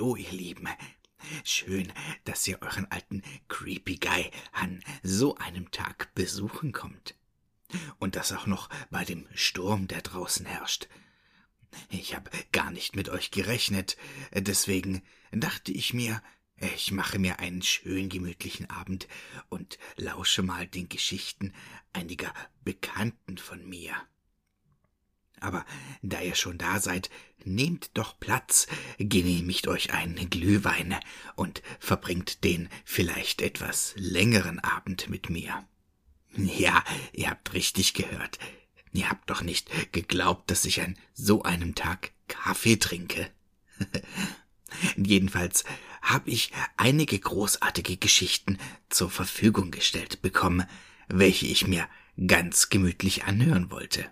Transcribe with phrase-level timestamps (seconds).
[0.00, 0.66] Hallo, ihr Lieben.
[1.44, 1.92] Schön,
[2.24, 7.16] dass ihr euren alten Creepy Guy an so einem Tag besuchen kommt.
[7.98, 10.88] Und das auch noch bei dem Sturm, der draußen herrscht.
[11.90, 13.98] Ich habe gar nicht mit euch gerechnet,
[14.32, 15.02] deswegen
[15.32, 16.22] dachte ich mir,
[16.56, 19.06] ich mache mir einen schön gemütlichen Abend
[19.50, 21.52] und lausche mal den Geschichten
[21.92, 22.32] einiger
[22.64, 23.94] Bekannten von mir.
[25.40, 25.64] Aber
[26.02, 27.10] da ihr schon da seid,
[27.44, 28.66] nehmt doch Platz,
[28.98, 30.96] genehmigt euch einen Glühwein
[31.34, 35.66] und verbringt den vielleicht etwas längeren Abend mit mir.
[36.36, 38.38] Ja, ihr habt richtig gehört.
[38.92, 43.30] Ihr habt doch nicht geglaubt, dass ich an so einem Tag Kaffee trinke.
[44.96, 45.64] Jedenfalls
[46.02, 50.66] habe ich einige großartige Geschichten zur Verfügung gestellt bekommen,
[51.08, 51.88] welche ich mir
[52.26, 54.10] ganz gemütlich anhören wollte.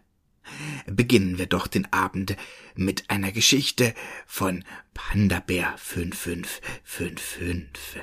[0.86, 2.36] Beginnen wir doch den Abend
[2.74, 3.94] mit einer Geschichte
[4.26, 8.02] von Pandabär 5555,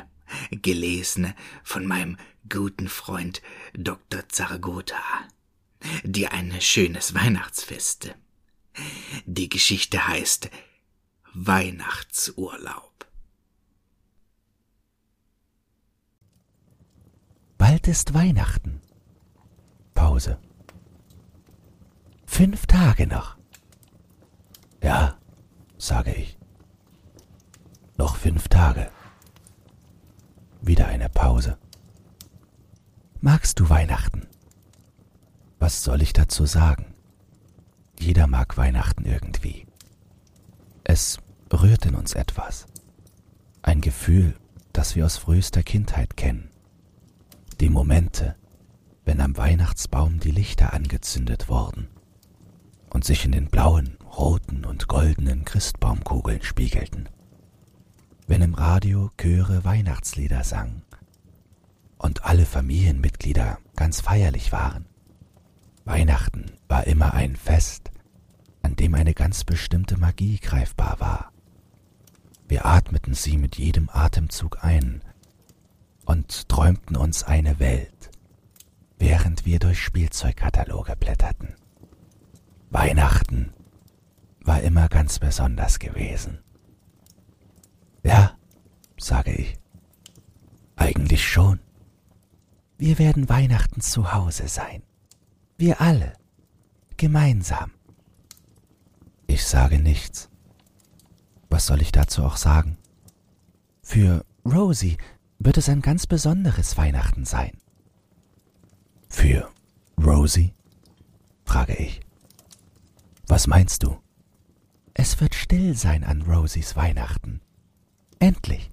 [0.51, 2.17] gelesen von meinem
[2.49, 3.41] guten Freund
[3.73, 4.27] Dr.
[4.29, 4.95] Zaragoza.
[6.03, 8.15] Dir ein schönes Weihnachtsfest.
[9.25, 10.49] Die Geschichte heißt
[11.33, 12.93] Weihnachtsurlaub.
[17.57, 18.81] Bald ist Weihnachten.
[19.93, 20.39] Pause.
[22.35, 23.37] Fünf Tage noch.
[24.83, 25.17] Ja,
[25.77, 26.37] sage ich.
[27.97, 28.89] Noch fünf Tage.
[30.59, 31.57] Wieder eine Pause.
[33.21, 34.27] Magst du Weihnachten?
[35.59, 36.93] Was soll ich dazu sagen?
[37.97, 39.65] Jeder mag Weihnachten irgendwie.
[40.83, 41.19] Es
[41.53, 42.65] rührt in uns etwas.
[43.61, 44.35] Ein Gefühl,
[44.73, 46.49] das wir aus frühester Kindheit kennen.
[47.61, 48.35] Die Momente,
[49.05, 51.94] wenn am Weihnachtsbaum die Lichter angezündet wurden
[52.95, 57.09] und sich in den blauen, roten und goldenen Christbaumkugeln spiegelten.
[58.25, 60.81] Wenn im Radio Chöre Weihnachtslieder sangen
[61.97, 64.85] und alle Familienmitglieder ganz feierlich waren.
[65.83, 67.91] Weihnachten war immer ein Fest,
[68.61, 71.33] an dem eine ganz bestimmte Magie greifbar war.
[72.47, 75.01] Wir atmeten sie mit jedem Atemzug ein
[76.05, 78.09] und träumten uns eine Welt,
[78.97, 81.55] während wir durch Spielzeugkataloge blätterten.
[82.75, 83.53] Weihnachten
[84.41, 86.39] war immer ganz besonders gewesen.
[88.03, 88.37] Ja,
[88.99, 89.57] sage ich.
[90.75, 91.61] Eigentlich schon.
[92.77, 94.83] Wir werden Weihnachten zu Hause sein.
[95.57, 96.11] Wir alle.
[96.97, 97.71] Gemeinsam.
[99.25, 100.29] Ich sage nichts.
[101.49, 102.77] Was soll ich dazu auch sagen?
[103.83, 104.97] Für Rosie
[105.39, 107.57] wird es ein ganz besonderes Weihnachten sein.
[109.07, 109.49] Für
[109.97, 110.53] Rosie?
[111.45, 112.04] frage ich.
[113.27, 113.97] Was meinst du?
[114.93, 117.41] Es wird still sein an Rosies Weihnachten.
[118.19, 118.71] Endlich.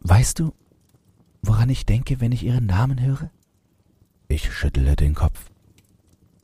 [0.00, 0.52] Weißt du,
[1.42, 3.30] woran ich denke, wenn ich ihren Namen höre?
[4.28, 5.50] Ich schüttle den Kopf.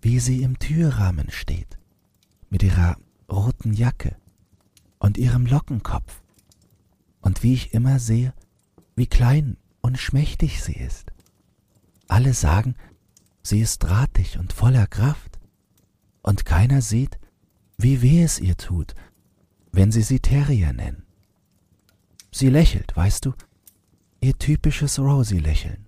[0.01, 1.79] Wie sie im Türrahmen steht,
[2.49, 2.97] mit ihrer
[3.31, 4.17] roten Jacke
[4.99, 6.23] und ihrem Lockenkopf.
[7.21, 8.33] Und wie ich immer sehe,
[8.97, 11.13] wie klein und schmächtig sie ist.
[12.09, 12.75] Alle sagen,
[13.43, 15.39] sie ist drahtig und voller Kraft
[16.25, 17.19] und keiner sieht,
[17.77, 18.95] wie weh es ihr tut,
[19.73, 21.05] wenn sie sie Terrier nennen.
[22.33, 23.35] Sie lächelt, weißt du,
[24.21, 25.87] ihr typisches Rosie-Lächeln.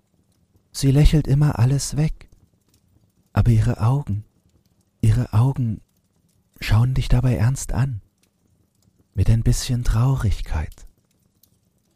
[0.73, 2.29] Sie lächelt immer alles weg,
[3.33, 4.25] aber ihre Augen,
[5.01, 5.81] ihre Augen
[6.61, 8.03] schauen dich dabei ernst an,
[9.15, 10.87] mit ein bisschen Traurigkeit.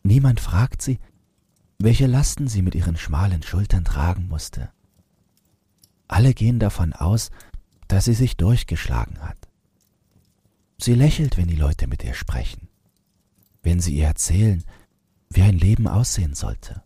[0.03, 0.99] Niemand fragt sie,
[1.79, 4.71] welche Lasten sie mit ihren schmalen Schultern tragen musste.
[6.09, 7.31] Alle gehen davon aus,
[7.91, 9.37] dass sie sich durchgeschlagen hat.
[10.79, 12.69] Sie lächelt, wenn die Leute mit ihr sprechen,
[13.65, 14.63] wenn sie ihr erzählen,
[15.29, 16.85] wie ein Leben aussehen sollte,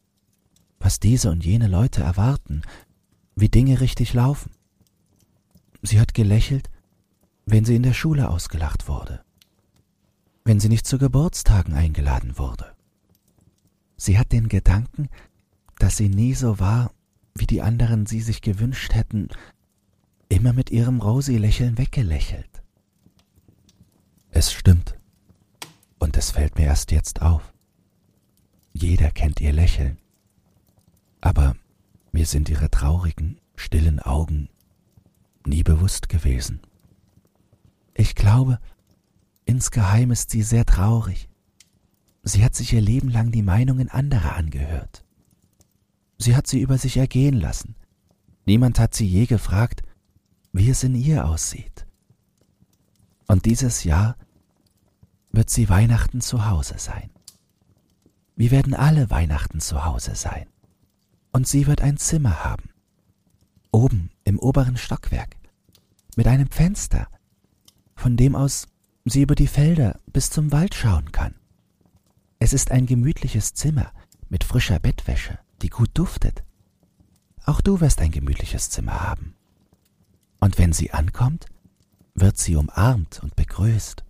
[0.80, 2.62] was diese und jene Leute erwarten,
[3.36, 4.50] wie Dinge richtig laufen.
[5.82, 6.70] Sie hat gelächelt,
[7.44, 9.22] wenn sie in der Schule ausgelacht wurde,
[10.44, 12.74] wenn sie nicht zu Geburtstagen eingeladen wurde.
[13.98, 15.10] Sie hat den Gedanken,
[15.78, 16.92] dass sie nie so war,
[17.34, 19.28] wie die anderen sie sich gewünscht hätten,
[20.34, 22.62] immer mit ihrem Rosi-Lächeln weggelächelt.
[24.30, 24.98] Es stimmt.
[25.98, 27.54] Und es fällt mir erst jetzt auf.
[28.72, 29.98] Jeder kennt ihr Lächeln.
[31.20, 31.54] Aber
[32.10, 34.48] mir sind ihre traurigen, stillen Augen
[35.46, 36.60] nie bewusst gewesen.
[37.94, 38.58] Ich glaube,
[39.44, 41.28] insgeheim ist sie sehr traurig.
[42.24, 45.04] Sie hat sich ihr Leben lang die Meinungen anderer angehört.
[46.18, 47.76] Sie hat sie über sich ergehen lassen.
[48.46, 49.82] Niemand hat sie je gefragt,
[50.54, 51.84] wie es in ihr aussieht.
[53.26, 54.16] Und dieses Jahr
[55.32, 57.10] wird sie Weihnachten zu Hause sein.
[58.36, 60.46] Wir werden alle Weihnachten zu Hause sein.
[61.32, 62.70] Und sie wird ein Zimmer haben.
[63.72, 65.36] Oben im oberen Stockwerk.
[66.14, 67.08] Mit einem Fenster,
[67.96, 68.68] von dem aus
[69.04, 71.34] sie über die Felder bis zum Wald schauen kann.
[72.38, 73.90] Es ist ein gemütliches Zimmer
[74.28, 76.44] mit frischer Bettwäsche, die gut duftet.
[77.44, 79.34] Auch du wirst ein gemütliches Zimmer haben.
[80.44, 81.46] Und wenn sie ankommt,
[82.14, 84.04] wird sie umarmt und begrüßt.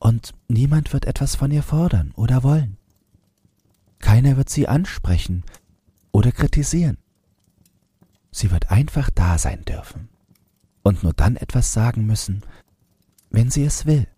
[0.00, 2.76] Und niemand wird etwas von ihr fordern oder wollen.
[4.00, 5.44] Keiner wird sie ansprechen
[6.10, 6.98] oder kritisieren.
[8.32, 10.08] Sie wird einfach da sein dürfen
[10.82, 12.42] und nur dann etwas sagen müssen,
[13.30, 14.08] wenn sie es will.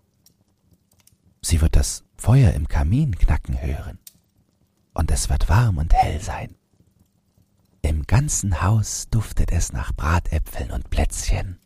[1.43, 3.99] Sie wird das Feuer im Kamin knacken hören
[4.95, 6.57] und es wird warm und hell sein.
[7.83, 11.59] Im ganzen Haus duftet es nach Bratäpfeln und Plätzchen.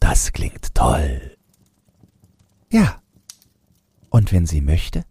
[0.00, 1.36] Das klingt toll.
[2.70, 3.00] Ja.
[4.10, 5.04] Und wenn sie möchte,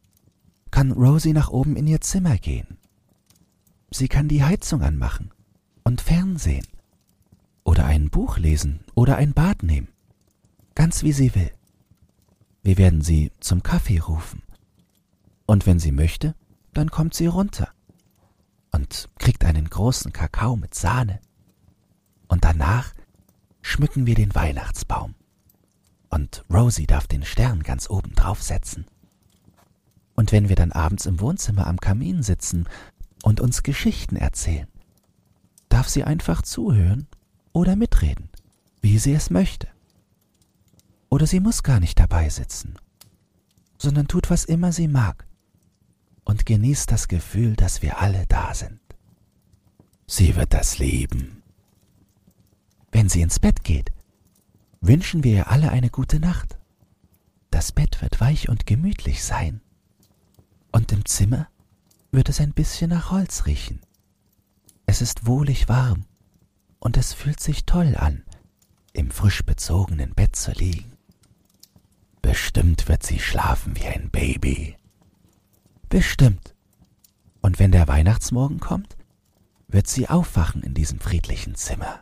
[0.69, 2.77] kann Rosie nach oben in ihr Zimmer gehen.
[3.91, 5.31] Sie kann die Heizung anmachen
[5.83, 6.67] und Fernsehen
[7.63, 9.89] oder ein Buch lesen oder ein Bad nehmen,
[10.75, 11.51] ganz wie sie will.
[12.63, 14.41] Wir werden sie zum Kaffee rufen.
[15.45, 16.35] Und wenn sie möchte,
[16.73, 17.73] dann kommt sie runter
[18.73, 21.21] und kriegt einen großen Kakao mit Sahne.
[22.27, 22.93] Und danach
[23.61, 25.15] schmücken wir den Weihnachtsbaum.
[26.09, 28.85] Und Rosie darf den Stern ganz oben draufsetzen.
[30.15, 32.67] Und wenn wir dann abends im Wohnzimmer am Kamin sitzen
[33.23, 34.67] und uns Geschichten erzählen,
[35.69, 37.07] darf sie einfach zuhören
[37.51, 38.29] oder mitreden,
[38.81, 39.67] wie sie es möchte.
[41.09, 42.75] Oder sie muss gar nicht dabei sitzen,
[43.77, 45.25] sondern tut, was immer sie mag
[46.23, 48.79] und genießt das Gefühl, dass wir alle da sind.
[50.07, 51.43] Sie wird das lieben.
[52.91, 53.91] Wenn sie ins Bett geht,
[54.81, 56.57] wünschen wir ihr alle eine gute Nacht.
[57.51, 59.61] Das Bett wird weich und gemütlich sein
[60.73, 61.47] und im Zimmer
[62.11, 63.79] wird es ein bisschen nach Holz riechen.
[64.85, 66.05] Es ist wohlig warm
[66.79, 68.25] und es fühlt sich toll an,
[68.91, 70.91] im frisch bezogenen Bett zu liegen.
[72.21, 74.75] Bestimmt wird sie schlafen wie ein Baby.
[75.93, 76.55] Bestimmt.
[77.41, 78.97] Und wenn der Weihnachtsmorgen kommt,
[79.67, 82.01] wird sie aufwachen in diesem friedlichen Zimmer.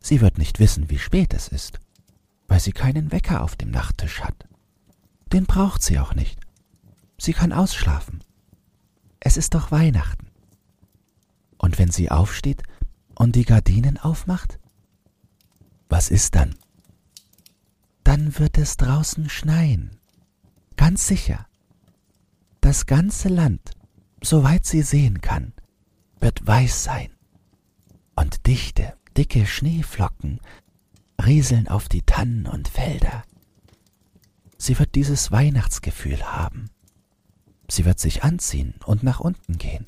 [0.00, 1.80] Sie wird nicht wissen, wie spät es ist,
[2.46, 4.46] weil sie keinen Wecker auf dem Nachttisch hat.
[5.32, 6.38] Den braucht sie auch nicht.
[7.16, 8.22] Sie kann ausschlafen.
[9.20, 10.26] Es ist doch Weihnachten.
[11.56, 12.62] Und wenn sie aufsteht
[13.14, 14.58] und die Gardinen aufmacht?
[15.88, 16.54] Was ist dann?
[18.02, 19.96] Dann wird es draußen schneien.
[20.76, 21.46] Ganz sicher.
[22.64, 23.72] Das ganze Land,
[24.22, 25.52] soweit sie sehen kann,
[26.18, 27.10] wird weiß sein.
[28.16, 30.40] Und dichte, dicke Schneeflocken
[31.22, 33.22] rieseln auf die Tannen und Felder.
[34.56, 36.70] Sie wird dieses Weihnachtsgefühl haben.
[37.68, 39.84] Sie wird sich anziehen und nach unten gehen.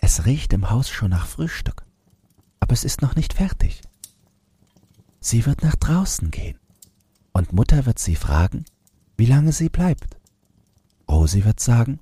[0.00, 1.84] Es riecht im Haus schon nach Frühstück,
[2.60, 3.82] aber es ist noch nicht fertig.
[5.20, 6.58] Sie wird nach draußen gehen
[7.34, 8.64] und Mutter wird sie fragen,
[9.18, 10.16] wie lange sie bleibt.
[11.08, 12.00] Rosi wird sagen,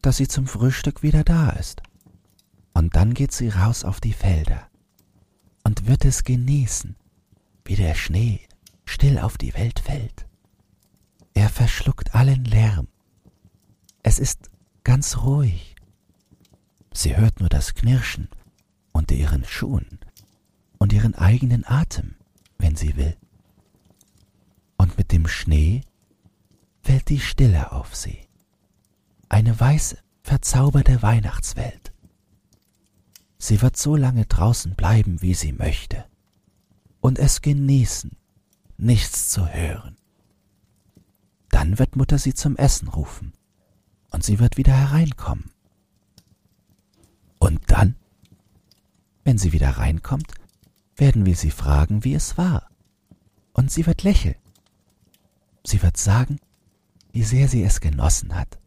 [0.00, 1.82] dass sie zum Frühstück wieder da ist.
[2.74, 4.68] Und dann geht sie raus auf die Felder
[5.62, 6.96] und wird es genießen,
[7.64, 8.40] wie der Schnee
[8.84, 10.26] still auf die Welt fällt.
[11.34, 12.88] Er verschluckt allen Lärm
[14.02, 14.50] es ist
[14.82, 15.76] ganz ruhig.
[16.92, 18.28] Sie hört nur das Knirschen
[18.90, 20.00] unter ihren Schuhen
[20.78, 22.16] und ihren eigenen Atem,
[22.58, 23.16] wenn sie will.
[24.76, 25.82] Und mit dem Schnee
[26.82, 28.18] fällt die Stille auf sie.
[29.32, 31.90] Eine weiße, verzauberte Weihnachtswelt.
[33.38, 36.04] Sie wird so lange draußen bleiben, wie sie möchte,
[37.00, 38.10] und es genießen,
[38.76, 39.96] nichts zu hören.
[41.48, 43.32] Dann wird Mutter sie zum Essen rufen
[44.10, 45.50] und sie wird wieder hereinkommen.
[47.38, 47.96] Und dann,
[49.24, 50.34] wenn sie wieder reinkommt,
[50.94, 52.68] werden wir sie fragen, wie es war.
[53.54, 54.36] Und sie wird lächeln.
[55.64, 56.38] Sie wird sagen,
[57.12, 58.58] wie sehr sie es genossen hat.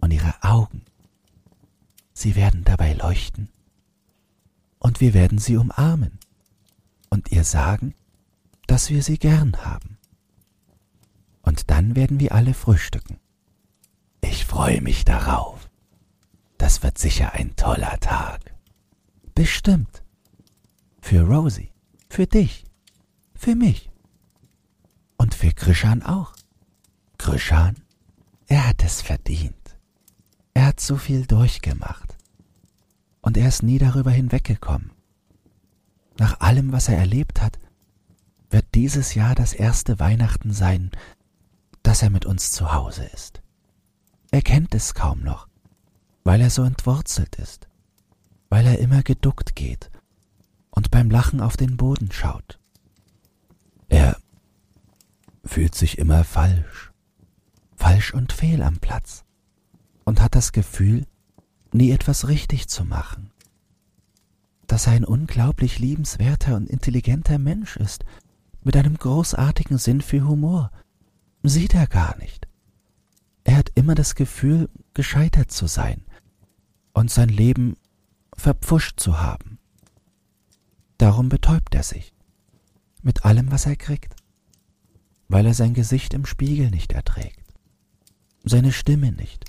[0.00, 0.82] Und ihre Augen,
[2.12, 3.48] sie werden dabei leuchten.
[4.78, 6.18] Und wir werden sie umarmen
[7.10, 7.94] und ihr sagen,
[8.66, 9.98] dass wir sie gern haben.
[11.42, 13.18] Und dann werden wir alle frühstücken.
[14.20, 15.68] Ich freue mich darauf.
[16.58, 18.54] Das wird sicher ein toller Tag.
[19.34, 20.02] Bestimmt.
[21.00, 21.72] Für Rosie,
[22.10, 22.64] für dich,
[23.34, 23.88] für mich.
[25.16, 26.34] Und für Krishan auch.
[27.16, 27.76] Krishan,
[28.46, 29.57] er hat es verdient.
[30.58, 32.16] Er hat so viel durchgemacht.
[33.20, 34.90] Und er ist nie darüber hinweggekommen.
[36.18, 37.60] Nach allem, was er erlebt hat,
[38.50, 40.90] wird dieses Jahr das erste Weihnachten sein,
[41.84, 43.40] dass er mit uns zu Hause ist.
[44.32, 45.46] Er kennt es kaum noch,
[46.24, 47.68] weil er so entwurzelt ist,
[48.48, 49.92] weil er immer geduckt geht
[50.70, 52.58] und beim Lachen auf den Boden schaut.
[53.88, 54.16] Er
[55.44, 56.90] fühlt sich immer falsch,
[57.76, 59.24] falsch und fehl am Platz
[60.08, 61.06] und hat das Gefühl,
[61.70, 63.30] nie etwas richtig zu machen.
[64.66, 68.06] Dass er ein unglaublich liebenswerter und intelligenter Mensch ist,
[68.64, 70.70] mit einem großartigen Sinn für Humor,
[71.42, 72.48] sieht er gar nicht.
[73.44, 76.06] Er hat immer das Gefühl, gescheitert zu sein
[76.94, 77.76] und sein Leben
[78.34, 79.58] verpfuscht zu haben.
[80.96, 82.14] Darum betäubt er sich
[83.02, 84.16] mit allem, was er kriegt,
[85.28, 87.44] weil er sein Gesicht im Spiegel nicht erträgt,
[88.42, 89.47] seine Stimme nicht,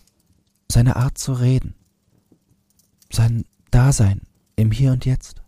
[0.72, 1.76] seine Art zu reden,
[3.12, 4.22] sein Dasein
[4.56, 5.42] im Hier und Jetzt.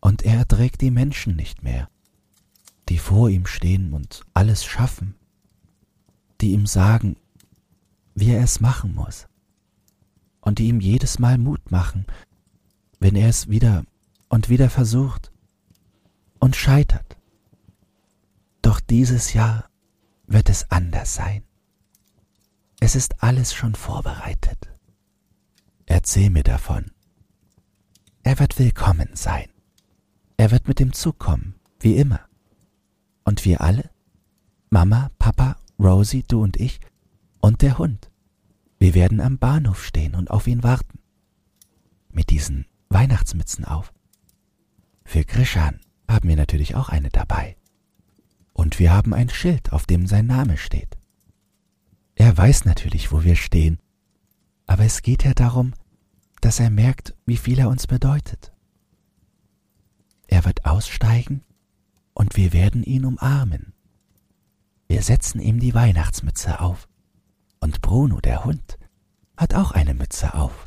[0.00, 1.88] Und er erträgt die Menschen nicht mehr,
[2.88, 5.14] die vor ihm stehen und alles schaffen,
[6.40, 7.16] die ihm sagen,
[8.14, 9.26] wie er es machen muss,
[10.40, 12.06] und die ihm jedes Mal Mut machen,
[13.00, 13.84] wenn er es wieder
[14.28, 15.32] und wieder versucht
[16.38, 17.16] und scheitert.
[18.62, 19.68] Doch dieses Jahr
[20.26, 21.42] wird es anders sein.
[22.80, 24.70] Es ist alles schon vorbereitet.
[25.86, 26.90] Erzähl mir davon.
[28.22, 29.48] Er wird willkommen sein.
[30.36, 32.20] Er wird mit dem Zug kommen, wie immer.
[33.24, 33.90] Und wir alle?
[34.70, 36.78] Mama, Papa, Rosie, du und ich
[37.40, 38.10] und der Hund.
[38.78, 41.00] Wir werden am Bahnhof stehen und auf ihn warten.
[42.10, 43.92] Mit diesen Weihnachtsmützen auf.
[45.04, 47.56] Für Krishan haben wir natürlich auch eine dabei.
[48.52, 50.97] Und wir haben ein Schild, auf dem sein Name steht.
[52.18, 53.78] Er weiß natürlich, wo wir stehen,
[54.66, 55.72] aber es geht ja darum,
[56.40, 58.52] dass er merkt, wie viel er uns bedeutet.
[60.26, 61.44] Er wird aussteigen
[62.14, 63.72] und wir werden ihn umarmen.
[64.88, 66.88] Wir setzen ihm die Weihnachtsmütze auf
[67.60, 68.78] und Bruno, der Hund,
[69.36, 70.66] hat auch eine Mütze auf.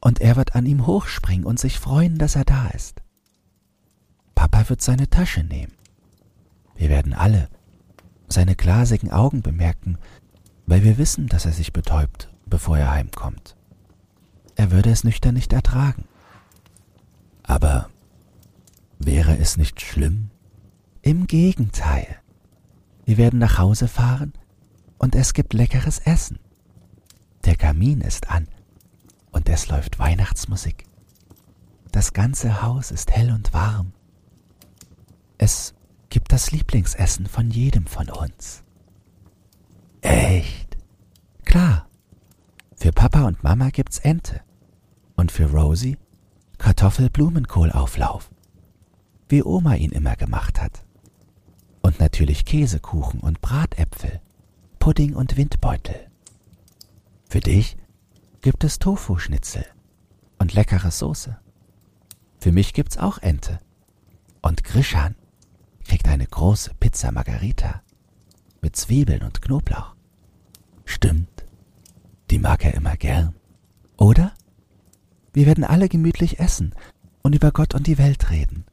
[0.00, 3.00] Und er wird an ihm hochspringen und sich freuen, dass er da ist.
[4.34, 5.74] Papa wird seine Tasche nehmen.
[6.74, 7.48] Wir werden alle
[8.28, 9.98] seine glasigen Augen bemerken,
[10.66, 13.56] weil wir wissen, dass er sich betäubt, bevor er heimkommt.
[14.56, 16.04] Er würde es nüchtern nicht ertragen.
[17.42, 17.88] Aber
[18.98, 20.30] wäre es nicht schlimm?
[21.02, 22.18] Im Gegenteil.
[23.04, 24.32] Wir werden nach Hause fahren
[24.98, 26.38] und es gibt leckeres Essen.
[27.44, 28.46] Der Kamin ist an
[29.32, 30.84] und es läuft Weihnachtsmusik.
[31.90, 33.92] Das ganze Haus ist hell und warm.
[35.38, 35.74] Es
[36.08, 38.61] gibt das Lieblingsessen von jedem von uns.
[40.02, 40.76] Echt?
[41.44, 41.88] Klar.
[42.76, 44.40] Für Papa und Mama gibt's Ente.
[45.16, 45.96] Und für Rosie
[46.58, 48.30] Kartoffelblumenkohlauflauf.
[49.28, 50.84] Wie Oma ihn immer gemacht hat.
[51.80, 54.20] Und natürlich Käsekuchen und Bratäpfel,
[54.78, 56.08] Pudding und Windbeutel.
[57.28, 57.76] Für dich
[58.42, 59.64] gibt es Tofu-Schnitzel
[60.38, 61.36] und leckere Soße.
[62.38, 63.58] Für mich gibt's auch Ente.
[64.40, 65.16] Und Grishan
[65.84, 67.82] kriegt eine große Pizza Margarita
[68.60, 69.91] mit Zwiebeln und Knoblauch.
[70.84, 71.44] Stimmt,
[72.30, 73.34] die mag er immer gern.
[73.96, 74.32] Oder?
[75.32, 76.74] Wir werden alle gemütlich essen
[77.22, 78.64] und über Gott und die Welt reden.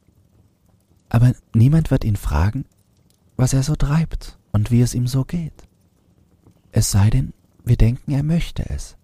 [1.08, 2.64] Aber niemand wird ihn fragen,
[3.36, 5.68] was er so treibt und wie es ihm so geht.
[6.72, 7.32] Es sei denn,
[7.64, 8.96] wir denken, er möchte es.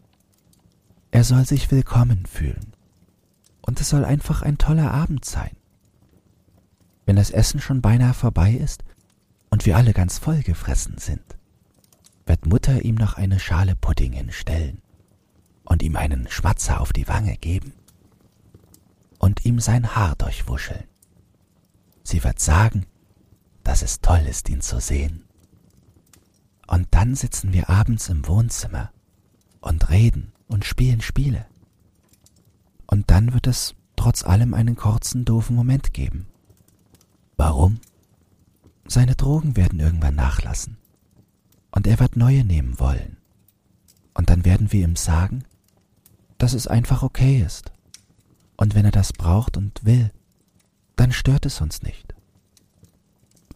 [1.10, 2.72] Er soll sich willkommen fühlen.
[3.60, 5.56] Und es soll einfach ein toller Abend sein.
[7.04, 8.84] Wenn das Essen schon beinahe vorbei ist
[9.50, 11.35] und wir alle ganz voll gefressen sind,
[12.26, 14.82] wird Mutter ihm noch eine Schale Pudding hinstellen
[15.64, 17.72] und ihm einen Schmatzer auf die Wange geben
[19.18, 20.84] und ihm sein Haar durchwuscheln.
[22.02, 22.86] Sie wird sagen,
[23.64, 25.24] dass es toll ist, ihn zu sehen.
[26.66, 28.92] Und dann sitzen wir abends im Wohnzimmer
[29.60, 31.46] und reden und spielen Spiele.
[32.86, 36.26] Und dann wird es trotz allem einen kurzen, doofen Moment geben.
[37.36, 37.80] Warum?
[38.86, 40.76] Seine Drogen werden irgendwann nachlassen.
[41.76, 43.18] Und er wird neue nehmen wollen.
[44.14, 45.44] Und dann werden wir ihm sagen,
[46.38, 47.70] dass es einfach okay ist.
[48.56, 50.10] Und wenn er das braucht und will,
[50.96, 52.14] dann stört es uns nicht.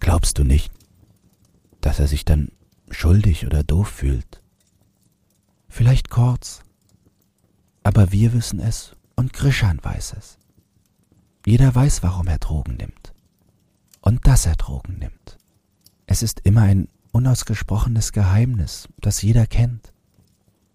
[0.00, 0.71] Glaubst du nicht,
[1.81, 2.53] dass er sich dann
[2.91, 4.43] schuldig oder doof fühlt?
[5.71, 6.61] Vielleicht kurz,
[7.83, 10.37] aber wir wissen es und Grishan weiß es.
[11.47, 13.15] Jeder weiß, warum er Drogen nimmt
[14.03, 15.39] und dass er Drogen nimmt.
[16.05, 19.93] Es ist immer ein unausgesprochenes Geheimnis, das jeder kennt.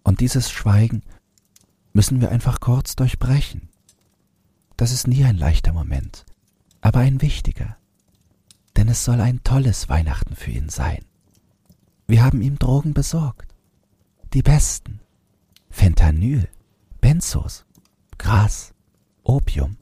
[0.02, 1.02] Und dieses Schweigen
[1.92, 3.68] müssen wir einfach kurz durchbrechen.
[4.76, 6.26] Das ist nie ein leichter Moment,
[6.80, 7.76] aber ein wichtiger,
[8.76, 11.04] denn es soll ein tolles Weihnachten für ihn sein.
[12.06, 13.54] Wir haben ihm Drogen besorgt.
[14.34, 15.00] Die besten.
[15.70, 16.48] Fentanyl,
[17.00, 17.66] Benzos,
[18.18, 18.72] Gras,
[19.22, 19.76] Opium,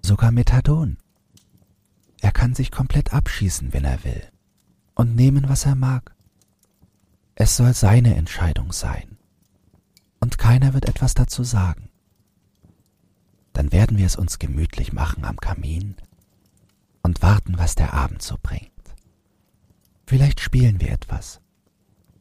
[0.00, 0.98] sogar Methadon.
[2.20, 4.22] Er kann sich komplett abschießen, wenn er will,
[4.96, 6.16] und nehmen, was er mag.
[7.36, 9.16] Es soll seine Entscheidung sein.
[10.18, 11.90] Und keiner wird etwas dazu sagen.
[13.52, 15.94] Dann werden wir es uns gemütlich machen am Kamin
[17.02, 18.72] und warten, was der Abend so bringt.
[20.06, 21.40] Vielleicht spielen wir etwas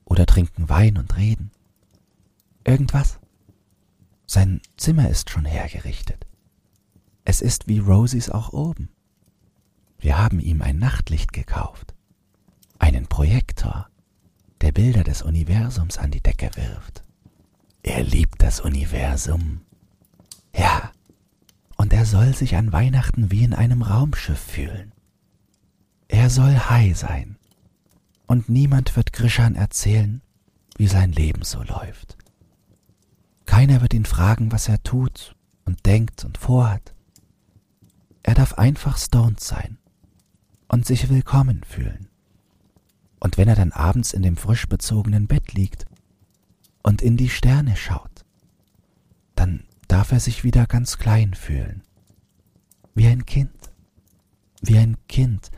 [0.03, 1.51] oder trinken Wein und reden.
[2.65, 3.19] Irgendwas.
[4.27, 6.25] Sein Zimmer ist schon hergerichtet.
[7.23, 8.89] Es ist wie Rosies auch oben.
[9.97, 11.94] Wir haben ihm ein Nachtlicht gekauft,
[12.79, 13.87] einen Projektor,
[14.61, 17.03] der Bilder des Universums an die Decke wirft.
[17.83, 19.61] Er liebt das Universum.
[20.55, 20.91] Ja,
[21.77, 24.91] und er soll sich an Weihnachten wie in einem Raumschiff fühlen.
[26.07, 27.37] Er soll high sein,
[28.27, 30.21] und niemand wird Grishan erzählen,
[30.77, 32.17] wie sein Leben so läuft.
[33.45, 36.93] Keiner wird ihn fragen, was er tut und denkt und vorhat.
[38.23, 39.77] Er darf einfach stoned sein
[40.67, 42.07] und sich willkommen fühlen.
[43.19, 45.85] Und wenn er dann abends in dem frisch bezogenen Bett liegt
[46.83, 48.25] und in die Sterne schaut,
[49.35, 51.83] dann darf er sich wieder ganz klein fühlen.
[52.93, 53.51] Wie ein Kind.
[54.61, 55.51] Wie ein Kind,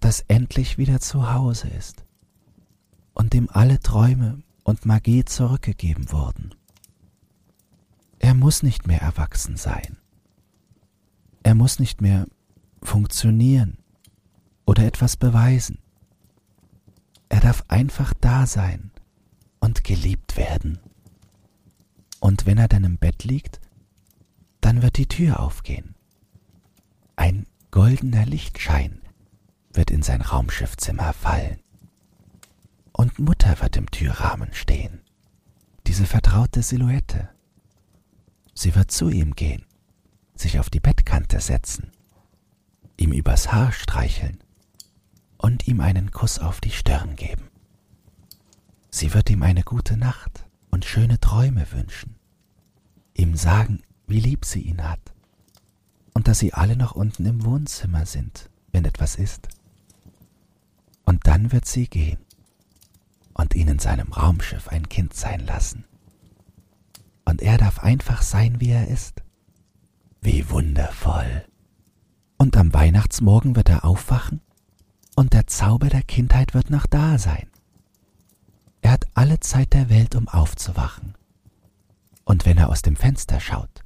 [0.00, 2.04] das endlich wieder zu Hause ist
[3.14, 6.54] und dem alle Träume und Magie zurückgegeben wurden.
[8.18, 9.98] Er muss nicht mehr erwachsen sein.
[11.42, 12.26] Er muss nicht mehr
[12.82, 13.78] funktionieren
[14.64, 15.78] oder etwas beweisen.
[17.28, 18.90] Er darf einfach da sein
[19.60, 20.78] und geliebt werden.
[22.20, 23.60] Und wenn er dann im Bett liegt,
[24.60, 25.94] dann wird die Tür aufgehen.
[27.16, 29.00] Ein goldener Lichtschein
[29.72, 31.60] wird in sein Raumschiffzimmer fallen.
[32.92, 35.00] Und Mutter wird im Türrahmen stehen,
[35.86, 37.28] diese vertraute Silhouette.
[38.54, 39.64] Sie wird zu ihm gehen,
[40.36, 41.90] sich auf die Bettkante setzen,
[42.96, 44.43] ihm übers Haar streicheln
[45.44, 47.50] und ihm einen Kuss auf die Stirn geben.
[48.88, 52.14] Sie wird ihm eine gute Nacht und schöne Träume wünschen,
[53.12, 55.12] ihm sagen, wie lieb sie ihn hat
[56.14, 59.48] und dass sie alle noch unten im Wohnzimmer sind, wenn etwas ist.
[61.04, 62.20] Und dann wird sie gehen
[63.34, 65.84] und ihn in seinem Raumschiff ein Kind sein lassen.
[67.26, 69.22] Und er darf einfach sein, wie er ist.
[70.22, 71.44] Wie wundervoll.
[72.38, 74.40] Und am Weihnachtsmorgen wird er aufwachen
[75.14, 77.48] und der Zauber der Kindheit wird noch da sein.
[78.82, 81.14] Er hat alle Zeit der Welt, um aufzuwachen.
[82.24, 83.82] Und wenn er aus dem Fenster schaut,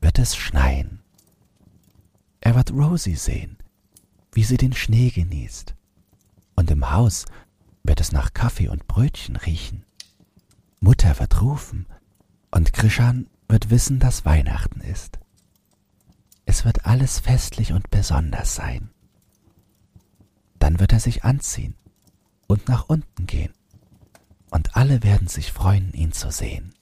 [0.00, 1.00] wird es schneien.
[2.40, 3.58] Er wird Rosie sehen,
[4.32, 5.74] wie sie den Schnee genießt
[6.58, 7.24] und im Haus
[7.84, 9.84] wird es nach Kaffee und Brötchen riechen.
[10.80, 11.86] Mutter wird rufen
[12.50, 15.20] und Krishan wird wissen, dass Weihnachten ist.
[16.46, 18.90] Es wird alles festlich und besonders sein.
[20.58, 21.74] Dann wird er sich anziehen
[22.46, 23.52] und nach unten gehen,
[24.50, 26.74] und alle werden sich freuen, ihn zu sehen.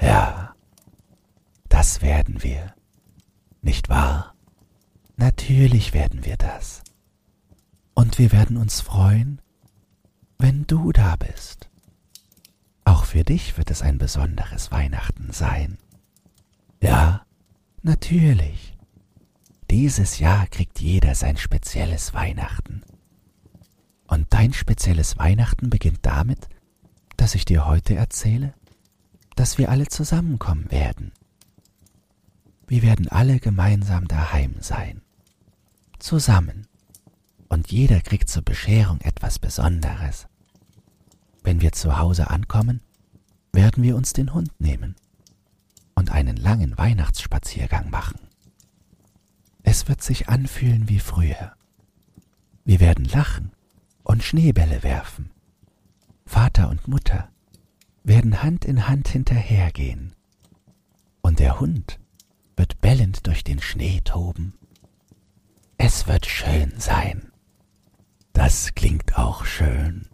[0.00, 0.54] Ja,
[1.68, 2.74] das werden wir,
[3.60, 4.34] nicht wahr?
[5.16, 6.82] Natürlich werden wir das.
[7.94, 9.42] Und wir werden uns freuen,
[10.38, 11.68] wenn du da bist.
[12.84, 15.76] Auch für dich wird es ein besonderes Weihnachten sein.
[16.80, 17.26] Ja,
[17.82, 18.76] natürlich.
[19.70, 22.82] Dieses Jahr kriegt jeder sein spezielles Weihnachten.
[24.08, 26.48] Und dein spezielles Weihnachten beginnt damit,
[27.16, 28.52] dass ich dir heute erzähle,
[29.36, 31.12] dass wir alle zusammenkommen werden.
[32.66, 35.02] Wir werden alle gemeinsam daheim sein.
[36.00, 36.66] Zusammen
[37.48, 40.26] und jeder kriegt zur Bescherung etwas Besonderes.
[41.44, 42.80] Wenn wir zu Hause ankommen,
[43.52, 44.96] werden wir uns den Hund nehmen
[45.94, 48.29] und einen langen Weihnachtsspaziergang machen.
[49.62, 51.52] Es wird sich anfühlen wie früher.
[52.64, 53.52] Wir werden lachen
[54.02, 55.30] und Schneebälle werfen.
[56.26, 57.30] Vater und Mutter
[58.04, 60.14] werden Hand in Hand hinterhergehen.
[61.20, 61.98] Und der Hund
[62.56, 64.54] wird bellend durch den Schnee toben.
[65.76, 67.32] Es wird schön sein.
[68.32, 70.08] Das klingt auch schön.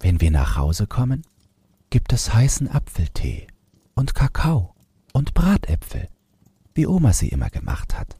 [0.00, 1.22] Wenn wir nach Hause kommen,
[1.90, 3.46] gibt es heißen Apfeltee
[3.94, 4.74] und Kakao
[5.12, 6.08] und Bratäpfel,
[6.74, 8.18] wie Oma sie immer gemacht hat.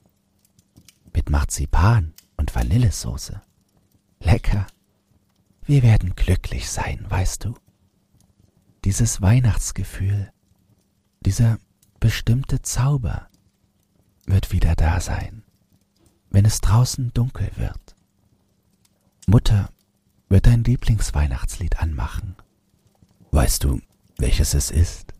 [1.14, 3.40] Mit Marzipan und Vanillesoße.
[4.20, 4.66] Lecker.
[5.64, 7.55] Wir werden glücklich sein, weißt du?
[8.85, 10.33] Dieses Weihnachtsgefühl,
[11.20, 11.59] dieser
[12.01, 13.29] bestimmte Zauber
[14.27, 15.44] wird wieder da sein,
[16.31, 17.94] wenn es draußen dunkel wird.
[19.27, 19.70] Mutter
[20.29, 22.37] wird dein Lieblingsweihnachtslied anmachen.
[23.31, 23.81] Weißt du,
[24.18, 25.14] welches es ist?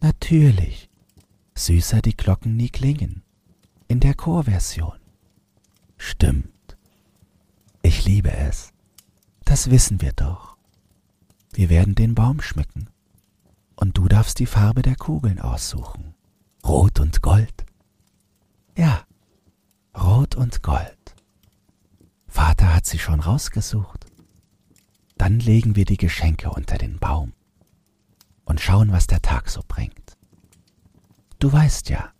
[0.00, 0.88] Natürlich.
[1.54, 3.22] Süßer die Glocken nie klingen.
[3.88, 5.01] In der Chorversion.
[6.04, 6.76] Stimmt.
[7.80, 8.72] Ich liebe es.
[9.44, 10.56] Das wissen wir doch.
[11.52, 12.90] Wir werden den Baum schmücken.
[13.76, 16.14] Und du darfst die Farbe der Kugeln aussuchen.
[16.66, 17.64] Rot und Gold.
[18.76, 19.04] Ja,
[19.96, 21.14] Rot und Gold.
[22.26, 24.04] Vater hat sie schon rausgesucht.
[25.16, 27.32] Dann legen wir die Geschenke unter den Baum
[28.44, 30.18] und schauen, was der Tag so bringt.
[31.38, 32.10] Du weißt ja,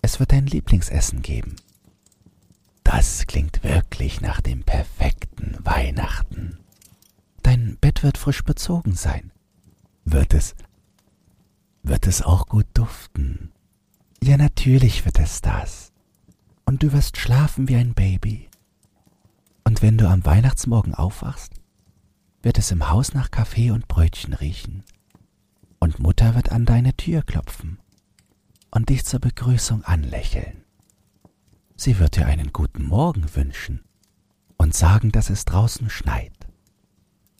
[0.00, 1.56] es wird dein Lieblingsessen geben.
[2.94, 6.58] Das klingt wirklich nach dem perfekten Weihnachten.
[7.42, 9.32] Dein Bett wird frisch bezogen sein.
[10.04, 10.54] Wird es,
[11.82, 13.50] wird es auch gut duften?
[14.22, 15.90] Ja, natürlich wird es das
[16.66, 18.50] und du wirst schlafen wie ein Baby.
[19.64, 21.54] Und wenn du am Weihnachtsmorgen aufwachst,
[22.42, 24.84] wird es im Haus nach Kaffee und Brötchen riechen.
[25.80, 27.78] Und Mutter wird an deine Tür klopfen
[28.70, 30.61] und dich zur Begrüßung anlächeln.
[31.84, 33.82] Sie wird dir einen guten Morgen wünschen
[34.56, 36.46] und sagen, dass es draußen schneit.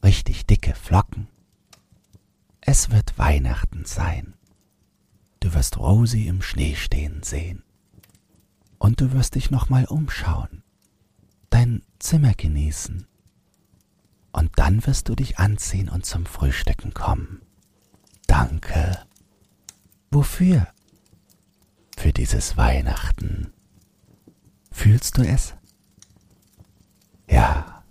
[0.03, 1.29] Richtig dicke Flocken.
[2.61, 4.35] Es wird Weihnachten sein.
[5.39, 7.63] Du wirst Rosie im Schnee stehen sehen
[8.81, 10.65] und du wirst dich nochmal umschauen,
[11.49, 13.07] dein Zimmer genießen.
[14.33, 17.43] Und dann wirst du dich anziehen und zum Frühstücken kommen.
[18.27, 19.07] Danke.
[20.11, 20.67] Wofür?
[21.97, 23.52] Für dieses Weihnachten.
[24.73, 25.55] Fühlst du es?
[27.29, 27.85] Ja.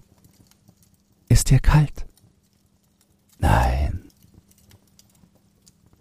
[1.29, 2.05] Ist dir kalt?
[3.39, 4.09] Nein.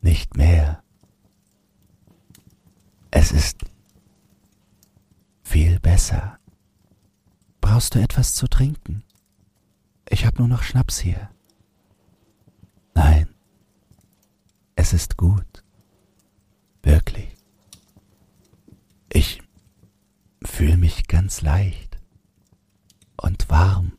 [0.00, 0.82] Nicht mehr.
[3.10, 3.58] Es ist
[5.42, 6.38] viel besser.
[7.60, 9.04] Brauchst du etwas zu trinken?
[10.08, 11.30] Ich habe nur noch Schnaps hier.
[12.94, 13.28] Nein,
[14.74, 15.64] es ist gut.
[16.82, 17.36] Wirklich.
[19.12, 19.42] Ich
[20.60, 21.96] fühle mich ganz leicht
[23.16, 23.92] und warm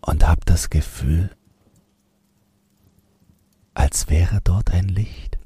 [0.00, 1.36] und hab das Gefühl,
[3.74, 5.38] als wäre dort ein Licht.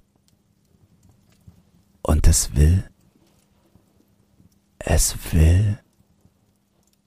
[2.01, 2.89] Und es will
[4.79, 5.81] es will,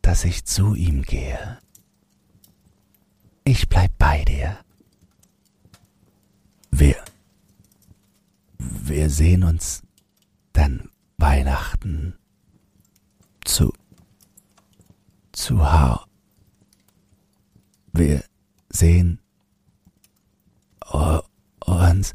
[0.01, 1.59] dass ich zu ihm gehe.
[3.45, 4.59] Ich bleib bei dir.
[6.71, 7.01] Wir,
[8.57, 9.83] wir sehen uns
[10.51, 12.16] dann Weihnachten
[13.47, 13.73] zu,
[15.31, 16.05] zu Hau.
[17.93, 18.23] Wir
[18.69, 19.19] sehen
[21.59, 22.13] uns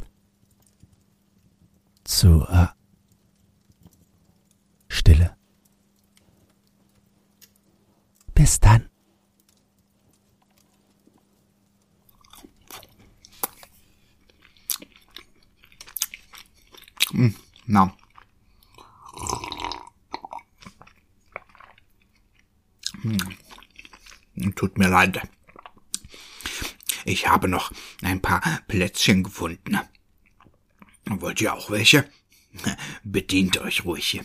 [2.04, 2.68] zu uh,
[4.88, 5.36] Stille.
[8.34, 8.88] Bis dann.
[17.10, 17.34] Hm,
[17.66, 17.94] na.
[24.54, 25.20] Tut mir leid.
[27.04, 29.78] Ich habe noch ein paar Plätzchen gefunden.
[31.06, 32.08] Wollt ihr auch welche?
[33.02, 34.20] Bedient euch ruhig.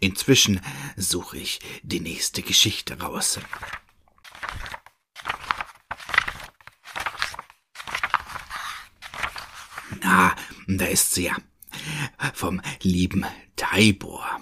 [0.00, 0.60] Inzwischen
[0.96, 3.38] suche ich die nächste Geschichte raus.
[10.02, 10.34] Na,
[10.66, 11.36] da ist sie ja.
[12.34, 13.24] Vom lieben
[13.56, 14.40] Taibor.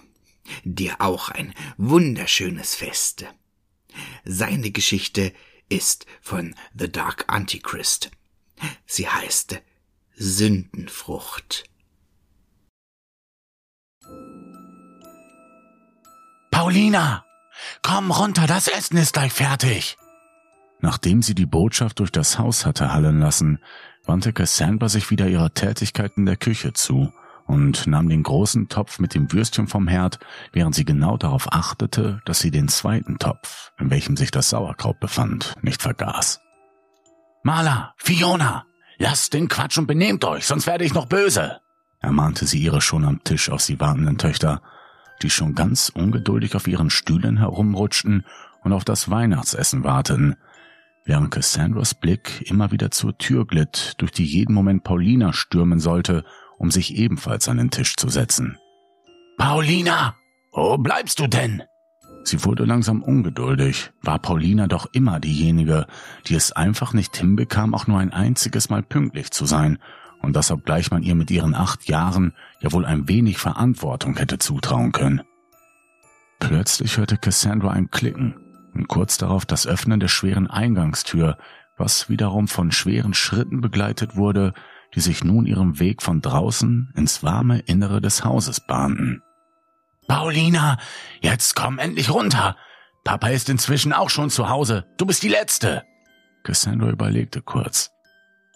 [0.65, 3.27] Dir auch ein wunderschönes Fest.
[4.25, 5.33] Seine Geschichte
[5.69, 8.11] ist von The Dark Antichrist.
[8.87, 9.61] Sie heißt
[10.15, 11.65] Sündenfrucht.
[16.51, 17.25] Paulina,
[17.83, 19.97] komm runter, das Essen ist gleich fertig.
[20.81, 23.61] Nachdem sie die Botschaft durch das Haus hatte hallen lassen,
[24.05, 27.13] wandte Cassandra sich wieder ihrer Tätigkeit in der Küche zu
[27.49, 30.21] und nahm den großen Topf mit dem Würstchen vom Herd,
[30.53, 35.01] während sie genau darauf achtete, dass sie den zweiten Topf, in welchem sich das Sauerkraut
[35.01, 36.41] befand, nicht vergaß.
[37.43, 38.67] Marla, Fiona,
[38.99, 41.61] lasst den Quatsch und benehmt euch, sonst werde ich noch böse,
[42.01, 44.61] ermahnte sie ihre schon am Tisch auf sie wartenden Töchter,
[45.23, 48.27] die schon ganz ungeduldig auf ihren Stühlen herumrutschten
[48.63, 50.37] und auf das Weihnachtsessen warten,
[51.07, 56.25] während Cassandras Blick immer wieder zur Tür glitt, durch die jeden Moment Paulina stürmen sollte,
[56.59, 58.59] um sich ebenfalls an den Tisch zu setzen.
[59.39, 60.17] Paulina,
[60.53, 61.63] wo bleibst du denn?
[62.25, 65.87] Sie wurde langsam ungeduldig, war Paulina doch immer diejenige,
[66.27, 69.79] die es einfach nicht hinbekam, auch nur ein einziges Mal pünktlich zu sein
[70.21, 74.39] und das obgleich man ihr mit ihren acht Jahren ja wohl ein wenig Verantwortung hätte
[74.39, 75.23] zutrauen können.
[76.41, 78.35] Plötzlich hörte Cassandra ein Klicken
[78.75, 81.39] und kurz darauf das Öffnen der schweren Eingangstür,
[81.77, 84.53] was wiederum von schweren Schritten begleitet wurde,
[84.95, 89.23] die sich nun ihren Weg von draußen ins warme Innere des Hauses bahnten.
[90.07, 90.79] Paulina,
[91.21, 92.57] jetzt komm endlich runter.
[93.05, 94.87] Papa ist inzwischen auch schon zu Hause.
[94.97, 95.85] Du bist die Letzte.
[96.43, 97.91] Cassandra überlegte kurz.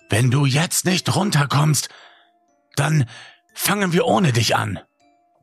[0.08, 1.88] Wenn du jetzt nicht runterkommst,
[2.76, 3.04] dann
[3.54, 4.78] fangen wir ohne dich an.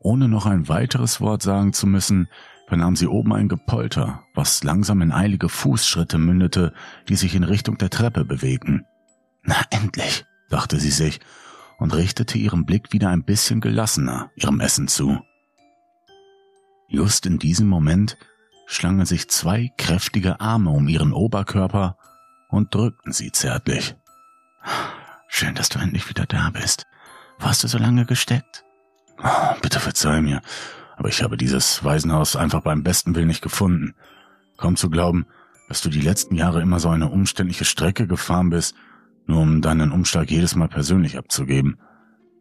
[0.00, 2.28] Ohne noch ein weiteres Wort sagen zu müssen,
[2.66, 6.72] vernahm sie oben ein Gepolter, was langsam in eilige Fußschritte mündete,
[7.08, 8.86] die sich in Richtung der Treppe bewegten.
[9.42, 11.20] Na endlich, dachte sie sich
[11.78, 15.18] und richtete ihren Blick wieder ein bisschen gelassener ihrem Essen zu.
[16.88, 18.18] Just in diesem Moment
[18.66, 21.96] schlangen sich zwei kräftige Arme um ihren Oberkörper
[22.48, 23.96] und drückten sie zärtlich.
[25.28, 26.86] Schön, dass du endlich wieder da bist.
[27.38, 28.64] Wo hast du so lange gesteckt?
[29.22, 30.42] Oh, bitte verzeih mir,
[30.96, 33.94] aber ich habe dieses Waisenhaus einfach beim besten Willen nicht gefunden.
[34.56, 35.26] Kaum zu glauben,
[35.68, 38.74] dass du die letzten Jahre immer so eine umständliche Strecke gefahren bist,
[39.30, 41.78] nur um deinen Umschlag jedes Mal persönlich abzugeben.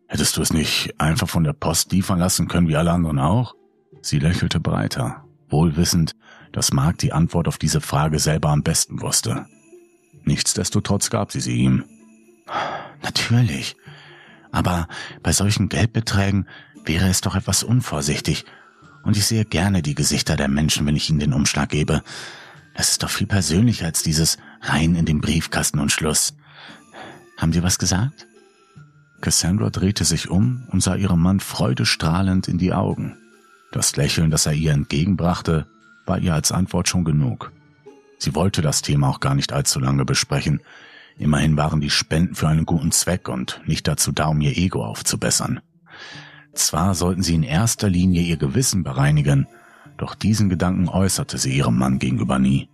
[0.07, 3.55] Hättest du es nicht einfach von der Post liefern lassen können wie alle anderen auch?
[4.01, 6.15] Sie lächelte breiter, wohl wissend,
[6.51, 9.45] dass Mark die Antwort auf diese Frage selber am besten wusste.
[10.23, 11.85] Nichtsdestotrotz gab sie sie ihm.
[13.03, 13.75] Natürlich.
[14.51, 14.87] Aber
[15.21, 16.47] bei solchen Geldbeträgen
[16.85, 18.45] wäre es doch etwas unvorsichtig.
[19.03, 22.01] Und ich sehe gerne die Gesichter der Menschen, wenn ich ihnen den Umschlag gebe.
[22.75, 26.33] Das ist doch viel persönlicher als dieses rein in den Briefkasten und Schluss.
[27.39, 28.27] Haben Sie was gesagt?
[29.21, 33.15] Cassandra drehte sich um und sah ihrem Mann freudestrahlend in die Augen.
[33.71, 35.65] Das Lächeln, das er ihr entgegenbrachte,
[36.05, 37.53] war ihr als Antwort schon genug.
[38.17, 40.59] Sie wollte das Thema auch gar nicht allzu lange besprechen.
[41.17, 44.83] Immerhin waren die Spenden für einen guten Zweck und nicht dazu da, um ihr Ego
[44.83, 45.61] aufzubessern.
[46.53, 49.47] Zwar sollten sie in erster Linie ihr Gewissen bereinigen,
[49.97, 52.69] doch diesen Gedanken äußerte sie ihrem Mann gegenüber nie.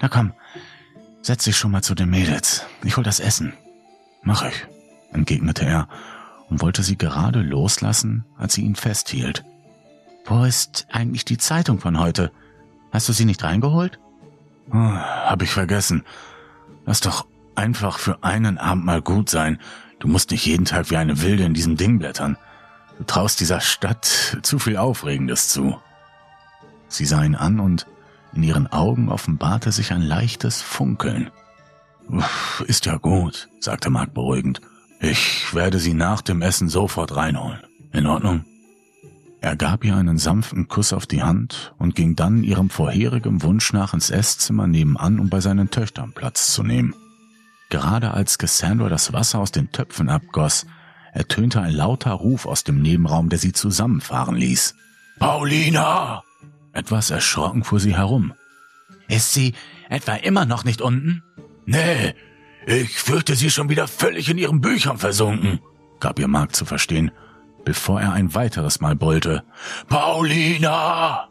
[0.00, 0.32] Na komm,
[1.22, 2.66] setz dich schon mal zu den Mädels.
[2.84, 3.52] Ich hol das Essen.
[4.22, 4.66] Mach ich,
[5.12, 5.88] entgegnete er
[6.50, 9.44] und wollte sie gerade loslassen, als sie ihn festhielt.
[10.26, 12.30] Wo ist eigentlich die Zeitung von heute?
[12.92, 13.98] Hast du sie nicht reingeholt?
[14.70, 16.04] Oh, hab ich vergessen.
[16.84, 19.58] Lass doch einfach für einen Abend mal gut sein.
[19.98, 22.36] Du musst nicht jeden Tag wie eine Wilde in diesem Ding blättern.
[22.98, 25.80] Du traust dieser Stadt zu viel Aufregendes zu.
[26.88, 27.86] Sie sah ihn an und
[28.34, 31.30] in ihren Augen offenbarte sich ein leichtes Funkeln.
[32.66, 34.60] Ist ja gut, sagte Mark beruhigend.
[35.00, 37.60] Ich werde sie nach dem Essen sofort reinholen.
[37.92, 38.44] In Ordnung?
[39.40, 43.72] Er gab ihr einen sanften Kuss auf die Hand und ging dann ihrem vorherigen Wunsch
[43.72, 46.94] nach ins Esszimmer nebenan, um bei seinen Töchtern Platz zu nehmen.
[47.68, 50.66] Gerade als Cassandra das Wasser aus den Töpfen abgoss,
[51.12, 54.76] ertönte ein lauter Ruf aus dem Nebenraum, der sie zusammenfahren ließ.
[55.18, 56.22] Paulina!
[56.72, 58.32] Etwas erschrocken fuhr sie herum.
[59.08, 59.54] Ist sie
[59.88, 61.22] etwa immer noch nicht unten?
[61.66, 62.14] Nee,
[62.66, 65.60] ich fürchte, sie ist schon wieder völlig in ihren Büchern versunken,
[66.00, 67.10] gab ihr Mark zu verstehen,
[67.64, 69.44] bevor er ein weiteres Mal brüllte.
[69.88, 71.28] Paulina!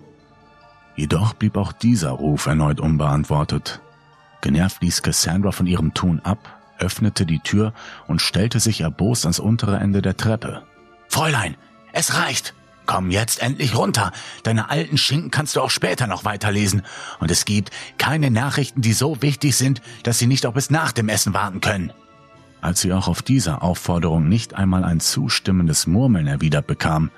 [0.96, 3.82] Jedoch blieb auch dieser Ruf erneut unbeantwortet.
[4.42, 7.74] Genervt ließ Cassandra von ihrem Tun ab, öffnete die Tür
[8.08, 10.64] und stellte sich erbost ans untere Ende der Treppe.
[11.08, 11.56] Fräulein,
[11.94, 12.54] es reicht!
[12.92, 14.12] Komm jetzt endlich runter.
[14.44, 16.82] Deine alten Schinken kannst du auch später noch weiterlesen.
[17.22, 20.92] Und es gibt keine Nachrichten, die so wichtig sind, dass sie nicht auch bis nach
[20.92, 21.94] dem Essen warten können.
[22.60, 27.12] Als sie auch auf dieser Aufforderung nicht einmal ein zustimmendes Murmeln erwidert bekam,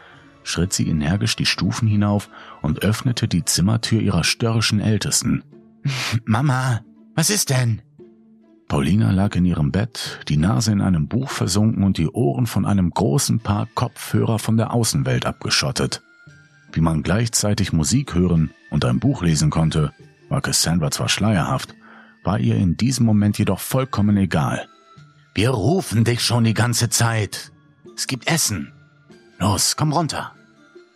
[0.43, 2.29] schritt sie energisch die Stufen hinauf
[2.61, 5.43] und öffnete die Zimmertür ihrer störrischen Ältesten.
[6.23, 6.81] Mama,
[7.15, 7.81] was ist denn?
[8.67, 12.65] Paulina lag in ihrem Bett, die Nase in einem Buch versunken und die Ohren von
[12.65, 16.01] einem großen Paar Kopfhörer von der Außenwelt abgeschottet.
[16.71, 19.93] Wie man gleichzeitig Musik hören und ein Buch lesen konnte,
[20.29, 21.75] war Cassandra zwar schleierhaft,
[22.23, 24.67] war ihr in diesem Moment jedoch vollkommen egal.
[25.35, 27.51] Wir rufen dich schon die ganze Zeit.
[27.95, 28.71] Es gibt Essen.
[29.37, 30.31] Los, komm runter.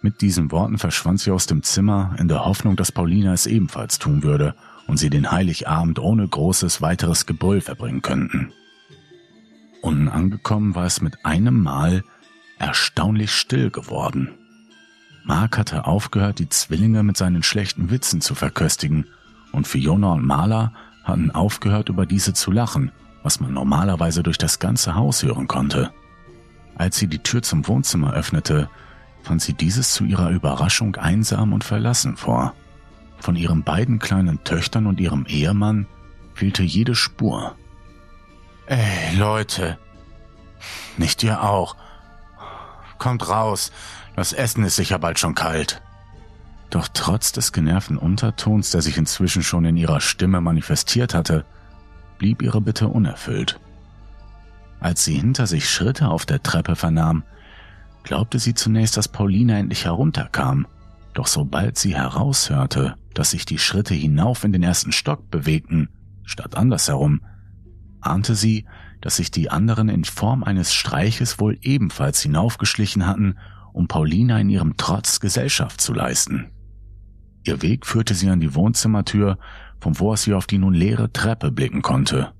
[0.01, 3.99] Mit diesen Worten verschwand sie aus dem Zimmer in der Hoffnung, dass Paulina es ebenfalls
[3.99, 4.56] tun würde
[4.88, 8.52] und sie den Heiligabend ohne großes weiteres Gebrüll verbringen könnten.
[9.82, 12.04] Unten angekommen war es mit einem Mal
[12.58, 14.32] erstaunlich still geworden.
[15.26, 19.06] Mark hatte aufgehört, die Zwillinge mit seinen schlechten Witzen zu verköstigen,
[19.52, 20.73] und Fiona und Marla
[21.04, 22.91] hatten aufgehört, über diese zu lachen,
[23.23, 25.91] was man normalerweise durch das ganze Haus hören konnte.
[26.76, 28.69] Als sie die Tür zum Wohnzimmer öffnete,
[29.23, 32.54] fand sie dieses zu ihrer Überraschung einsam und verlassen vor.
[33.19, 35.88] Von ihren beiden kleinen Töchtern und ihrem Ehemann
[36.34, 37.56] fehlte jede Spur.
[38.67, 39.77] Ey, Leute.
[40.97, 41.75] Nicht ihr auch.
[42.97, 43.71] Kommt raus.
[44.15, 45.82] Das Essen ist sicher bald schon kalt.
[46.69, 51.45] Doch trotz des genervten Untertons, der sich inzwischen schon in ihrer Stimme manifestiert hatte,
[52.17, 53.60] blieb ihre Bitte unerfüllt.
[54.80, 57.23] Als sie hinter sich Schritte auf der Treppe vernahm,
[58.03, 60.67] glaubte sie zunächst, dass Paulina endlich herunterkam.
[61.17, 65.89] Doch sobald sie heraushörte, dass sich die Schritte hinauf in den ersten Stock bewegten,
[66.25, 67.21] statt andersherum,
[68.01, 68.67] ahnte sie,
[69.01, 73.39] dass sich die anderen in Form eines Streiches wohl ebenfalls hinaufgeschlichen hatten,
[73.73, 76.51] um Paulina in ihrem Trotz Gesellschaft zu leisten.
[77.43, 79.39] Ihr Weg führte sie an die Wohnzimmertür,
[79.80, 82.32] von wo aus sie auf die nun leere Treppe blicken konnte.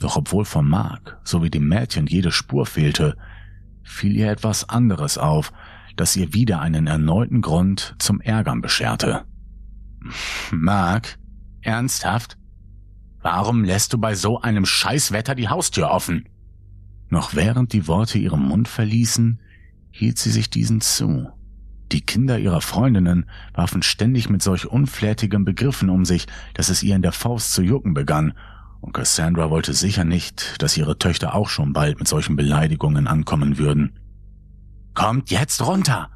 [0.00, 3.16] Doch obwohl von Mark sowie dem Mädchen jede Spur fehlte,
[3.84, 5.52] fiel ihr etwas anderes auf,
[5.96, 9.24] das ihr wieder einen erneuten Grund zum Ärgern bescherte.
[10.52, 11.18] Mark,
[11.62, 12.36] ernsthaft?
[13.20, 16.28] Warum lässt du bei so einem Scheißwetter die Haustür offen?
[17.08, 19.40] Noch während die Worte ihren Mund verließen,
[19.90, 21.28] hielt sie sich diesen zu.
[21.92, 26.96] Die Kinder ihrer Freundinnen warfen ständig mit solch unflätigen Begriffen um sich, dass es ihr
[26.96, 28.34] in der Faust zu jucken begann,
[28.80, 33.56] und Cassandra wollte sicher nicht, dass ihre Töchter auch schon bald mit solchen Beleidigungen ankommen
[33.56, 33.98] würden.
[34.94, 36.08] Kommt jetzt runter!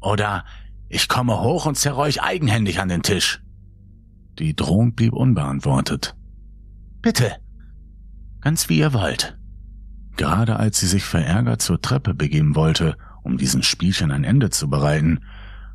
[0.00, 0.44] Oder
[0.88, 3.42] ich komme hoch und zerre euch eigenhändig an den Tisch.
[4.38, 6.16] Die Drohung blieb unbeantwortet.
[7.00, 7.36] Bitte.
[8.40, 9.38] Ganz wie ihr wollt.
[10.16, 14.68] Gerade als sie sich verärgert zur Treppe begeben wollte, um diesen Spielchen ein Ende zu
[14.68, 15.20] bereiten,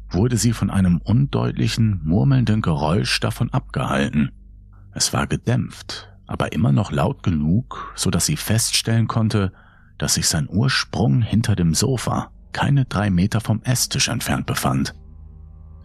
[0.09, 4.31] wurde sie von einem undeutlichen, murmelnden Geräusch davon abgehalten.
[4.93, 9.51] Es war gedämpft, aber immer noch laut genug, so dass sie feststellen konnte,
[9.97, 14.95] dass sich sein Ursprung hinter dem Sofa keine drei Meter vom Esstisch entfernt befand.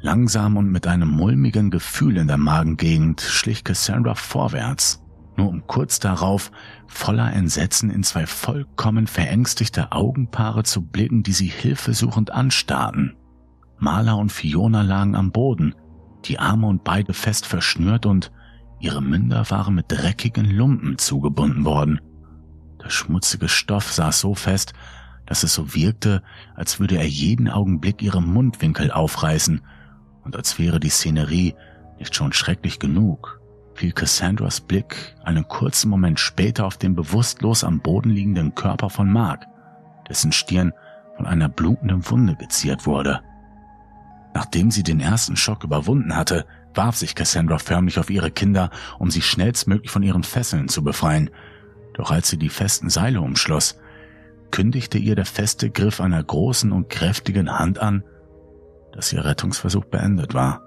[0.00, 5.02] Langsam und mit einem mulmigen Gefühl in der Magengegend schlich Cassandra vorwärts,
[5.37, 6.50] nur um kurz darauf
[6.87, 13.16] voller Entsetzen in zwei vollkommen verängstigte Augenpaare zu blicken, die sie hilfesuchend anstarrten.
[13.78, 15.74] Marla und Fiona lagen am Boden,
[16.24, 18.32] die Arme und Beine fest verschnürt und
[18.80, 22.00] ihre Münder waren mit dreckigen Lumpen zugebunden worden.
[22.82, 24.72] Der schmutzige Stoff saß so fest,
[25.32, 26.22] dass es so wirkte,
[26.54, 29.62] als würde er jeden Augenblick ihre Mundwinkel aufreißen
[30.24, 31.54] und als wäre die Szenerie
[31.98, 33.40] nicht schon schrecklich genug,
[33.72, 39.10] fiel Cassandras Blick einen kurzen Moment später auf den bewusstlos am Boden liegenden Körper von
[39.10, 39.46] Mark,
[40.06, 40.74] dessen Stirn
[41.16, 43.22] von einer blutenden Wunde geziert wurde.
[44.34, 48.68] Nachdem sie den ersten Schock überwunden hatte, warf sich Cassandra förmlich auf ihre Kinder,
[48.98, 51.30] um sie schnellstmöglich von ihren Fesseln zu befreien.
[51.94, 53.78] Doch als sie die festen Seile umschloss,
[54.52, 58.04] kündigte ihr der feste Griff einer großen und kräftigen Hand an,
[58.92, 60.62] dass ihr Rettungsversuch beendet war.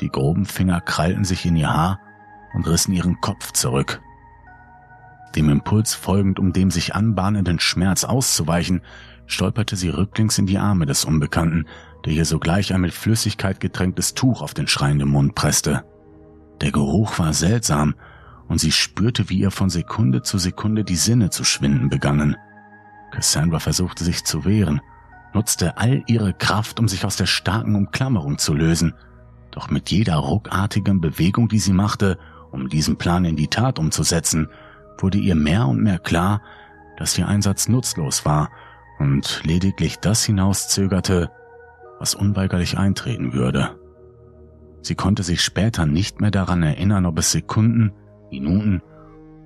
[0.00, 2.00] Die groben Finger krallten sich in ihr Haar
[2.54, 4.00] und rissen ihren Kopf zurück.
[5.36, 8.82] Dem Impuls folgend, um dem sich anbahnenden Schmerz auszuweichen,
[9.26, 11.66] stolperte sie rücklings in die Arme des Unbekannten,
[12.04, 15.84] der ihr sogleich ein mit Flüssigkeit getränktes Tuch auf den schreienden Mund presste.
[16.60, 17.94] Der Geruch war seltsam,
[18.48, 22.36] und sie spürte, wie ihr von Sekunde zu Sekunde die Sinne zu schwinden begannen.
[23.16, 24.82] Cassandra versuchte sich zu wehren,
[25.32, 28.92] nutzte all ihre Kraft, um sich aus der starken Umklammerung zu lösen,
[29.50, 32.18] doch mit jeder ruckartigen Bewegung, die sie machte,
[32.52, 34.48] um diesen Plan in die Tat umzusetzen,
[34.98, 36.42] wurde ihr mehr und mehr klar,
[36.98, 38.50] dass ihr Einsatz nutzlos war
[38.98, 41.30] und lediglich das hinauszögerte,
[41.98, 43.80] was unweigerlich eintreten würde.
[44.82, 47.92] Sie konnte sich später nicht mehr daran erinnern, ob es Sekunden,
[48.30, 48.82] Minuten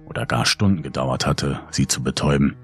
[0.06, 2.56] oder gar Stunden gedauert hatte, sie zu betäuben.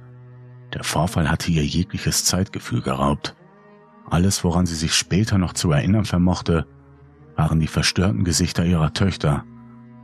[0.77, 3.35] Der Vorfall hatte ihr jegliches Zeitgefühl geraubt.
[4.11, 6.67] Alles, woran sie sich später noch zu erinnern vermochte,
[7.35, 9.45] waren die verstörten Gesichter ihrer Töchter,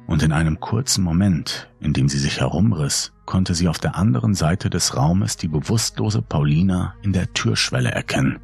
[0.06, 4.32] und in einem kurzen Moment, in dem sie sich herumriss, konnte sie auf der anderen
[4.32, 8.38] Seite des Raumes die bewusstlose Paulina in der Türschwelle erkennen.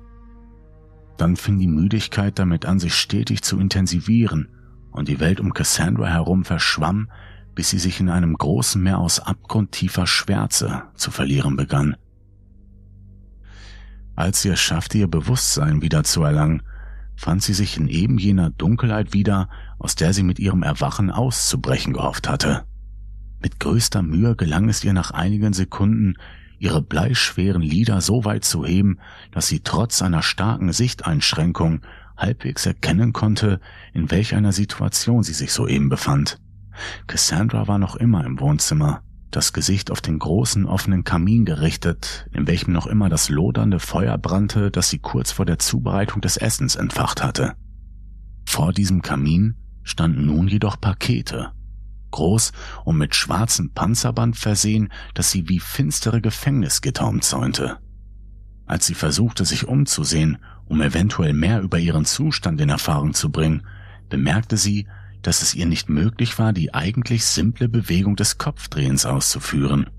[1.17, 4.51] Dann fing die Müdigkeit damit an, sich stetig zu intensivieren,
[4.91, 7.09] und die Welt um Cassandra herum verschwamm,
[7.55, 11.97] bis sie sich in einem großen Meer aus abgrundtiefer Schwärze zu verlieren begann.
[14.19, 16.65] Als sie es schaffte, ihr Bewusstsein wieder zu erlangen,
[17.15, 19.49] fand sie sich in eben jener Dunkelheit wieder,
[19.79, 22.65] aus der sie mit ihrem Erwachen auszubrechen gehofft hatte.
[23.41, 26.17] Mit größter Mühe gelang es ihr nach einigen Sekunden,
[26.59, 28.99] ihre bleischweren Lider so weit zu heben,
[29.31, 31.83] dass sie trotz einer starken Sichteinschränkung
[32.17, 33.61] halbwegs erkennen konnte,
[33.95, 36.41] in welch einer Situation sie sich soeben befand.
[37.07, 39.01] Cassandra war noch immer im Wohnzimmer,
[39.31, 44.17] das Gesicht auf den großen offenen Kamin gerichtet, in welchem noch immer das lodernde Feuer
[44.19, 47.55] brannte, das sie kurz vor der Zubereitung des Essens entfacht hatte.
[48.47, 51.53] Vor diesem Kamin standen nun jedoch Pakete,
[52.11, 52.53] groß
[52.85, 57.79] und mit schwarzem Panzerband versehen, das sie wie finstere Gefängnisgitter umzäunte.
[58.67, 63.67] Als sie versuchte, sich umzusehen, um eventuell mehr über ihren Zustand in Erfahrung zu bringen,
[64.09, 64.87] bemerkte sie,
[65.23, 69.91] dass es ihr nicht möglich war, die eigentlich simple Bewegung des Kopfdrehens auszuführen.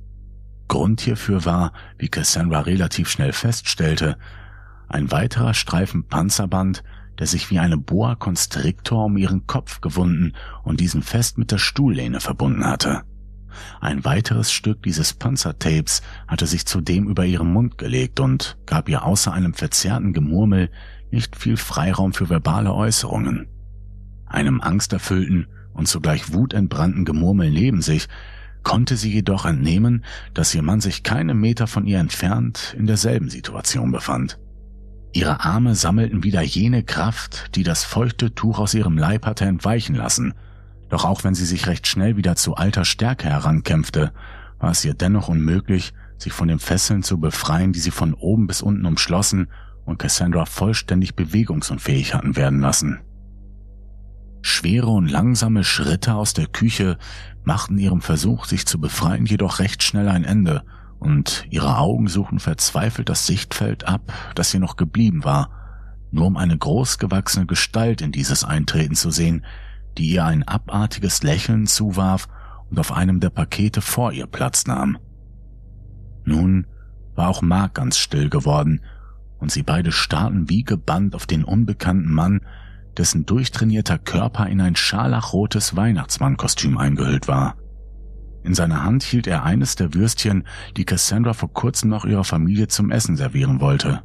[0.67, 4.17] Grund hierfür war, wie Cassandra relativ schnell feststellte,
[4.87, 6.83] ein weiterer Streifen Panzerband,
[7.19, 11.57] der sich wie eine Boa Constrictor um ihren Kopf gewunden und diesen fest mit der
[11.57, 13.03] Stuhllehne verbunden hatte.
[13.81, 19.03] Ein weiteres Stück dieses Panzertapes hatte sich zudem über ihren Mund gelegt und gab ihr
[19.03, 20.69] außer einem verzerrten Gemurmel
[21.11, 23.47] nicht viel Freiraum für verbale Äußerungen.
[24.29, 28.07] Einem angsterfüllten und zugleich wutentbrannten Gemurmel neben sich
[28.63, 30.03] konnte sie jedoch entnehmen,
[30.33, 34.37] dass ihr Mann sich keine Meter von ihr entfernt in derselben Situation befand.
[35.11, 39.95] Ihre Arme sammelten wieder jene Kraft, die das feuchte Tuch aus ihrem Leib hatte entweichen
[39.95, 40.33] lassen,
[40.89, 44.11] doch auch wenn sie sich recht schnell wieder zu alter Stärke herankämpfte,
[44.59, 48.45] war es ihr dennoch unmöglich, sich von den Fesseln zu befreien, die sie von oben
[48.47, 49.47] bis unten umschlossen
[49.85, 52.99] und Cassandra vollständig bewegungsunfähig hatten werden lassen.
[54.41, 56.97] Schwere und langsame Schritte aus der Küche
[57.43, 60.63] machten ihrem Versuch, sich zu befreien, jedoch recht schnell ein Ende,
[60.99, 65.49] und ihre Augen suchten verzweifelt das Sichtfeld ab, das ihr noch geblieben war,
[66.11, 69.45] nur um eine großgewachsene Gestalt in dieses eintreten zu sehen,
[69.97, 72.27] die ihr ein abartiges Lächeln zuwarf
[72.69, 74.97] und auf einem der Pakete vor ihr Platz nahm.
[76.25, 76.67] Nun
[77.15, 78.81] war auch Mark ganz still geworden,
[79.39, 82.41] und sie beide starrten wie gebannt auf den unbekannten Mann,
[82.99, 87.55] dessen durchtrainierter Körper in ein scharlachrotes Weihnachtsmannkostüm eingehüllt war.
[88.43, 90.45] In seiner Hand hielt er eines der Würstchen,
[90.77, 94.03] die Cassandra vor kurzem noch ihrer Familie zum Essen servieren wollte.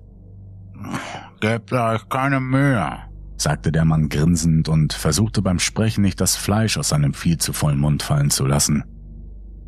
[1.40, 2.90] Gebt euch keine Mühe,
[3.36, 7.52] sagte der Mann grinsend und versuchte beim Sprechen nicht das Fleisch aus seinem viel zu
[7.52, 8.84] vollen Mund fallen zu lassen.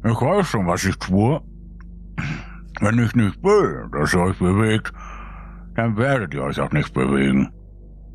[0.05, 1.41] Ich weiß schon, was ich tue.
[2.81, 4.93] Wenn ich nicht will, dass ihr euch bewegt,
[5.75, 7.51] dann werdet ihr euch auch nicht bewegen.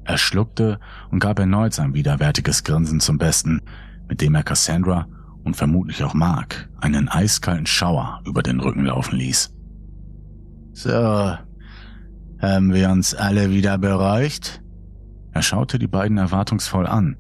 [0.04, 0.80] Er schluckte
[1.12, 3.62] und gab erneut sein widerwärtiges Grinsen zum Besten,
[4.08, 5.08] mit dem er Cassandra
[5.44, 9.54] und vermutlich auch Mark einen eiskalten Schauer über den Rücken laufen ließ.
[10.74, 11.38] So,
[12.42, 14.62] haben wir uns alle wieder beruhigt?
[15.32, 17.18] Er schaute die beiden erwartungsvoll an.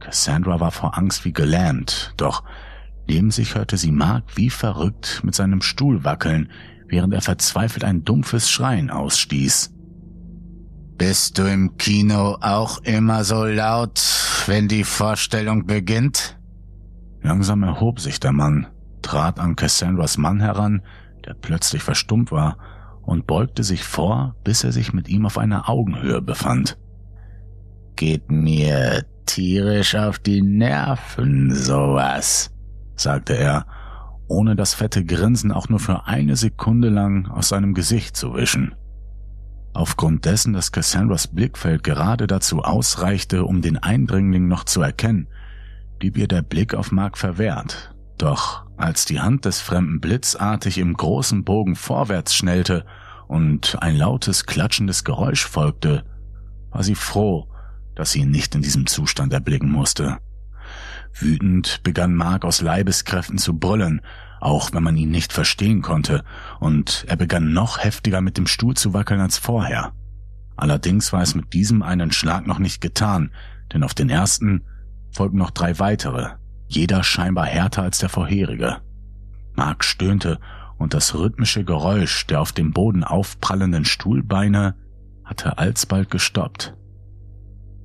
[0.00, 2.42] Cassandra war vor Angst wie gelähmt, doch
[3.06, 6.50] neben sich hörte sie Mark wie verrückt mit seinem Stuhl wackeln,
[6.88, 9.72] während er verzweifelt ein dumpfes Schreien ausstieß.
[11.04, 14.00] Bist du im Kino auch immer so laut,
[14.46, 16.38] wenn die Vorstellung beginnt?
[17.22, 18.68] Langsam erhob sich der Mann,
[19.02, 20.80] trat an Cassandras Mann heran,
[21.26, 22.56] der plötzlich verstummt war,
[23.02, 26.78] und beugte sich vor, bis er sich mit ihm auf einer Augenhöhe befand.
[27.96, 32.52] Geht mir tierisch auf die Nerven, sowas,
[32.94, 33.66] sagte er,
[34.28, 38.76] ohne das fette Grinsen auch nur für eine Sekunde lang aus seinem Gesicht zu wischen.
[39.74, 45.28] Aufgrund dessen, dass Cassandras Blickfeld gerade dazu ausreichte, um den Eindringling noch zu erkennen,
[45.98, 47.94] blieb ihr der Blick auf Mark verwehrt.
[48.18, 52.84] Doch als die Hand des Fremden blitzartig im großen Bogen vorwärts schnellte
[53.28, 56.04] und ein lautes, klatschendes Geräusch folgte,
[56.70, 57.48] war sie froh,
[57.94, 60.18] dass sie ihn nicht in diesem Zustand erblicken musste.
[61.14, 64.00] Wütend begann Mark aus Leibeskräften zu brüllen,
[64.42, 66.24] auch wenn man ihn nicht verstehen konnte,
[66.58, 69.92] und er begann noch heftiger mit dem Stuhl zu wackeln als vorher.
[70.56, 73.30] Allerdings war es mit diesem einen Schlag noch nicht getan,
[73.72, 74.64] denn auf den ersten
[75.10, 76.30] folgten noch drei weitere,
[76.66, 78.78] jeder scheinbar härter als der vorherige.
[79.54, 80.40] Mark stöhnte
[80.76, 84.74] und das rhythmische Geräusch der auf dem Boden aufprallenden Stuhlbeine
[85.24, 86.74] hatte alsbald gestoppt.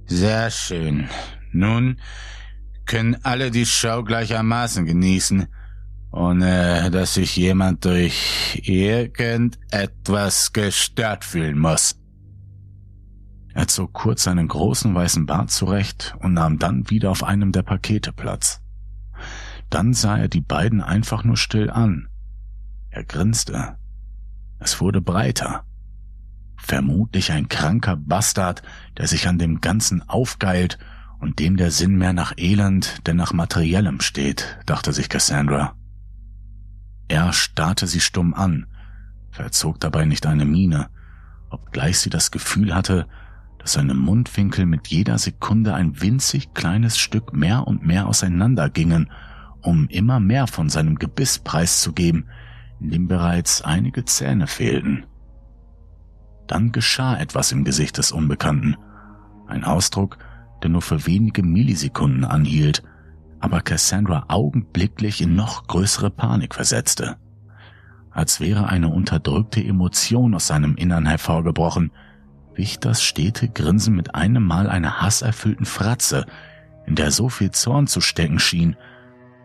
[0.06, 1.08] Sehr schön.
[1.52, 2.00] Nun
[2.86, 5.48] können alle die Show gleichermaßen genießen,
[6.12, 12.00] ohne dass sich jemand durch irgendetwas gestört fühlen muss.
[13.54, 17.64] Er zog kurz seinen großen weißen Bart zurecht und nahm dann wieder auf einem der
[17.64, 18.62] Pakete Platz.
[19.70, 22.08] Dann sah er die beiden einfach nur still an.
[22.90, 23.78] Er grinste.
[24.60, 25.66] Es wurde breiter.
[26.58, 28.62] Vermutlich ein kranker Bastard,
[28.98, 30.78] der sich an dem Ganzen aufgeilt
[31.20, 35.76] und dem der Sinn mehr nach Elend denn nach Materiellem steht, dachte sich Cassandra.
[37.08, 38.68] Er starrte sie stumm an,
[39.32, 40.90] verzog dabei nicht eine Miene,
[41.50, 43.08] obgleich sie das Gefühl hatte,
[43.60, 49.12] dass seine Mundwinkel mit jeder Sekunde ein winzig kleines Stück mehr und mehr auseinandergingen,
[49.62, 52.30] um immer mehr von seinem Gebiss preiszugeben,
[52.80, 55.06] in dem bereits einige Zähne fehlten.
[56.48, 58.78] Dann geschah etwas im Gesicht des Unbekannten,
[59.48, 60.18] ein Ausdruck,
[60.62, 62.84] der nur für wenige Millisekunden anhielt,
[63.40, 67.18] aber Cassandra augenblicklich in noch größere Panik versetzte.
[68.18, 71.92] als wäre eine unterdrückte Emotion aus seinem Innern hervorgebrochen,
[72.56, 76.26] wich das stete Grinsen mit einem Mal einer hasserfüllten Fratze,
[76.88, 78.76] in der so viel Zorn zu stecken schien,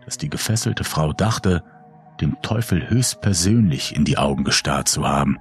[0.05, 1.63] dass die gefesselte Frau dachte,
[2.19, 5.37] dem Teufel höchstpersönlich in die Augen gestarrt zu haben.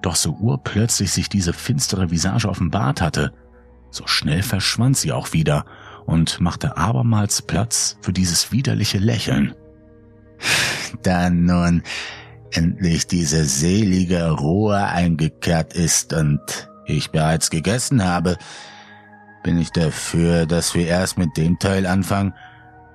[0.00, 3.32] Doch so urplötzlich sich diese finstere Visage offenbart hatte,
[3.90, 5.64] so schnell verschwand sie auch wieder
[6.10, 9.54] und machte abermals Platz für dieses widerliche Lächeln.
[11.04, 11.84] Da nun
[12.50, 16.40] endlich diese selige Ruhe eingekehrt ist und
[16.84, 18.36] ich bereits gegessen habe,
[19.44, 22.34] bin ich dafür, dass wir erst mit dem Teil anfangen,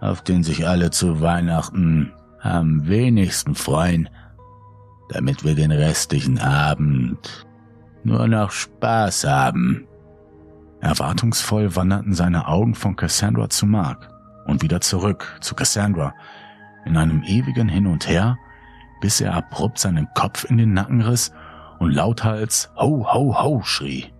[0.01, 2.11] auf den sich alle zu Weihnachten
[2.41, 4.09] am wenigsten freuen,
[5.09, 7.45] damit wir den restlichen Abend
[8.03, 9.87] nur noch Spaß haben.
[10.85, 14.07] Erwartungsvoll wanderten seine Augen von Cassandra zu Mark
[14.45, 16.13] und wieder zurück zu Cassandra,
[16.85, 18.37] in einem ewigen Hin und Her,
[19.01, 21.31] bis er abrupt seinen Kopf in den Nacken riss
[21.79, 24.13] und lauthals Ho, ho, ho schrie.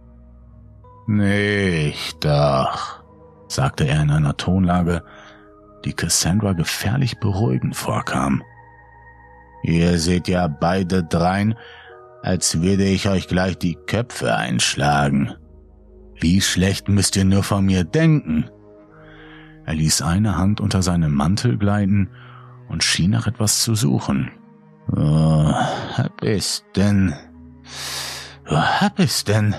[1.06, 3.04] Nicht doch,
[3.48, 5.04] sagte er in einer Tonlage,
[5.86, 8.42] die Cassandra gefährlich beruhigend vorkam.
[9.62, 11.54] Ihr seht ja beide drein,
[12.24, 15.36] als würde ich euch gleich die Köpfe einschlagen.
[16.20, 18.50] Wie schlecht müsst ihr nur von mir denken?
[19.66, 22.10] Er ließ eine Hand unter seinem Mantel gleiten
[22.70, 24.32] und schien nach etwas zu suchen.
[24.88, 27.14] Wo hab ich's denn?
[28.46, 29.56] Wo hab ich's denn?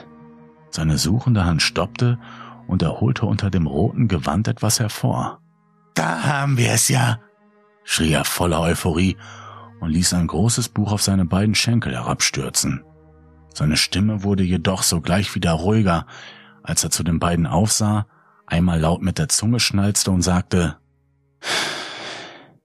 [0.71, 2.19] Seine suchende Hand stoppte
[2.67, 5.41] und er holte unter dem roten Gewand etwas hervor.
[5.95, 7.21] Da haben wir es ja,
[7.85, 9.17] schrie er voller Euphorie
[9.81, 12.85] und ließ ein großes Buch auf seine beiden Schenkel herabstürzen.
[13.55, 16.07] Seine Stimme wurde jedoch sogleich wieder ruhiger,
[16.67, 18.07] als er zu den beiden aufsah,
[18.47, 20.77] einmal laut mit der Zunge schnalzte und sagte,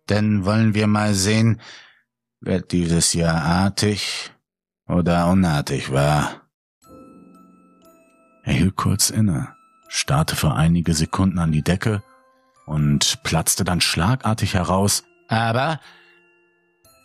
[0.09, 1.61] Denn wollen wir mal sehen,
[2.39, 4.31] wer dieses Jahr artig
[4.87, 6.41] oder unartig war.
[8.43, 9.49] Er hielt kurz inne,
[9.87, 12.01] starrte für einige Sekunden an die Decke
[12.65, 15.03] und platzte dann schlagartig heraus.
[15.27, 15.79] Aber,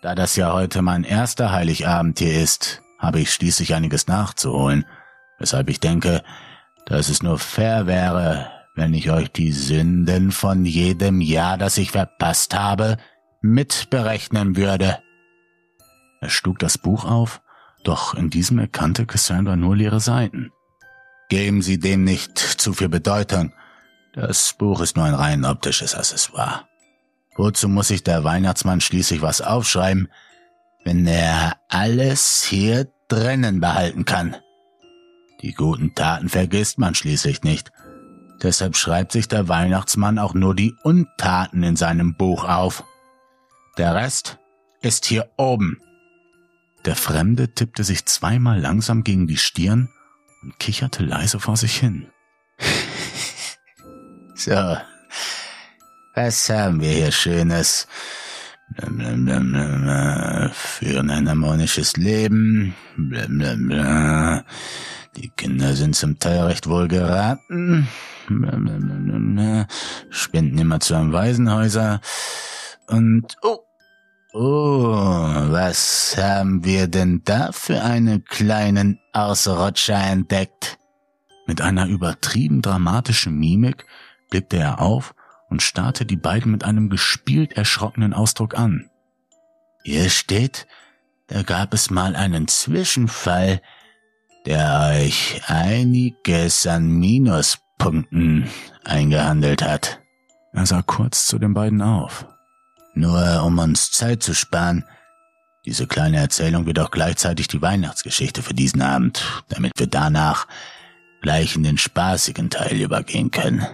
[0.01, 4.87] da das ja heute mein erster Heiligabend hier ist, habe ich schließlich einiges nachzuholen,
[5.39, 6.23] weshalb ich denke,
[6.87, 11.91] dass es nur fair wäre, wenn ich euch die Sünden von jedem Jahr, das ich
[11.91, 12.97] verpasst habe,
[13.43, 14.99] mitberechnen würde.
[16.21, 17.43] Er schlug das Buch auf,
[17.85, 20.51] doch in diesem erkannte Cassandra nur leere Seiten.
[21.29, 23.53] Geben Sie dem nicht zu viel Bedeutung,
[24.13, 26.67] das Buch ist nur ein rein optisches Accessoire.
[27.37, 30.09] Wozu muss sich der Weihnachtsmann schließlich was aufschreiben,
[30.85, 34.37] wenn er alles hier drinnen behalten kann?
[35.43, 37.73] Die guten Taten vergisst man schließlich nicht.
[38.43, 42.85] Deshalb schreibt sich der Weihnachtsmann auch nur die Untaten in seinem Buch auf.
[43.79, 44.39] Der Rest
[44.81, 45.81] ist hier oben.
[46.85, 49.89] Der Fremde tippte sich zweimal langsam gegen die Stirn
[50.43, 52.09] und kicherte leise vor sich hin.
[54.39, 54.77] So,
[56.15, 57.89] was haben wir hier Schönes?
[60.53, 62.75] Führen ein harmonisches Leben.
[65.17, 67.89] Die Kinder sind zum Teil recht wohl geraten.
[70.11, 72.01] Spenden immer zu einem Waisenhäuser.
[72.87, 73.61] Und, oh,
[74.35, 80.77] oh, was haben wir denn da für einen kleinen Ausrutscher entdeckt?
[81.47, 83.87] Mit einer übertrieben dramatischen Mimik
[84.29, 85.15] blickte er auf
[85.49, 88.91] und starrte die beiden mit einem gespielt erschrockenen Ausdruck an.
[89.83, 90.67] Hier steht,
[91.29, 93.63] da gab es mal einen Zwischenfall,
[94.47, 98.49] der euch einiges an Minuspunkten
[98.85, 100.01] eingehandelt hat.
[100.53, 102.27] Er sah kurz zu den beiden auf.
[102.95, 104.85] Nur um uns Zeit zu sparen,
[105.67, 110.47] diese kleine Erzählung wird auch gleichzeitig die Weihnachtsgeschichte für diesen Abend, damit wir danach
[111.21, 113.67] gleich in den spaßigen Teil übergehen können.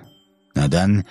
[0.54, 1.04] Na dann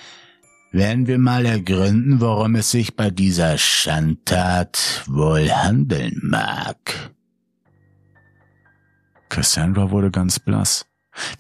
[0.72, 7.12] werden wir mal ergründen, worum es sich bei dieser Schandtat wohl handeln mag.
[9.32, 10.86] Cassandra wurde ganz blass.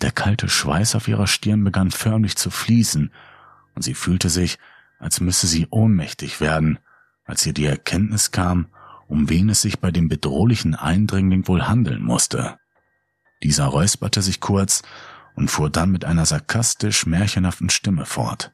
[0.01, 3.11] Der kalte Schweiß auf ihrer Stirn begann förmlich zu fließen,
[3.75, 4.59] und sie fühlte sich,
[4.97, 6.79] als müsse sie ohnmächtig werden,
[7.25, 8.67] als ihr die Erkenntnis kam,
[9.07, 12.57] um wen es sich bei dem bedrohlichen Eindringling wohl handeln musste.
[13.43, 14.83] Dieser räusperte sich kurz
[15.35, 18.53] und fuhr dann mit einer sarkastisch märchenhaften Stimme fort.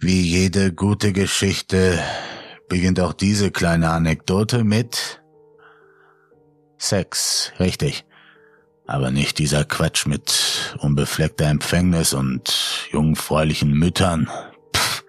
[0.00, 2.02] Wie jede gute Geschichte
[2.68, 5.21] beginnt auch diese kleine Anekdote mit
[6.82, 8.04] Sex, richtig.
[8.88, 14.28] Aber nicht dieser Quatsch mit unbefleckter Empfängnis und jungfräulichen Müttern.
[14.74, 15.04] Pff,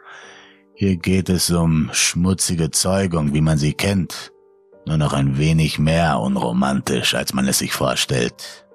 [0.76, 4.32] hier geht es um schmutzige Zeugung, wie man sie kennt.
[4.86, 8.67] nur noch ein wenig mehr unromantisch, als man es sich vorstellt.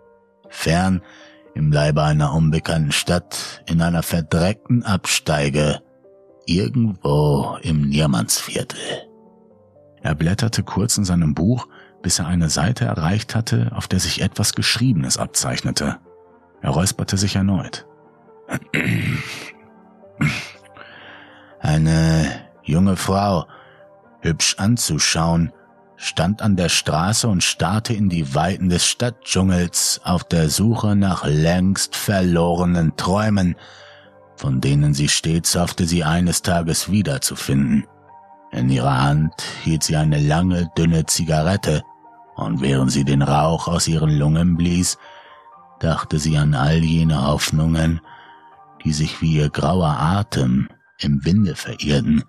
[0.48, 1.02] Fern,
[1.54, 5.82] im Leibe einer unbekannten Stadt, in einer verdreckten Absteige,
[6.46, 8.80] irgendwo im Niemandsviertel.
[10.02, 11.68] Er blätterte kurz in seinem Buch,
[12.02, 15.98] bis er eine Seite erreicht hatte, auf der sich etwas Geschriebenes abzeichnete.
[16.60, 17.86] Er räusperte sich erneut.
[21.60, 22.30] Eine
[22.62, 23.46] junge Frau,
[24.20, 25.52] hübsch anzuschauen,
[25.96, 31.24] stand an der Straße und starrte in die Weiten des Stadtdschungels auf der Suche nach
[31.24, 33.56] längst verlorenen Träumen,
[34.36, 37.84] von denen sie stets hoffte, sie eines Tages wiederzufinden.
[38.50, 41.82] In ihrer Hand hielt sie eine lange, dünne Zigarette,
[42.36, 44.96] und während sie den Rauch aus ihren Lungen blies,
[45.80, 48.00] dachte sie an all jene Hoffnungen,
[48.84, 50.68] die sich wie ihr grauer Atem
[50.98, 52.24] im Winde verirrten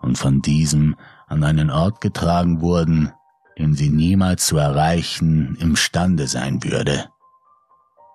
[0.00, 0.96] und von diesem
[1.26, 3.12] an einen Ort getragen wurden,
[3.58, 7.06] den sie niemals zu erreichen imstande sein würde.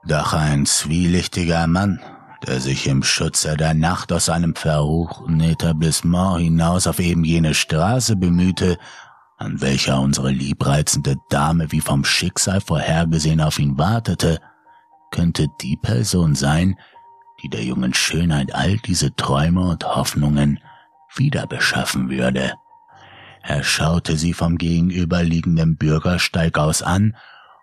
[0.07, 1.99] Doch ein zwielichtiger Mann,
[2.45, 8.15] der sich im Schutze der Nacht aus seinem verruchten Etablissement hinaus auf eben jene Straße
[8.15, 8.77] bemühte,
[9.37, 14.39] an welcher unsere liebreizende Dame wie vom Schicksal vorhergesehen auf ihn wartete,
[15.11, 16.77] könnte die Person sein,
[17.41, 20.59] die der jungen Schönheit all diese Träume und Hoffnungen
[21.15, 22.53] wieder beschaffen würde.
[23.41, 27.15] Er schaute sie vom gegenüberliegenden Bürgersteig aus an,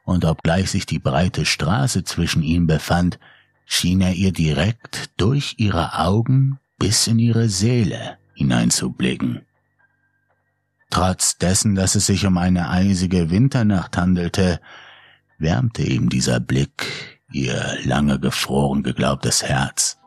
[0.05, 3.19] und obgleich sich die breite Straße zwischen ihnen befand,
[3.67, 9.43] schien er ihr direkt durch ihre Augen bis in ihre Seele hineinzublicken.
[10.89, 14.61] Trotz dessen, dass es sich um eine eisige Winternacht handelte,
[15.39, 19.99] wärmte ihm dieser Blick ihr lange gefroren geglaubtes Herz.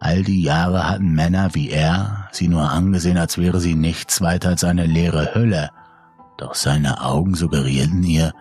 [0.00, 4.50] All die Jahre hatten Männer wie er sie nur angesehen, als wäre sie nichts weiter
[4.50, 5.70] als eine leere Hülle,
[6.38, 8.32] doch seine Augen suggerierten ihr,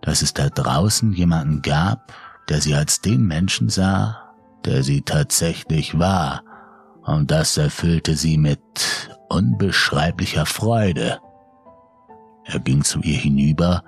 [0.00, 2.12] dass es da draußen jemanden gab,
[2.48, 4.34] der sie als den Menschen sah,
[4.64, 6.42] der sie tatsächlich war,
[7.02, 8.60] und das erfüllte sie mit
[9.28, 11.18] unbeschreiblicher Freude.
[12.44, 13.84] Er ging zu ihr hinüber,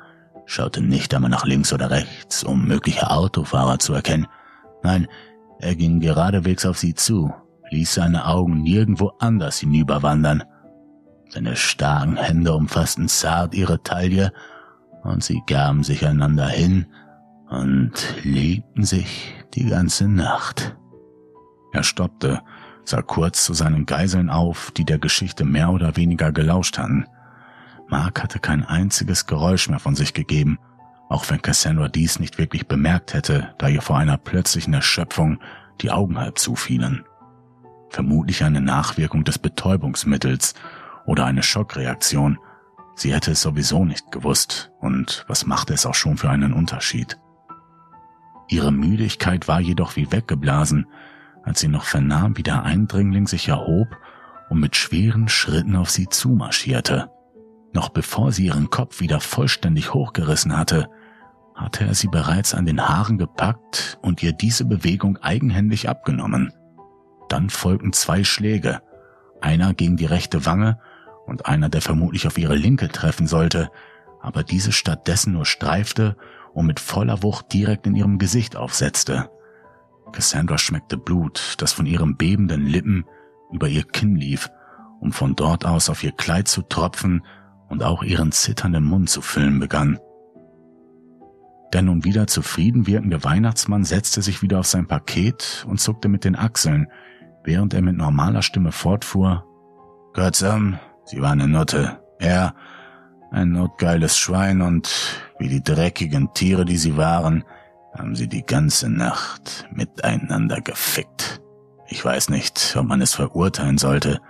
[0.46, 4.26] schaute nicht einmal nach links oder rechts, um mögliche Autofahrer zu erkennen.
[4.82, 5.08] Nein,
[5.58, 7.32] er ging geradewegs auf sie zu,
[7.70, 10.44] ließ seine Augen nirgendwo anders hinüberwandern.
[11.28, 14.32] Seine starken Hände umfassten zart ihre Taille,
[15.02, 16.86] und sie gaben sich einander hin
[17.50, 17.92] und
[18.22, 20.76] liebten sich die ganze Nacht.
[21.72, 22.42] Er stoppte,
[22.84, 27.06] sah kurz zu seinen Geiseln auf, die der Geschichte mehr oder weniger gelauscht hatten.
[27.88, 30.58] Mark hatte kein einziges Geräusch mehr von sich gegeben,
[31.08, 35.40] auch wenn Cassandra dies nicht wirklich bemerkt hätte, da ihr vor einer plötzlichen Erschöpfung
[35.80, 37.04] die Augen halb zufielen.
[37.88, 40.54] Vermutlich eine Nachwirkung des Betäubungsmittels
[41.06, 42.38] oder eine Schockreaktion.
[42.94, 47.18] Sie hätte es sowieso nicht gewusst, und was machte es auch schon für einen Unterschied?
[48.48, 50.86] Ihre Müdigkeit war jedoch wie weggeblasen,
[51.42, 53.88] als sie noch vernahm, wie der Eindringling sich erhob
[54.48, 57.10] und mit schweren Schritten auf sie zumarschierte.
[57.72, 60.88] Noch bevor sie ihren Kopf wieder vollständig hochgerissen hatte,
[61.54, 66.52] hatte er sie bereits an den Haaren gepackt und ihr diese Bewegung eigenhändig abgenommen.
[67.28, 68.80] Dann folgten zwei Schläge,
[69.40, 70.78] einer gegen die rechte Wange
[71.26, 73.70] und einer, der vermutlich auf ihre linke treffen sollte,
[74.20, 76.16] aber diese stattdessen nur streifte
[76.52, 79.30] und mit voller Wucht direkt in ihrem Gesicht aufsetzte.
[80.12, 83.04] Cassandra schmeckte Blut, das von ihren bebenden Lippen
[83.52, 84.50] über ihr Kinn lief,
[85.00, 87.24] um von dort aus auf ihr Kleid zu tropfen
[87.68, 89.98] und auch ihren zitternden Mund zu füllen begann.
[91.72, 96.24] Der nun wieder zufrieden wirkende Weihnachtsmann setzte sich wieder auf sein Paket und zuckte mit
[96.24, 96.88] den Achseln,
[97.44, 99.44] während er mit normaler Stimme fortfuhr.
[100.14, 102.00] Kurzum, sie war eine Nutte.
[102.18, 102.54] Er,
[103.30, 104.90] ein notgeiles Schwein und,
[105.38, 107.44] wie die dreckigen Tiere, die sie waren,
[107.96, 111.40] haben sie die ganze Nacht miteinander gefickt.
[111.88, 114.20] Ich weiß nicht, ob man es verurteilen sollte.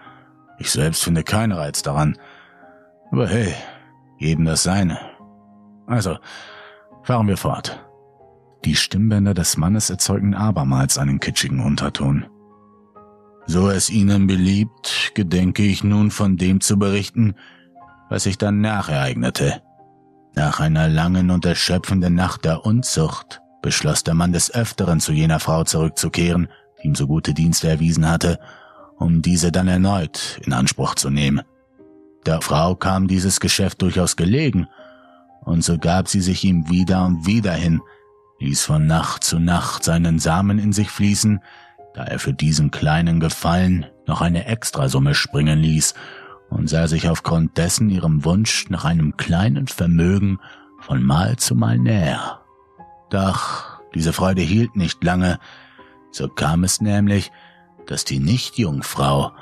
[0.58, 2.16] Ich selbst finde keinen Reiz daran.
[3.10, 3.54] Aber hey,
[4.18, 4.98] jedem das seine.
[5.86, 6.18] Also,
[7.02, 7.84] fahren wir fort.
[8.64, 12.26] Die Stimmbänder des Mannes erzeugten abermals einen kitschigen Unterton.
[13.46, 17.34] So es Ihnen beliebt, gedenke ich nun von dem zu berichten,
[18.08, 19.62] was sich danach ereignete.
[20.34, 25.40] Nach einer langen und erschöpfenden Nacht der Unzucht beschloss der Mann des Öfteren zu jener
[25.40, 26.48] Frau zurückzukehren,
[26.80, 28.38] die ihm so gute Dienste erwiesen hatte,
[28.96, 31.42] um diese dann erneut in Anspruch zu nehmen.
[32.26, 34.68] Der Frau kam dieses Geschäft durchaus gelegen,
[35.40, 37.80] und so gab sie sich ihm wieder und wieder hin,
[38.38, 41.40] ließ von Nacht zu Nacht seinen Samen in sich fließen,
[41.94, 45.94] da er für diesen kleinen Gefallen noch eine Extrasumme springen ließ
[46.50, 50.38] und sah sich aufgrund dessen ihrem Wunsch nach einem kleinen Vermögen
[50.80, 52.40] von Mal zu Mal näher.
[53.10, 55.38] Doch diese Freude hielt nicht lange,
[56.10, 57.30] so kam es nämlich,
[57.86, 59.32] dass die Nichtjungfrau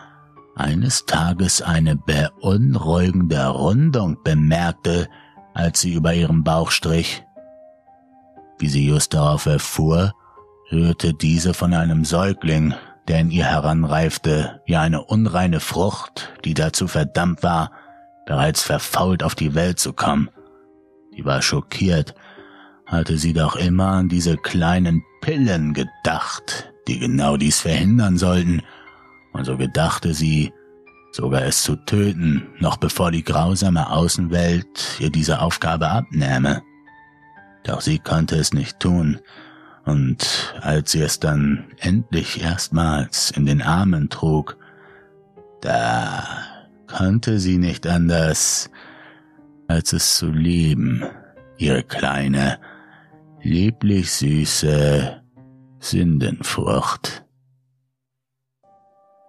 [0.55, 5.09] eines Tages eine beunruhigende Rundung bemerkte,
[5.55, 7.25] als sie über ihrem Bauch strich.
[8.59, 10.15] Wie sie just darauf erfuhr,
[10.73, 12.75] rührte diese von einem Säugling,
[13.09, 17.71] der in ihr heranreifte, wie eine unreine Frucht, die dazu verdammt war,
[18.27, 20.31] bereits verfault auf die Welt zu kommen.
[21.17, 22.15] Die war schockiert,
[22.87, 28.63] hatte sie doch immer an diese kleinen Pillen gedacht, die genau dies verhindern sollten,
[29.33, 30.53] und so gedachte sie,
[31.13, 36.63] sogar es zu töten, noch bevor die grausame Außenwelt ihr diese Aufgabe abnähme.
[37.65, 39.21] Doch sie konnte es nicht tun,
[39.87, 44.59] und als sie es dann endlich erstmals in den Armen trug,
[45.61, 46.27] da
[46.89, 48.69] konnte sie nicht anders,
[49.69, 51.05] als es zu lieben,
[51.57, 52.59] ihre kleine,
[53.41, 55.23] lieblich süße
[55.79, 57.25] Sündenfrucht.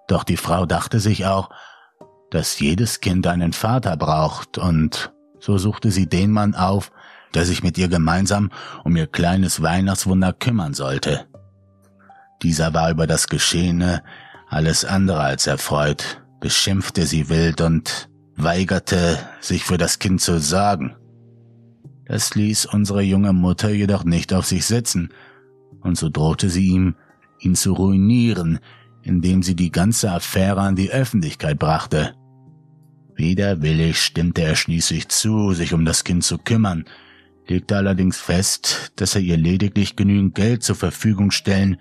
[0.08, 1.50] Doch die Frau dachte sich auch,
[2.32, 6.92] dass jedes Kind einen Vater braucht, und so suchte sie den Mann auf,
[7.38, 8.50] der sich mit ihr gemeinsam
[8.84, 11.28] um ihr kleines Weihnachtswunder kümmern sollte.
[12.42, 14.02] Dieser war über das Geschehene
[14.50, 20.96] alles andere als erfreut, beschimpfte sie wild und weigerte, sich für das Kind zu sorgen.
[22.08, 25.10] Das ließ unsere junge Mutter jedoch nicht auf sich sitzen,
[25.82, 26.96] und so drohte sie ihm,
[27.40, 28.58] ihn zu ruinieren,
[29.04, 32.16] indem sie die ganze Affäre an die Öffentlichkeit brachte.
[33.14, 36.86] Widerwillig stimmte er schließlich zu, sich um das Kind zu kümmern,
[37.50, 41.78] legte allerdings fest, dass er ihr lediglich genügend Geld zur Verfügung stellen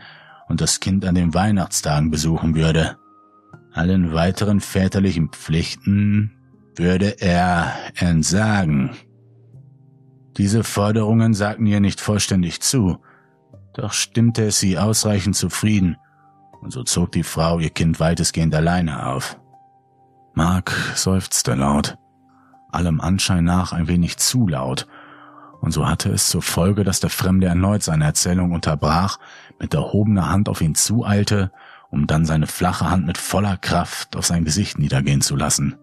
[0.48, 2.98] und das Kind an den Weihnachtstagen besuchen würde.
[3.72, 6.32] Allen weiteren väterlichen Pflichten
[6.76, 8.90] würde er entsagen.
[10.36, 12.98] Diese Forderungen sagten ihr nicht vollständig zu,
[13.74, 15.96] doch stimmte es sie ausreichend zufrieden,
[16.60, 19.38] und so zog die Frau ihr Kind weitestgehend alleine auf.
[20.34, 21.96] Mark seufzte laut,
[22.70, 24.86] allem Anschein nach ein wenig zu laut,
[25.66, 29.18] und so hatte es zur Folge, dass der Fremde erneut seine Erzählung unterbrach,
[29.58, 31.50] mit erhobener Hand auf ihn zueilte,
[31.90, 35.74] um dann seine flache Hand mit voller Kraft auf sein Gesicht niedergehen zu lassen.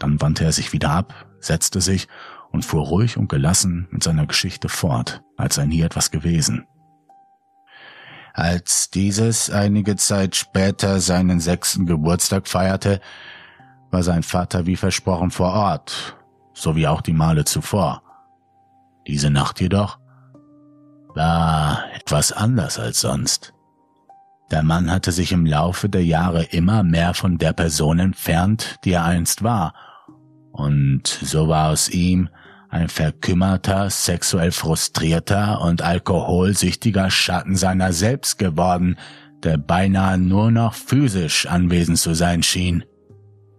[0.00, 2.08] Dann wandte er sich wieder ab, setzte sich
[2.50, 6.66] und fuhr ruhig und gelassen mit seiner Geschichte fort, als sei nie etwas gewesen.
[8.34, 13.00] Als dieses einige Zeit später seinen sechsten Geburtstag feierte,
[13.92, 16.16] war sein Vater wie versprochen vor Ort,
[16.54, 18.01] so wie auch die Male zuvor.
[19.06, 19.98] Diese Nacht jedoch
[21.14, 23.52] war etwas anders als sonst.
[24.50, 28.92] Der Mann hatte sich im Laufe der Jahre immer mehr von der Person entfernt, die
[28.92, 29.74] er einst war,
[30.52, 32.28] und so war aus ihm
[32.68, 38.96] ein verkümmerter, sexuell frustrierter und alkoholsüchtiger Schatten seiner selbst geworden,
[39.42, 42.84] der beinahe nur noch physisch anwesend zu sein schien.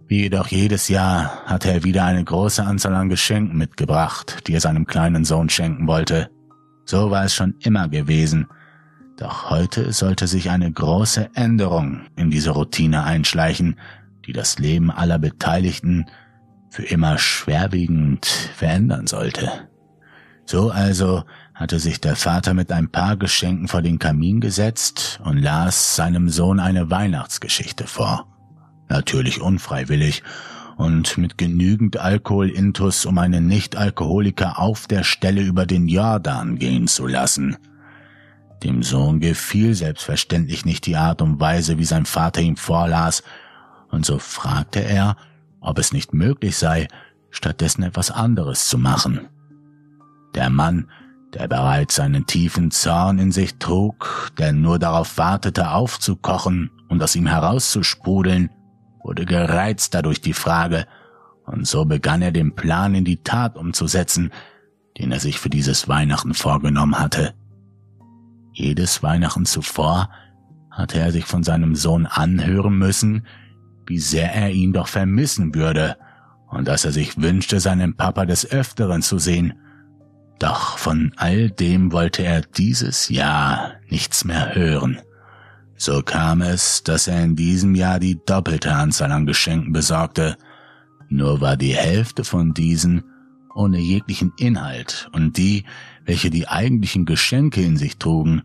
[0.07, 4.59] Wie jedoch jedes Jahr hatte er wieder eine große Anzahl an Geschenken mitgebracht, die er
[4.59, 6.29] seinem kleinen Sohn schenken wollte.
[6.85, 8.47] So war es schon immer gewesen.
[9.17, 13.79] Doch heute sollte sich eine große Änderung in diese Routine einschleichen,
[14.25, 16.05] die das Leben aller Beteiligten
[16.69, 19.69] für immer schwerwiegend verändern sollte.
[20.45, 21.23] So also
[21.53, 26.27] hatte sich der Vater mit ein paar Geschenken vor den Kamin gesetzt und las seinem
[26.27, 28.32] Sohn eine Weihnachtsgeschichte vor
[28.89, 30.23] natürlich unfreiwillig
[30.77, 37.07] und mit genügend Alkoholintus, um einen Nicht-Alkoholiker auf der Stelle über den Jordan gehen zu
[37.07, 37.57] lassen.
[38.63, 43.23] Dem Sohn gefiel selbstverständlich nicht die Art und Weise, wie sein Vater ihm vorlas,
[43.89, 45.17] und so fragte er,
[45.59, 46.87] ob es nicht möglich sei,
[47.29, 49.27] stattdessen etwas anderes zu machen.
[50.33, 50.89] Der Mann,
[51.33, 57.15] der bereits seinen tiefen Zorn in sich trug, der nur darauf wartete aufzukochen und aus
[57.15, 58.49] ihm herauszusprudeln,
[59.03, 60.87] wurde gereizt dadurch die Frage,
[61.45, 64.31] und so begann er den Plan in die Tat umzusetzen,
[64.97, 67.33] den er sich für dieses Weihnachten vorgenommen hatte.
[68.53, 70.09] Jedes Weihnachten zuvor
[70.71, 73.25] hatte er sich von seinem Sohn anhören müssen,
[73.85, 75.97] wie sehr er ihn doch vermissen würde
[76.47, 79.53] und dass er sich wünschte, seinen Papa des Öfteren zu sehen.
[80.39, 85.01] Doch von all dem wollte er dieses Jahr nichts mehr hören.
[85.75, 90.37] So kam es, dass er in diesem Jahr die doppelte Anzahl an Geschenken besorgte,
[91.09, 93.03] nur war die Hälfte von diesen
[93.53, 95.65] ohne jeglichen Inhalt und die,
[96.05, 98.43] welche die eigentlichen Geschenke in sich trugen,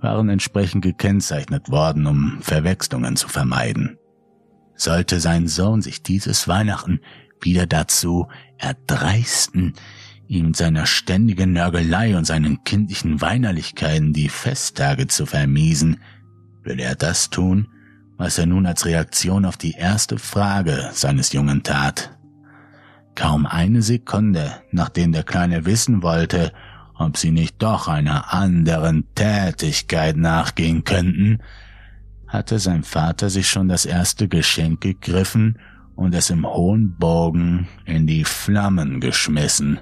[0.00, 3.98] waren entsprechend gekennzeichnet worden, um Verwechslungen zu vermeiden.
[4.74, 7.00] sollte sein Sohn sich dieses Weihnachten
[7.40, 8.28] wieder dazu
[8.58, 9.72] erdreisten,
[10.28, 16.00] ihm seiner ständigen Nörgelei und seinen kindlichen Weinerlichkeiten die Festtage zu vermiesen,
[16.66, 17.68] würde er das tun,
[18.18, 22.16] was er nun als Reaktion auf die erste Frage seines Jungen tat.
[23.14, 26.52] Kaum eine Sekunde, nachdem der Kleine wissen wollte,
[26.98, 31.38] ob sie nicht doch einer anderen Tätigkeit nachgehen könnten,
[32.26, 35.58] hatte sein Vater sich schon das erste Geschenk gegriffen
[35.94, 39.80] und es im hohen Bogen in die Flammen geschmissen.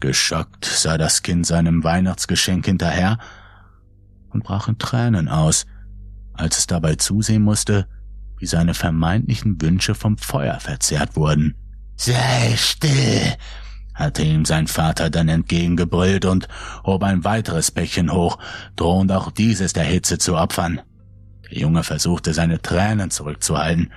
[0.00, 3.18] Geschockt sah das Kind seinem Weihnachtsgeschenk hinterher
[4.30, 5.66] und brach in Tränen aus,
[6.34, 7.86] als es dabei zusehen musste,
[8.38, 11.54] wie seine vermeintlichen Wünsche vom Feuer verzehrt wurden.
[11.96, 13.36] Sei still,
[13.94, 16.48] hatte ihm sein Vater dann entgegengebrüllt und
[16.84, 18.38] hob ein weiteres Bäckchen hoch,
[18.76, 20.80] drohend auch dieses der Hitze zu opfern.
[21.50, 23.92] Der Junge versuchte seine Tränen zurückzuhalten,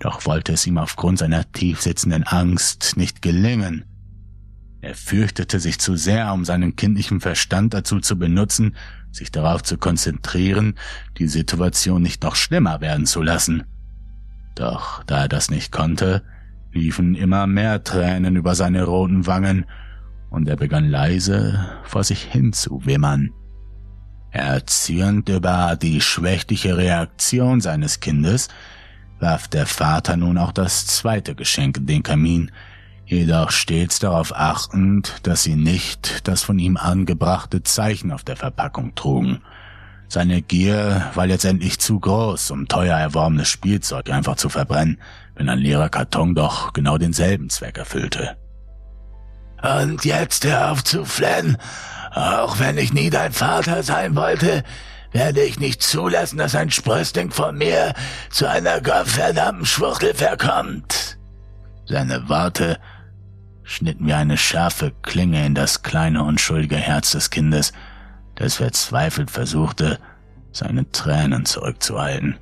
[0.00, 3.84] doch wollte es ihm aufgrund seiner tiefsitzenden Angst nicht gelingen.
[4.80, 8.76] Er fürchtete sich zu sehr, um seinen kindlichen Verstand dazu zu benutzen,
[9.14, 10.74] sich darauf zu konzentrieren,
[11.18, 13.64] die Situation nicht noch schlimmer werden zu lassen.
[14.54, 16.22] Doch da er das nicht konnte,
[16.72, 19.66] liefen immer mehr Tränen über seine roten Wangen,
[20.30, 23.30] und er begann leise vor sich hin zu wimmern.
[24.32, 28.48] Erzürnt über die schwächliche Reaktion seines Kindes,
[29.20, 32.50] warf der Vater nun auch das zweite Geschenk in den Kamin,
[33.06, 38.94] jedoch stets darauf achtend, dass sie nicht das von ihm angebrachte Zeichen auf der Verpackung
[38.94, 39.42] trugen.
[40.08, 45.00] Seine Gier war letztendlich zu groß, um teuer erworbenes Spielzeug einfach zu verbrennen,
[45.34, 48.36] wenn ein leerer Karton doch genau denselben Zweck erfüllte.
[49.62, 51.56] Und jetzt hör auf zu flennen.
[52.12, 54.62] Auch wenn ich nie dein Vater sein wollte,
[55.10, 57.94] werde ich nicht zulassen, dass ein Sprössling von mir
[58.30, 61.18] zu einer gottverdammten Schwuchtel verkommt.
[61.86, 62.78] Seine Worte
[63.64, 67.72] schnitten wie eine scharfe Klinge in das kleine unschuldige Herz des Kindes,
[68.36, 69.98] das verzweifelt versuchte,
[70.52, 72.36] seine Tränen zurückzuhalten.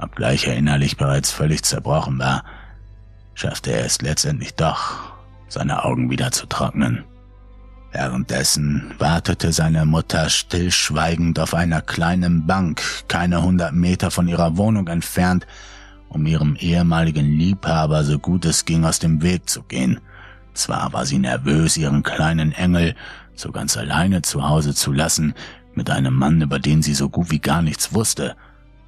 [0.00, 2.44] Obgleich er innerlich bereits völlig zerbrochen war,
[3.34, 5.12] schaffte er es letztendlich doch,
[5.48, 7.04] seine Augen wieder zu trocknen.
[7.92, 14.86] Währenddessen wartete seine Mutter stillschweigend auf einer kleinen Bank, keine hundert Meter von ihrer Wohnung
[14.86, 15.46] entfernt,
[16.08, 20.00] um ihrem ehemaligen Liebhaber so gut es ging aus dem Weg zu gehen.
[20.60, 22.94] Zwar war sie nervös, ihren kleinen Engel
[23.34, 25.32] so ganz alleine zu Hause zu lassen,
[25.72, 28.36] mit einem Mann, über den sie so gut wie gar nichts wusste,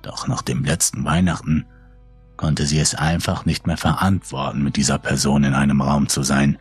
[0.03, 1.65] doch nach dem letzten Weihnachten
[2.37, 6.59] konnte sie es einfach nicht mehr verantworten, mit dieser Person in einem Raum zu sein.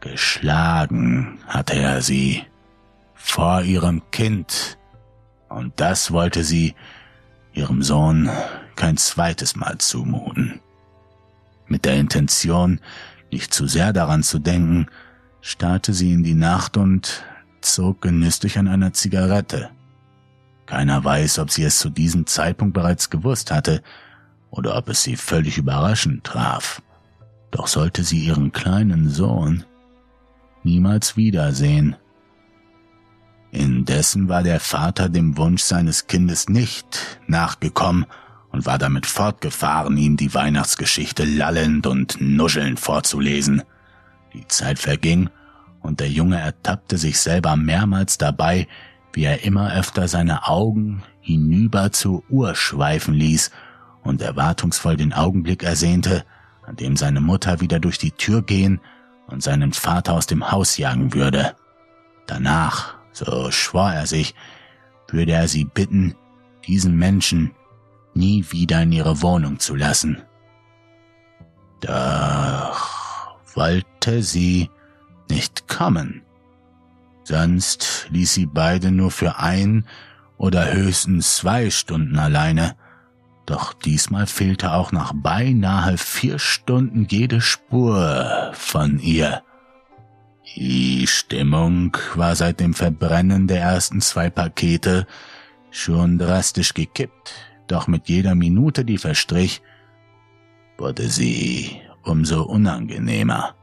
[0.00, 2.44] Geschlagen hatte er sie
[3.14, 4.76] vor ihrem Kind,
[5.48, 6.74] und das wollte sie
[7.54, 8.28] ihrem Sohn
[8.76, 10.60] kein zweites Mal zumuten.
[11.68, 12.80] Mit der Intention,
[13.32, 14.86] nicht zu sehr daran zu denken,
[15.40, 17.24] starrte sie in die Nacht und
[17.60, 19.70] zog genüsslich an einer Zigarette.
[20.66, 23.82] Keiner weiß, ob sie es zu diesem Zeitpunkt bereits gewusst hatte
[24.50, 26.82] oder ob es sie völlig überraschend traf.
[27.50, 29.64] Doch sollte sie ihren kleinen Sohn
[30.62, 31.96] niemals wiedersehen.
[33.50, 38.06] Indessen war der Vater dem Wunsch seines Kindes nicht nachgekommen
[38.52, 43.62] und war damit fortgefahren, ihm die Weihnachtsgeschichte lallend und nuschelnd vorzulesen.
[44.34, 45.30] Die Zeit verging,
[45.82, 48.68] und der Junge ertappte sich selber mehrmals dabei,
[49.12, 53.50] wie er immer öfter seine Augen hinüber zur Uhr schweifen ließ
[54.02, 56.24] und erwartungsvoll den Augenblick ersehnte,
[56.66, 58.80] an dem seine Mutter wieder durch die Tür gehen
[59.26, 61.54] und seinen Vater aus dem Haus jagen würde.
[62.26, 64.34] Danach, so schwor er sich,
[65.08, 66.14] würde er sie bitten,
[66.66, 67.52] diesen Menschen
[68.14, 70.22] nie wieder in ihre Wohnung zu lassen.
[71.80, 74.70] Doch wollte sie
[75.30, 76.22] nicht kommen.
[77.24, 79.86] Sonst ließ sie beide nur für ein
[80.36, 82.76] oder höchstens zwei Stunden alleine.
[83.46, 89.42] Doch diesmal fehlte auch nach beinahe vier Stunden jede Spur von ihr.
[90.56, 95.06] Die Stimmung war seit dem Verbrennen der ersten zwei Pakete
[95.70, 97.32] schon drastisch gekippt,
[97.70, 99.62] doch mit jeder Minute, die verstrich,
[100.78, 103.54] wurde sie umso unangenehmer.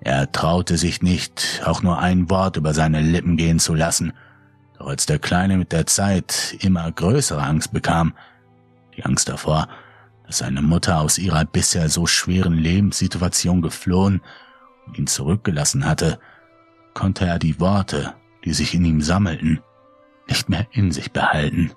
[0.00, 4.12] Er traute sich nicht, auch nur ein Wort über seine Lippen gehen zu lassen,
[4.78, 8.12] doch als der Kleine mit der Zeit immer größere Angst bekam,
[8.96, 9.68] die Angst davor,
[10.26, 14.20] dass seine Mutter aus ihrer bisher so schweren Lebenssituation geflohen
[14.86, 16.18] und ihn zurückgelassen hatte,
[16.92, 18.14] konnte er die Worte,
[18.44, 19.60] die sich in ihm sammelten,
[20.28, 21.72] nicht mehr in sich behalten.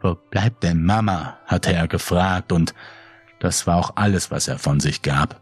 [0.00, 1.38] Wo bleibt denn Mama?
[1.46, 2.74] hatte er gefragt, und
[3.40, 5.40] das war auch alles, was er von sich gab.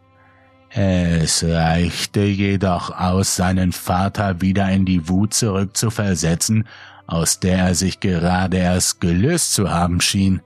[0.69, 6.67] Es reichte jedoch aus, seinen Vater wieder in die Wut zurückzuversetzen,
[7.07, 10.41] aus der er sich gerade erst gelöst zu haben schien.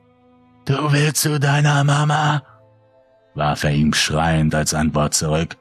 [0.66, 2.44] Du willst zu deiner Mama?
[3.34, 5.58] warf er ihm schreiend als Antwort zurück.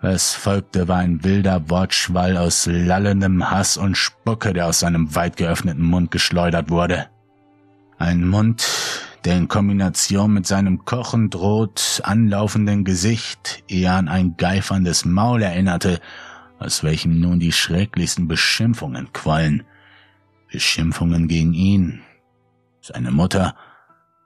[0.00, 5.36] Es folgte war ein wilder Wortschwall aus lallendem Hass und Spucke, der aus seinem weit
[5.36, 7.06] geöffneten Mund geschleudert wurde.
[8.02, 8.66] Ein Mund,
[9.24, 16.00] der in Kombination mit seinem kochend rot anlaufenden Gesicht eher an ein geiferndes Maul erinnerte,
[16.58, 19.62] aus welchem nun die schrecklichsten Beschimpfungen quollen.
[20.50, 22.00] Beschimpfungen gegen ihn,
[22.80, 23.54] seine Mutter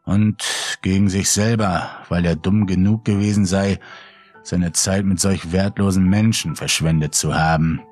[0.06, 0.42] und
[0.80, 3.78] gegen sich selber, weil er dumm genug gewesen sei,
[4.42, 7.82] seine Zeit mit solch wertlosen Menschen verschwendet zu haben.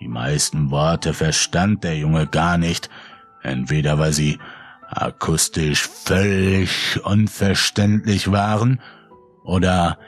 [0.00, 2.90] Die meisten Worte verstand der Junge gar nicht,
[3.42, 4.38] entweder weil sie
[4.94, 8.80] akustisch völlig unverständlich waren
[9.44, 9.98] oder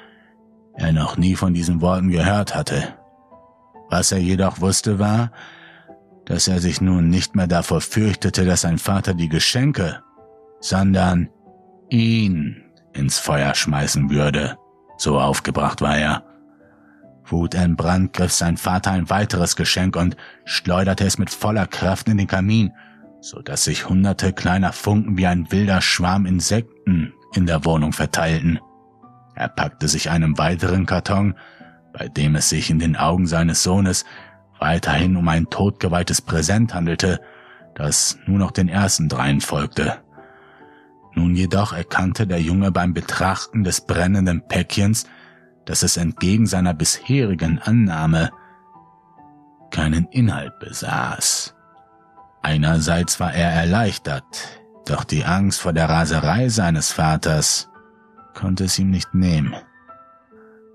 [0.74, 2.94] er noch nie von diesen Worten gehört hatte.
[3.88, 5.32] Was er jedoch wusste war,
[6.24, 10.02] dass er sich nun nicht mehr davor fürchtete, dass sein Vater die Geschenke,
[10.60, 11.30] sondern
[11.88, 14.56] ihn ins Feuer schmeißen würde.
[14.98, 16.24] So aufgebracht war er.
[17.24, 22.26] Wutentbrannt griff sein Vater ein weiteres Geschenk und schleuderte es mit voller Kraft in den
[22.26, 22.72] Kamin,
[23.20, 28.58] so dass sich hunderte kleiner Funken wie ein wilder Schwarm Insekten in der Wohnung verteilten.
[29.34, 31.34] Er packte sich einen weiteren Karton,
[31.92, 34.04] bei dem es sich in den Augen seines Sohnes
[34.58, 37.20] weiterhin um ein totgeweihtes Präsent handelte,
[37.74, 39.98] das nur noch den ersten dreien folgte.
[41.14, 45.06] Nun jedoch erkannte der Junge beim Betrachten des brennenden Päckchens,
[45.64, 48.30] dass es entgegen seiner bisherigen Annahme
[49.70, 51.55] keinen Inhalt besaß.
[52.46, 54.22] Einerseits war er erleichtert,
[54.86, 57.68] doch die Angst vor der Raserei seines Vaters
[58.34, 59.52] konnte es ihm nicht nehmen.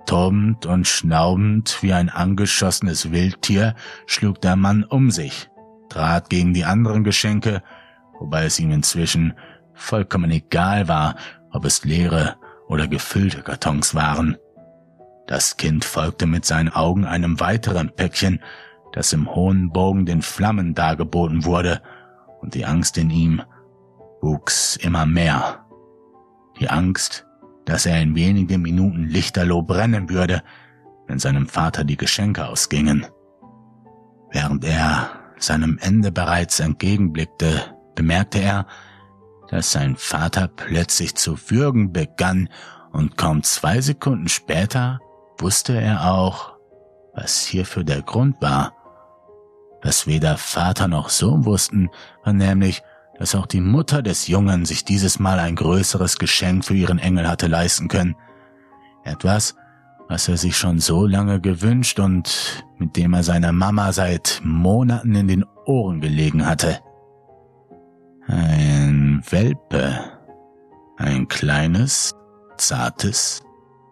[0.06, 3.74] Tobend und schnaubend wie ein angeschossenes Wildtier
[4.06, 5.50] schlug der Mann um sich,
[5.88, 7.64] trat gegen die anderen Geschenke,
[8.20, 9.34] wobei es ihm inzwischen
[9.74, 11.16] vollkommen egal war,
[11.54, 12.36] ob es leere
[12.68, 14.36] oder gefüllte Kartons waren.
[15.26, 18.42] Das Kind folgte mit seinen Augen einem weiteren Päckchen,
[18.92, 21.82] das im hohen Bogen den Flammen dargeboten wurde,
[22.42, 23.42] und die Angst in ihm
[24.22, 25.66] wuchs immer mehr.
[26.60, 27.26] Die Angst,
[27.66, 30.42] dass er in wenigen Minuten lichterloh brennen würde,
[31.08, 33.06] wenn seinem Vater die Geschenke ausgingen.
[34.32, 38.66] Während er seinem Ende bereits entgegenblickte, bemerkte er,
[39.50, 42.50] dass sein Vater plötzlich zu würgen begann,
[42.92, 45.00] und kaum zwei Sekunden später
[45.38, 46.58] wusste er auch,
[47.14, 48.74] was hierfür der Grund war.
[49.82, 51.90] Was weder Vater noch Sohn wussten,
[52.24, 52.84] war nämlich,
[53.18, 57.28] dass auch die Mutter des Jungen sich dieses Mal ein größeres Geschenk für ihren Engel
[57.28, 58.16] hatte leisten können.
[59.04, 59.56] Etwas,
[60.08, 65.16] was er sich schon so lange gewünscht und mit dem er seiner Mama seit Monaten
[65.16, 66.80] in den Ohren gelegen hatte.
[68.28, 70.00] Ein Welpe.
[70.98, 72.14] Ein kleines,
[72.58, 73.42] zartes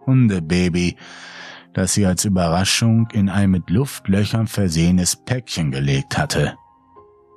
[0.06, 0.96] Hundebaby,
[1.72, 6.56] das sie als Überraschung in ein mit Luftlöchern versehenes Päckchen gelegt hatte.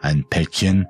[0.02, 0.88] Ein Päckchen,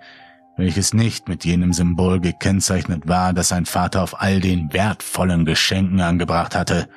[0.57, 5.99] welches nicht mit jenem Symbol gekennzeichnet war, das sein Vater auf all den wertvollen Geschenken
[5.99, 6.87] angebracht hatte.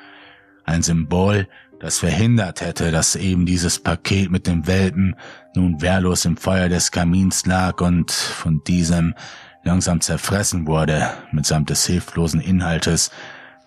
[0.65, 1.49] Ein Symbol,
[1.81, 5.17] das verhindert hätte, dass eben dieses Paket mit dem Welpen
[5.55, 9.15] nun wehrlos im Feuer des Kamins lag und von diesem
[9.63, 13.11] langsam zerfressen wurde, mitsamt des hilflosen Inhaltes,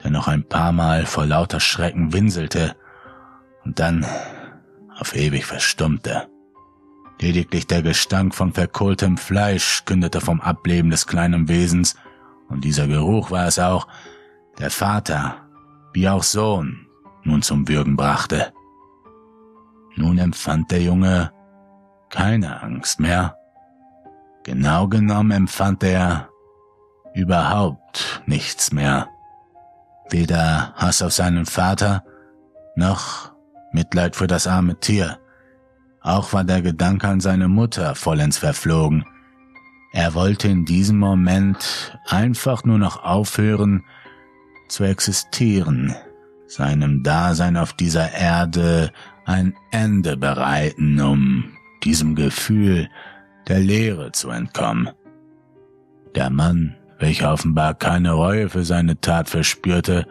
[0.04, 2.76] der noch ein paar Mal vor lauter Schrecken winselte
[3.66, 4.06] und dann
[4.97, 6.28] auf ewig verstummte.
[7.22, 11.95] Lediglich der Gestank von verkohltem Fleisch kündete vom Ableben des kleinen Wesens,
[12.47, 13.88] und dieser Geruch war es auch,
[14.58, 15.36] der Vater,
[15.93, 16.88] wie auch Sohn,
[17.24, 18.54] nun zum Würgen brachte.
[19.95, 21.32] Nun empfand der Junge
[22.10, 23.36] keine Angst mehr.
[24.43, 26.30] Genau genommen empfand er
[27.14, 29.10] überhaupt nichts mehr.
[30.10, 32.03] Weder Hass auf seinen Vater,
[32.76, 33.32] noch
[33.72, 35.20] Mitleid für das arme Tier.
[36.01, 39.05] Auch war der Gedanke an seine Mutter vollends verflogen.
[39.91, 43.84] Er wollte in diesem Moment einfach nur noch aufhören
[44.68, 45.95] zu existieren,
[46.47, 48.91] seinem Dasein auf dieser Erde
[49.26, 51.51] ein Ende bereiten, um
[51.84, 52.89] diesem Gefühl
[53.47, 54.89] der Leere zu entkommen.
[56.16, 60.06] Der Mann, welcher offenbar keine Reue für seine Tat verspürte,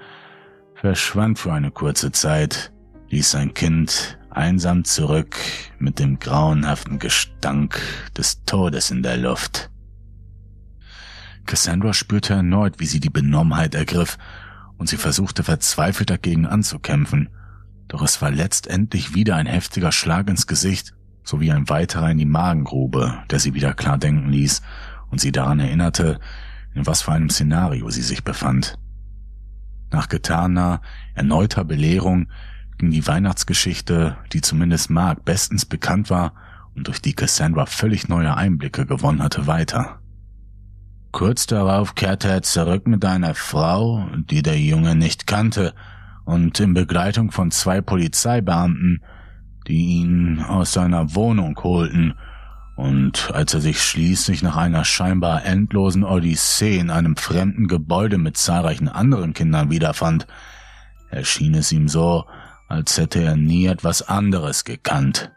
[0.75, 2.73] verschwand für eine kurze Zeit,
[3.11, 5.37] ließ sein Kind einsam zurück
[5.79, 7.81] mit dem grauenhaften Gestank
[8.17, 9.71] des Todes in der Luft.
[11.47, 14.19] Cassandra spürte erneut, wie sie die Benommenheit ergriff,
[14.77, 17.31] und sie versuchte verzweifelt dagegen anzukämpfen.
[17.89, 22.27] Doch es war letztendlich wieder ein heftiger Schlag ins Gesicht, sowie ein weiterer in die
[22.27, 24.63] Magengrube, der sie wieder klar denken ließ
[25.11, 26.21] und sie daran erinnerte,
[26.75, 28.79] in was für einem Szenario sie sich befand.
[29.91, 30.81] Nach getaner,
[31.15, 32.29] erneuter Belehrung
[32.79, 36.35] ging die Weihnachtsgeschichte, die zumindest Mark bestens bekannt war
[36.75, 40.01] und durch die Cassandra völlig neue Einblicke gewonnen hatte, weiter.
[41.11, 45.75] Kurz darauf kehrte er zurück mit einer Frau, die der Junge nicht kannte,
[46.25, 49.03] und in Begleitung von zwei Polizeibeamten,
[49.67, 52.15] die ihn aus seiner Wohnung holten,
[52.79, 58.37] und als er sich schließlich nach einer scheinbar endlosen Odyssee in einem fremden Gebäude mit
[58.37, 60.29] zahlreichen anderen Kindern wiederfand,
[61.11, 62.25] erschien es ihm so,
[62.69, 65.33] als hätte er nie etwas anderes gekannt.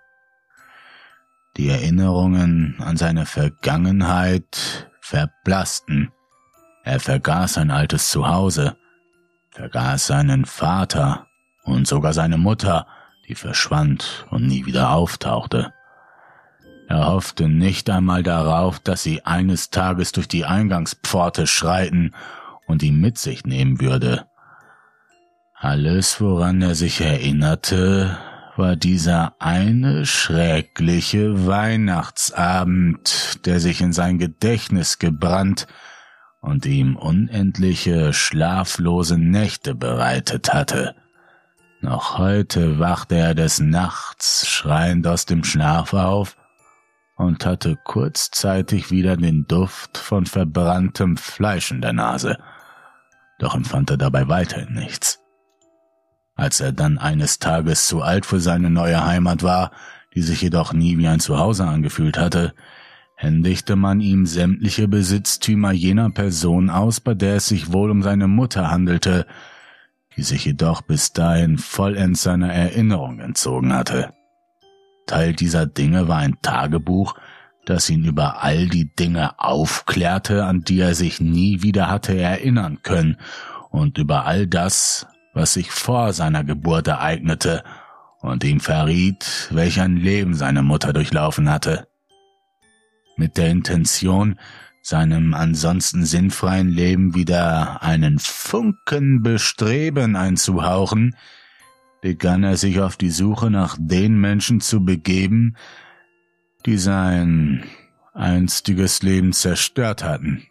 [1.58, 6.12] Die Erinnerungen an seine Vergangenheit verblassten.
[6.84, 8.78] Er vergaß sein altes Zuhause,
[9.50, 11.26] vergaß seinen Vater
[11.64, 12.86] und sogar seine Mutter,
[13.28, 15.74] die verschwand und nie wieder auftauchte.
[16.92, 22.14] Er hoffte nicht einmal darauf, dass sie eines Tages durch die Eingangspforte schreiten
[22.68, 24.26] und ihn mit sich nehmen würde.
[25.56, 28.18] Alles, woran er sich erinnerte,
[28.58, 35.68] war dieser eine schreckliche Weihnachtsabend, der sich in sein Gedächtnis gebrannt
[36.42, 40.94] und ihm unendliche schlaflose Nächte bereitet hatte.
[41.80, 46.36] Noch heute wachte er des Nachts schreiend aus dem Schlaf auf
[47.22, 52.38] und hatte kurzzeitig wieder den Duft von verbranntem Fleisch in der Nase,
[53.40, 55.20] doch empfand er dabei weiterhin nichts.
[56.36, 59.72] Als er dann eines Tages zu alt für seine neue Heimat war,
[60.16, 62.54] die sich jedoch nie wie ein Zuhause angefühlt hatte,
[63.16, 68.28] händigte man ihm sämtliche Besitztümer jener Person aus, bei der es sich wohl um seine
[68.28, 69.28] Mutter handelte,
[70.18, 74.14] die sich jedoch bis dahin vollends seiner Erinnerung entzogen hatte.
[75.06, 77.16] Teil dieser Dinge war ein Tagebuch,
[77.66, 82.80] das ihn über all die Dinge aufklärte, an die er sich nie wieder hatte erinnern
[82.84, 83.18] können,
[83.70, 87.64] und über all das, was sich vor seiner Geburt ereignete,
[88.20, 91.88] und ihm verriet, welch ein Leben seine Mutter durchlaufen hatte.
[93.16, 94.38] Mit der Intention,
[94.82, 101.16] seinem ansonsten sinnfreien Leben wieder einen Funken Bestreben einzuhauchen,
[102.02, 105.56] begann er sich auf die Suche nach den Menschen zu begeben,
[106.66, 107.64] die sein
[108.14, 110.44] einstiges Leben zerstört hatten.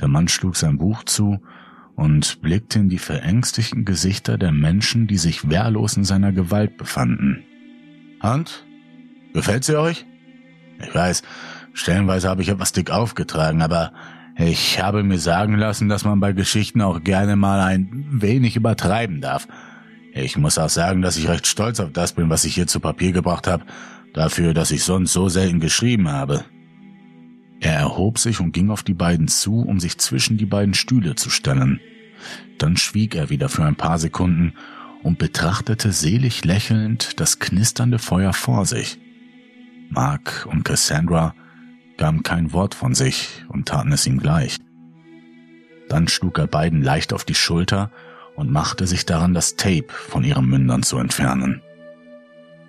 [0.00, 1.40] Der Mann schlug sein Buch zu
[1.96, 7.44] und blickte in die verängstigten Gesichter der Menschen, die sich wehrlos in seiner Gewalt befanden.
[8.22, 8.64] Und?
[9.32, 10.06] Gefällt sie euch?
[10.80, 11.22] Ich weiß,
[11.72, 13.92] stellenweise habe ich etwas dick aufgetragen, aber
[14.38, 19.20] ich habe mir sagen lassen, dass man bei Geschichten auch gerne mal ein wenig übertreiben
[19.20, 19.48] darf.
[20.14, 22.78] Ich muss auch sagen, dass ich recht stolz auf das bin, was ich hier zu
[22.78, 23.64] Papier gebracht habe,
[24.14, 26.44] dafür, dass ich sonst so selten geschrieben habe.
[27.60, 31.16] Er erhob sich und ging auf die beiden zu, um sich zwischen die beiden Stühle
[31.16, 31.80] zu stellen.
[32.58, 34.54] Dann schwieg er wieder für ein paar Sekunden
[35.02, 38.98] und betrachtete selig lächelnd das knisternde Feuer vor sich.
[39.90, 41.34] Mark und Cassandra
[41.98, 44.56] gaben kein Wort von sich und taten es ihm gleich.
[45.88, 47.90] Dann schlug er beiden leicht auf die Schulter
[48.36, 51.60] und machte sich daran, das Tape von ihren Mündern zu entfernen.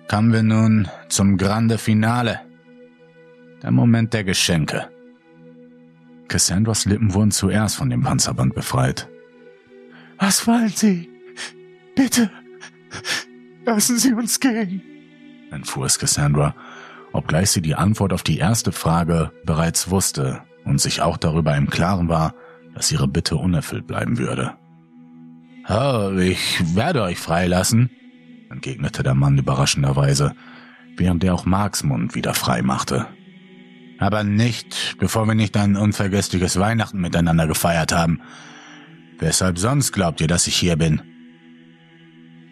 [0.08, 2.40] Kommen wir nun zum Grande Finale,
[3.62, 4.90] der Moment der Geschenke.
[6.26, 9.08] Cassandras Lippen wurden zuerst von dem Panzerband befreit.
[10.18, 11.08] Was wollen Sie?
[11.94, 12.30] Bitte,
[13.64, 14.82] lassen Sie uns gehen,
[15.50, 16.54] entfuhr es Cassandra,
[17.12, 21.70] obgleich sie die Antwort auf die erste Frage bereits wusste und sich auch darüber im
[21.70, 22.34] Klaren war,
[22.74, 24.54] dass ihre Bitte unerfüllt bleiben würde.
[25.68, 27.90] Oh, ich werde euch freilassen,
[28.50, 30.34] entgegnete der Mann überraschenderweise,
[30.96, 33.06] während er auch Marks Mund wieder frei machte.
[33.98, 38.20] Aber nicht, bevor wir nicht ein unvergessliches Weihnachten miteinander gefeiert haben.
[39.18, 41.02] Weshalb sonst glaubt ihr, dass ich hier bin?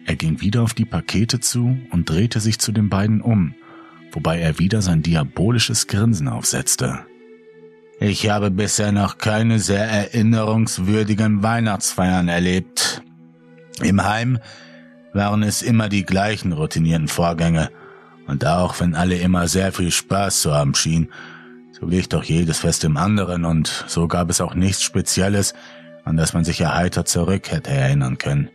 [0.05, 3.55] Er ging wieder auf die Pakete zu und drehte sich zu den beiden um,
[4.11, 6.99] wobei er wieder sein diabolisches Grinsen aufsetzte.
[7.99, 13.01] Ich habe bisher noch keine sehr erinnerungswürdigen Weihnachtsfeiern erlebt.
[13.81, 14.39] Im Heim
[15.13, 17.69] waren es immer die gleichen routinierten Vorgänge,
[18.27, 21.09] und auch wenn alle immer sehr viel Spaß zu haben schienen,
[21.71, 25.53] so glich doch jedes Fest im anderen und so gab es auch nichts Spezielles,
[26.05, 28.49] an das man sich erheitert zurück hätte erinnern können.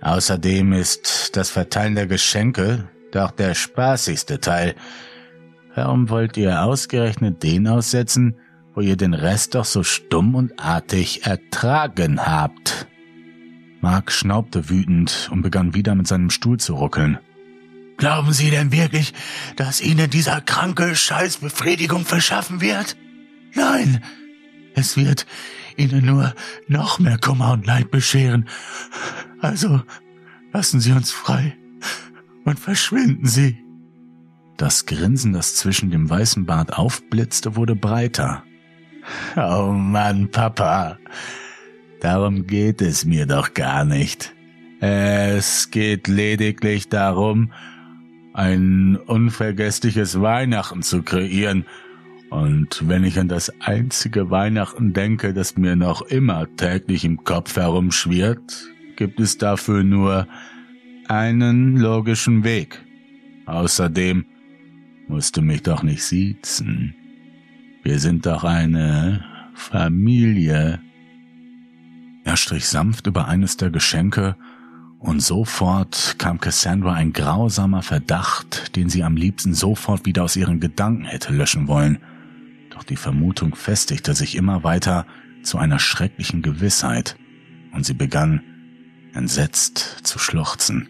[0.00, 4.74] Außerdem ist das Verteilen der Geschenke doch der spaßigste Teil.
[5.74, 8.36] Warum wollt ihr ausgerechnet den aussetzen,
[8.74, 12.86] wo ihr den Rest doch so stumm und artig ertragen habt?
[13.80, 17.18] Mark schnaubte wütend und begann wieder mit seinem Stuhl zu ruckeln.
[17.96, 19.12] Glauben Sie denn wirklich,
[19.56, 22.96] dass Ihnen dieser kranke Scheiß Befriedigung verschaffen wird?
[23.54, 24.02] Nein,
[24.74, 25.26] es wird
[25.76, 26.34] Ihnen nur
[26.66, 28.48] noch mehr Kummer und Leid bescheren.
[29.40, 29.82] Also
[30.52, 31.56] lassen Sie uns frei
[32.44, 33.58] und verschwinden Sie.
[34.56, 38.44] Das Grinsen, das zwischen dem weißen Bart aufblitzte, wurde breiter.
[39.36, 40.98] Oh Mann, Papa,
[42.00, 44.34] darum geht es mir doch gar nicht.
[44.80, 47.52] Es geht lediglich darum,
[48.32, 51.64] ein unvergessliches Weihnachten zu kreieren.
[52.30, 57.56] Und wenn ich an das einzige Weihnachten denke, das mir noch immer täglich im Kopf
[57.56, 60.28] herumschwirrt, gibt es dafür nur
[61.10, 62.84] einen logischen Weg.
[63.46, 64.24] Außerdem
[65.08, 66.94] musst du mich doch nicht siezen.
[67.82, 69.24] Wir sind doch eine
[69.54, 70.80] Familie.
[72.22, 74.36] Er strich sanft über eines der Geschenke,
[75.00, 80.60] und sofort kam Cassandra ein grausamer Verdacht, den sie am liebsten sofort wieder aus ihren
[80.60, 81.98] Gedanken hätte löschen wollen.
[82.68, 85.06] Doch die Vermutung festigte sich immer weiter
[85.42, 87.16] zu einer schrecklichen Gewissheit,
[87.72, 88.42] und sie begann
[89.12, 90.88] entsetzt zu schluchzen.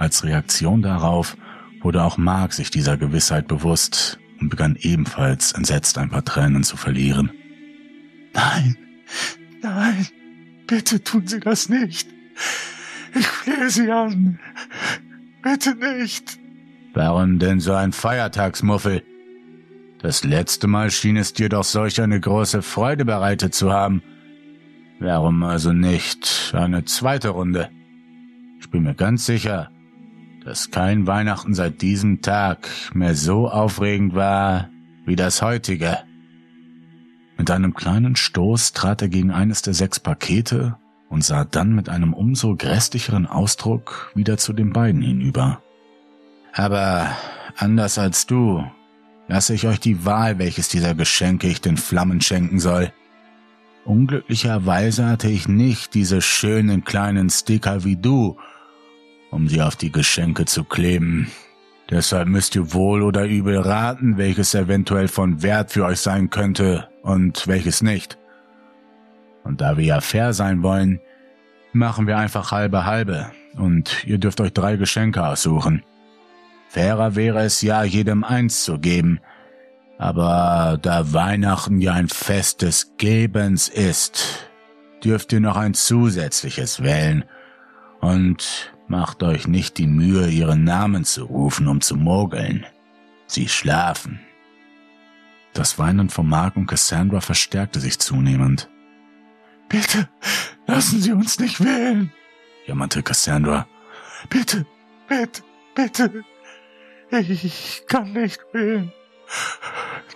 [0.00, 1.36] Als Reaktion darauf
[1.82, 6.78] wurde auch Mark sich dieser Gewissheit bewusst und begann ebenfalls entsetzt ein paar Tränen zu
[6.78, 7.30] verlieren.
[8.32, 8.78] Nein,
[9.60, 10.06] nein,
[10.66, 12.08] bitte tun Sie das nicht.
[13.14, 14.38] Ich flehe Sie an.
[15.42, 16.38] Bitte nicht.
[16.94, 19.02] Warum denn so ein Feiertagsmuffel?
[19.98, 24.02] Das letzte Mal schien es dir doch solch eine große Freude bereitet zu haben.
[24.98, 27.68] Warum also nicht eine zweite Runde?
[28.60, 29.70] Ich bin mir ganz sicher,
[30.44, 34.70] dass kein Weihnachten seit diesem Tag mehr so aufregend war
[35.04, 35.98] wie das heutige.
[37.36, 40.76] Mit einem kleinen Stoß trat er gegen eines der sechs Pakete
[41.08, 45.62] und sah dann mit einem umso grässlicheren Ausdruck wieder zu den beiden hinüber.
[46.52, 47.10] Aber
[47.56, 48.64] anders als du,
[49.28, 52.92] lasse ich euch die Wahl, welches dieser Geschenke ich den Flammen schenken soll.
[53.84, 58.36] Unglücklicherweise hatte ich nicht diese schönen kleinen Sticker wie du,
[59.30, 61.30] um sie auf die Geschenke zu kleben.
[61.90, 66.88] Deshalb müsst ihr wohl oder übel raten, welches eventuell von Wert für euch sein könnte
[67.02, 68.16] und welches nicht.
[69.42, 71.00] Und da wir ja fair sein wollen,
[71.72, 75.82] machen wir einfach halbe halbe und ihr dürft euch drei Geschenke aussuchen.
[76.68, 79.20] Fairer wäre es ja, jedem eins zu geben,
[79.98, 84.48] aber da Weihnachten ja ein Fest des Gebens ist,
[85.02, 87.24] dürft ihr noch ein zusätzliches wählen
[88.00, 92.66] und macht euch nicht die Mühe, ihren Namen zu rufen, um zu mogeln.
[93.26, 94.20] Sie schlafen.
[95.54, 98.68] Das Weinen von Mark und Cassandra verstärkte sich zunehmend.
[99.68, 100.08] Bitte,
[100.66, 102.12] lassen Sie uns nicht wählen,
[102.66, 103.68] jammerte Cassandra.
[104.28, 104.66] Bitte,
[105.08, 105.42] bitte,
[105.74, 106.24] bitte.
[107.12, 108.92] Ich kann nicht wählen.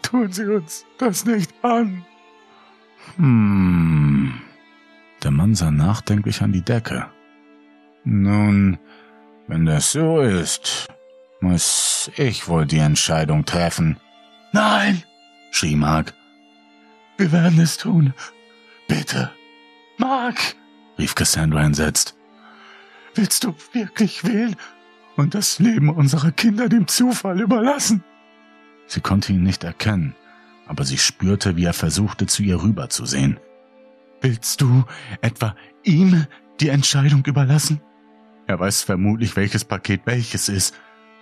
[0.02, 2.04] Tun Sie uns das nicht an.
[3.16, 4.34] Hm.
[5.22, 7.13] Der Mann sah nachdenklich an die Decke.
[8.04, 8.78] Nun,
[9.48, 10.88] wenn das so ist,
[11.40, 13.98] muss ich wohl die Entscheidung treffen.
[14.52, 15.02] Nein,
[15.50, 16.14] schrie Mark.
[17.16, 18.12] Wir werden es tun.
[18.88, 19.30] Bitte.
[19.98, 20.56] Mark,
[20.98, 22.16] rief Cassandra entsetzt.
[23.14, 24.56] Willst du wirklich wählen
[25.16, 28.02] und das Leben unserer Kinder dem Zufall überlassen?
[28.86, 30.14] Sie konnte ihn nicht erkennen,
[30.66, 33.38] aber sie spürte, wie er versuchte, zu ihr rüberzusehen.
[34.20, 34.84] Willst du
[35.20, 35.54] etwa
[35.84, 36.26] ihm
[36.60, 37.80] die Entscheidung überlassen?
[38.46, 40.74] Er weiß vermutlich, welches Paket welches ist.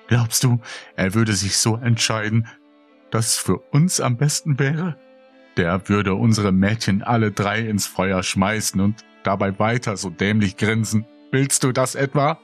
[0.08, 0.60] Glaubst du,
[0.96, 2.48] er würde sich so entscheiden,
[3.10, 4.98] dass es für uns am besten wäre?
[5.56, 11.06] Der würde unsere Mädchen alle drei ins Feuer schmeißen und dabei weiter so dämlich grinsen.
[11.30, 12.38] Willst du das etwa?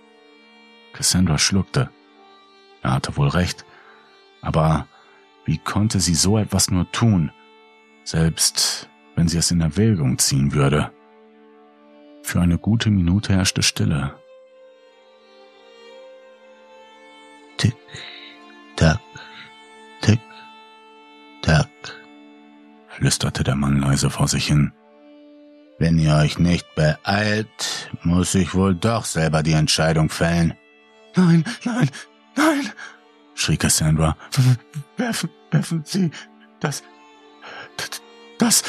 [0.92, 1.90] Cassandra schluckte.
[2.82, 3.64] Er hatte wohl recht.
[4.40, 4.86] Aber
[5.44, 7.32] wie konnte sie so etwas nur tun,
[8.05, 10.92] selbst wenn sie es in Erwägung ziehen würde?
[12.22, 14.17] Für eine gute Minute herrschte Stille.
[17.59, 17.76] Tick,
[18.76, 19.01] tack,
[20.01, 20.20] tick,
[21.43, 21.68] tack
[22.98, 24.72] flüsterte der Mann leise vor sich hin.
[25.78, 30.55] Wenn ihr euch nicht beeilt, muss ich wohl doch selber die Entscheidung fällen.
[31.14, 31.89] Nein, nein,
[32.36, 32.68] nein,
[33.35, 34.16] schrie Cassandra.
[34.97, 36.10] Werfen, werfen Sie
[36.59, 36.82] das,
[38.39, 38.64] das,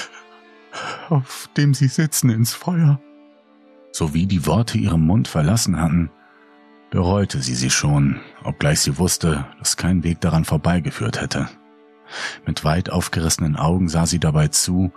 [1.10, 3.02] auf dem Sie sitzen, ins Feuer.
[3.92, 6.12] So wie die Worte ihren Mund verlassen hatten,
[6.92, 11.50] bereute sie sie schon, obgleich sie wusste, dass kein Weg daran vorbeigeführt hätte.
[12.46, 14.92] Mit weit aufgerissenen Augen sah sie dabei zu,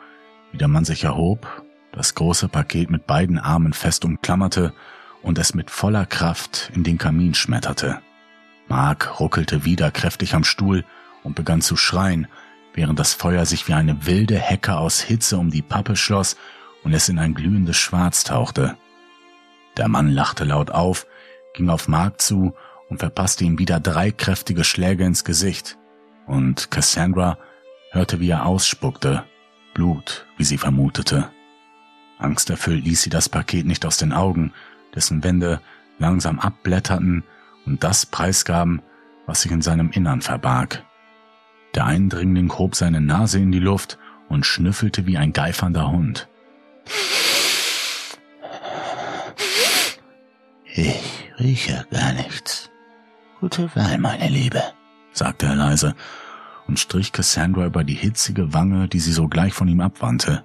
[0.50, 1.62] wie der Mann sich erhob,
[1.92, 4.72] das große Paket mit beiden Armen fest umklammerte
[5.22, 8.00] und es mit voller Kraft in den Kamin schmetterte.
[8.68, 10.84] Mark ruckelte wieder kräftig am Stuhl
[11.22, 12.26] und begann zu schreien,
[12.74, 16.36] während das Feuer sich wie eine wilde Hecke aus Hitze um die Pappe schloss
[16.82, 18.76] und es in ein glühendes Schwarz tauchte.
[19.76, 21.06] Der Mann lachte laut auf,
[21.54, 22.54] ging auf Mark zu
[22.88, 25.78] und verpasste ihm wieder drei kräftige Schläge ins Gesicht.
[26.26, 27.38] Und Cassandra
[27.90, 29.24] hörte, wie er ausspuckte,
[29.74, 31.30] Blut, wie sie vermutete.
[32.18, 34.52] Angsterfüllt ließ sie das Paket nicht aus den Augen,
[34.94, 35.60] dessen Wände
[35.98, 37.24] langsam abblätterten
[37.66, 38.82] und das preisgaben,
[39.26, 40.84] was sich in seinem Innern verbarg.
[41.74, 43.98] Der Eindringling hob seine Nase in die Luft
[44.28, 46.28] und schnüffelte wie ein geifernder Hund.
[50.74, 52.70] Ich rieche gar nichts.
[53.40, 54.62] Gute Wahl, meine Liebe,
[55.12, 55.94] sagte er leise
[56.68, 60.44] und strich Cassandra über die hitzige Wange, die sie sogleich von ihm abwandte.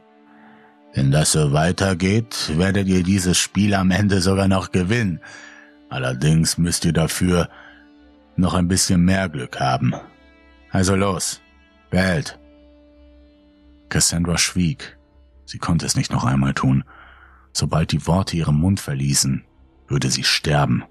[0.94, 5.22] Wenn das so weitergeht, werdet ihr dieses Spiel am Ende sogar noch gewinnen.
[5.90, 7.50] Allerdings müsst ihr dafür
[8.36, 9.94] noch ein bisschen mehr Glück haben.
[10.72, 11.42] Also los,
[11.92, 12.40] wählt.
[13.90, 14.98] Cassandra schwieg.
[15.46, 16.84] Sie konnte es nicht noch einmal tun.
[17.54, 19.46] Sobald die Worte ihren Mund verließen,
[19.88, 20.84] würde sie sterben.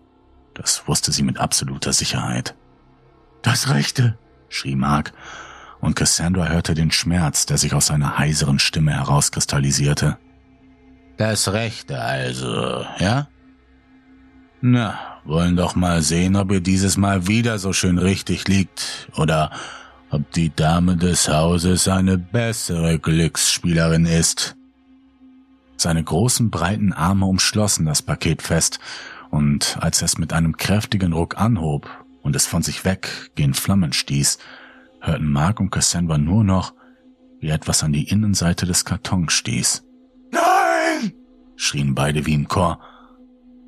[0.55, 2.55] Das wusste sie mit absoluter Sicherheit.
[3.43, 4.18] Das Rechte,
[4.48, 5.12] schrie Mark,
[5.81, 10.18] und Cassandra hörte den Schmerz, der sich aus seiner heiseren Stimme herauskristallisierte.
[11.16, 13.28] Das Rechte also, ja?
[14.60, 19.51] Na, wollen doch mal sehen, ob ihr dieses Mal wieder so schön richtig liegt oder
[20.10, 24.56] ob die Dame des Hauses eine bessere Glücksspielerin ist.
[25.77, 28.78] Seine großen breiten Arme umschlossen das Paket fest,
[29.31, 31.89] und als er es mit einem kräftigen Ruck anhob
[32.23, 34.39] und es von sich weg gen Flammen stieß,
[35.01, 36.74] hörten Mark und Cassandra nur noch,
[37.40, 39.85] wie etwas an die Innenseite des Kartons stieß.
[40.31, 41.12] Nein!
[41.57, 42.81] schrien beide wie im Chor,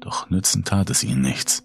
[0.01, 1.65] doch nützen tat es ihnen nichts.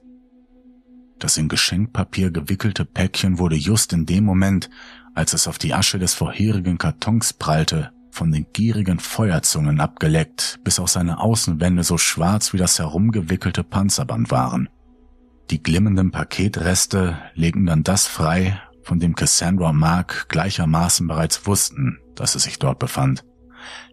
[1.20, 4.70] Das in Geschenkpapier gewickelte Päckchen wurde just in dem Moment,
[5.14, 10.80] als es auf die Asche des vorherigen Kartons prallte, von den gierigen Feuerzungen abgeleckt, bis
[10.80, 14.69] auch seine Außenwände so schwarz wie das herumgewickelte Panzerband waren.
[15.49, 21.98] Die glimmenden Paketreste legten dann das frei, von dem Cassandra und Mark gleichermaßen bereits wussten,
[22.14, 23.26] dass es sich dort befand.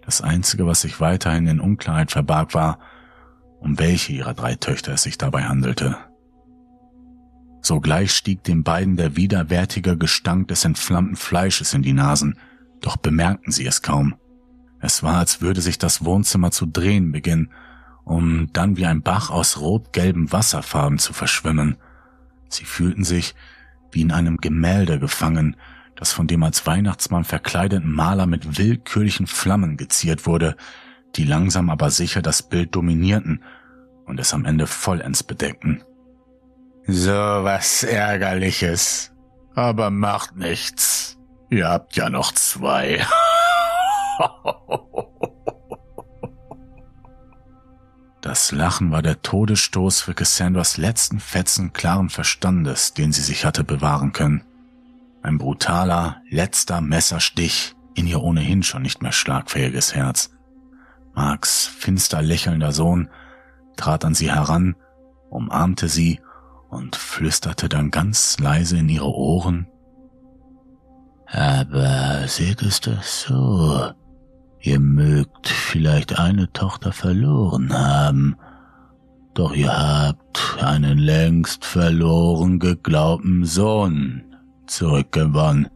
[0.05, 2.79] Das Einzige, was sich weiterhin in Unklarheit verbarg, war,
[3.59, 5.97] um welche ihrer drei Töchter es sich dabei handelte.
[7.63, 12.37] Sogleich stieg den beiden der widerwärtige Gestank des entflammten Fleisches in die Nasen,
[12.81, 14.15] doch bemerkten sie es kaum.
[14.81, 17.51] Es war, als würde sich das Wohnzimmer zu drehen beginnen,
[18.05, 21.77] um dann wie ein Bach aus rot-gelben Wasserfarben zu verschwimmen.
[22.49, 23.35] Sie fühlten sich
[23.93, 25.57] wie in einem Gemälde gefangen,
[25.97, 30.57] das von dem als Weihnachtsmann verkleideten Maler mit willkürlichen Flammen geziert wurde,
[31.17, 33.43] die langsam aber sicher das Bild dominierten
[34.07, 35.83] und es am Ende vollends bedeckten.
[36.87, 39.13] So was Ärgerliches.
[39.55, 41.20] Aber macht nichts.
[41.51, 43.05] Ihr habt ja noch zwei.
[48.23, 53.65] Das Lachen war der Todesstoß für Cassandras letzten Fetzen klaren Verstandes, den sie sich hatte
[53.65, 54.45] bewahren können.
[55.23, 60.31] Ein brutaler, letzter Messerstich in ihr ohnehin schon nicht mehr schlagfähiges Herz.
[61.15, 63.09] Marks finster lächelnder Sohn
[63.77, 64.77] trat an sie heran,
[65.31, 66.21] umarmte sie
[66.69, 69.67] und flüsterte dann ganz leise in ihre Ohren.
[71.33, 73.93] Aber seht es doch so.
[74.61, 78.37] Ihr mögt vielleicht eine Tochter verloren haben,
[79.33, 84.37] doch ihr habt einen längst verloren geglaubten Sohn
[84.67, 85.71] zurückgewonnen.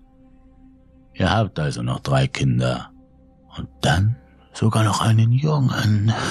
[1.14, 2.90] Ihr habt also noch drei Kinder
[3.56, 4.16] und dann
[4.52, 6.12] sogar noch einen Jungen.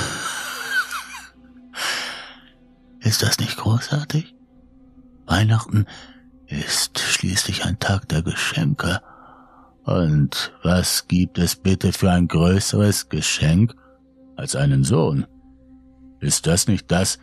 [3.00, 4.36] Ist das nicht großartig?
[5.26, 5.86] Weihnachten
[6.46, 9.02] ist schließlich ein Tag der Geschenke
[9.84, 13.76] und was gibt es bitte für ein größeres Geschenk
[14.36, 15.26] als einen Sohn?
[16.20, 17.20] Ist das nicht das,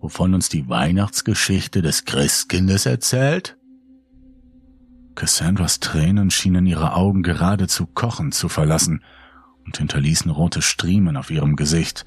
[0.00, 3.58] wovon uns die Weihnachtsgeschichte des Christkindes erzählt?
[5.14, 9.02] Cassandras Tränen schienen ihre Augen geradezu kochend zu verlassen
[9.66, 12.06] und hinterließen rote Striemen auf ihrem Gesicht,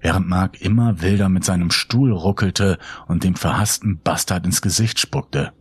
[0.00, 5.52] während Mark immer wilder mit seinem Stuhl ruckelte und dem verhassten Bastard ins Gesicht spuckte.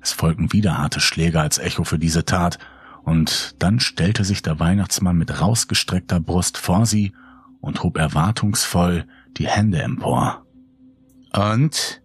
[0.00, 2.58] Es folgten wieder harte Schläge als Echo für diese Tat,
[3.02, 7.12] und dann stellte sich der Weihnachtsmann mit rausgestreckter Brust vor sie
[7.60, 9.06] und hob erwartungsvoll
[9.36, 10.46] die Hände empor.
[11.32, 12.02] Und?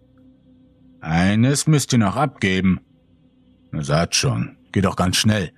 [1.02, 2.80] Eines müsst ihr noch abgeben.
[3.72, 5.52] Na, sagt schon, geht doch ganz schnell.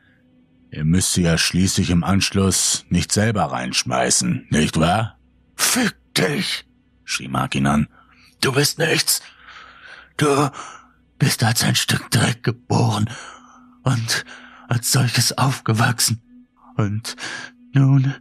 [0.72, 5.18] Ihr müsst sie ja schließlich im Anschluss nicht selber reinschmeißen, nicht wahr?
[5.56, 6.66] Fick dich,
[7.06, 7.88] schrie Mark ihn an.
[8.42, 9.22] Du bist nichts.
[10.18, 10.50] Du
[11.18, 13.10] bist als ein Stück Dreck geboren
[13.84, 14.26] und
[14.68, 16.22] als solches aufgewachsen.
[16.76, 17.16] Und
[17.74, 18.14] nun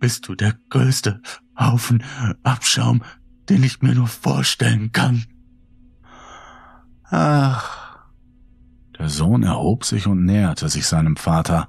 [0.00, 1.22] bist du der größte
[1.58, 2.02] Haufen
[2.42, 3.02] Abschaum,
[3.48, 5.24] den ich mir nur vorstellen kann.
[7.04, 7.84] Ach.
[8.98, 11.68] Der Sohn erhob sich und näherte sich seinem Vater,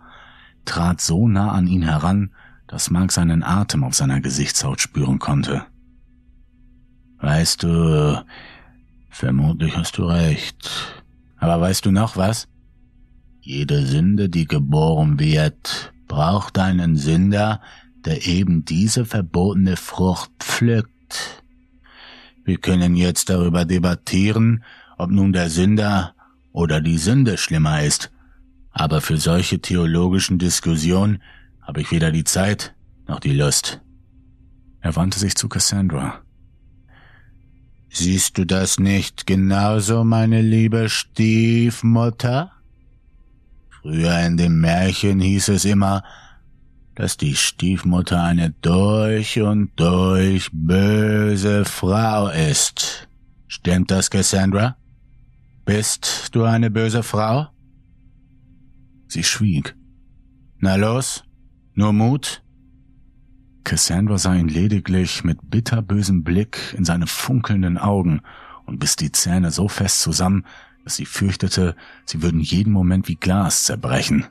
[0.63, 2.31] trat so nah an ihn heran,
[2.67, 5.65] dass Mark seinen Atem auf seiner Gesichtshaut spüren konnte.
[7.19, 8.23] Weißt du,
[9.09, 10.69] vermutlich hast du recht.
[11.37, 12.47] Aber weißt du noch was?
[13.47, 17.61] Jede Sünde, die geboren wird, braucht einen Sünder,
[18.03, 21.43] der eben diese verbotene Frucht pflückt.
[22.43, 24.63] Wir können jetzt darüber debattieren,
[24.97, 26.15] ob nun der Sünder
[26.53, 28.11] oder die Sünde schlimmer ist.
[28.71, 31.21] Aber für solche theologischen Diskussionen
[31.61, 32.73] habe ich weder die Zeit
[33.07, 33.79] noch die Lust.
[34.81, 36.19] Er wandte sich zu Cassandra.
[37.89, 42.54] Siehst du das nicht genauso, meine liebe Stiefmutter?
[43.85, 46.03] Früher in dem Märchen hieß es immer,
[46.95, 53.07] dass die Stiefmutter eine durch und durch böse Frau ist.
[53.47, 54.75] Stimmt das, Cassandra?
[55.65, 57.49] Bist du eine böse Frau?
[59.07, 59.75] Sie schwieg.
[60.57, 61.23] Na los,
[61.75, 62.41] nur Mut?
[63.63, 68.21] Cassandra sah ihn lediglich mit bitterbösem Blick in seine funkelnden Augen
[68.65, 70.43] und biss die Zähne so fest zusammen,
[70.85, 71.75] dass sie fürchtete,
[72.05, 74.27] sie würden jeden Moment wie Glas zerbrechen.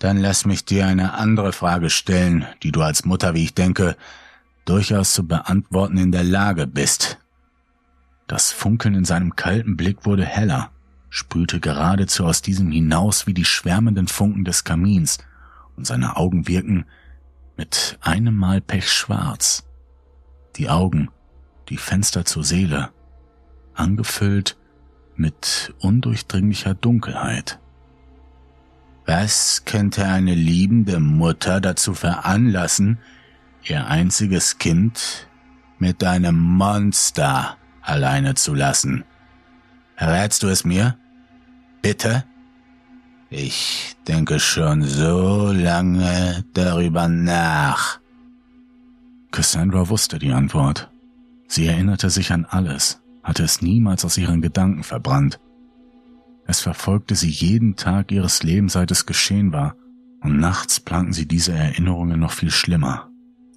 [0.00, 3.96] Dann lass mich dir eine andere Frage stellen, die du als Mutter, wie ich denke,
[4.64, 7.18] durchaus zu beantworten in der Lage bist.
[8.26, 10.72] Das Funkeln in seinem kalten Blick wurde heller,
[11.08, 15.18] sprühte geradezu aus diesem hinaus wie die schwärmenden Funken des Kamins,
[15.76, 16.84] und seine Augen wirken
[17.56, 19.64] mit einem Mal pechschwarz.
[20.56, 21.10] Die Augen,
[21.68, 22.90] die Fenster zur Seele,
[23.74, 24.56] angefüllt
[25.16, 27.58] mit undurchdringlicher Dunkelheit.
[29.06, 32.98] Was könnte eine liebende Mutter dazu veranlassen,
[33.64, 35.28] ihr einziges Kind
[35.78, 39.04] mit einem Monster alleine zu lassen?
[39.96, 40.96] Errätst du es mir?
[41.82, 42.24] Bitte?
[43.28, 48.00] Ich denke schon so lange darüber nach.
[49.32, 50.90] Cassandra wusste die Antwort.
[51.48, 55.40] Sie erinnerte sich an alles, hatte es niemals aus ihren Gedanken verbrannt.
[56.46, 59.76] Es verfolgte sie jeden Tag ihres Lebens, seit es geschehen war,
[60.20, 63.10] und nachts planten sie diese Erinnerungen noch viel schlimmer.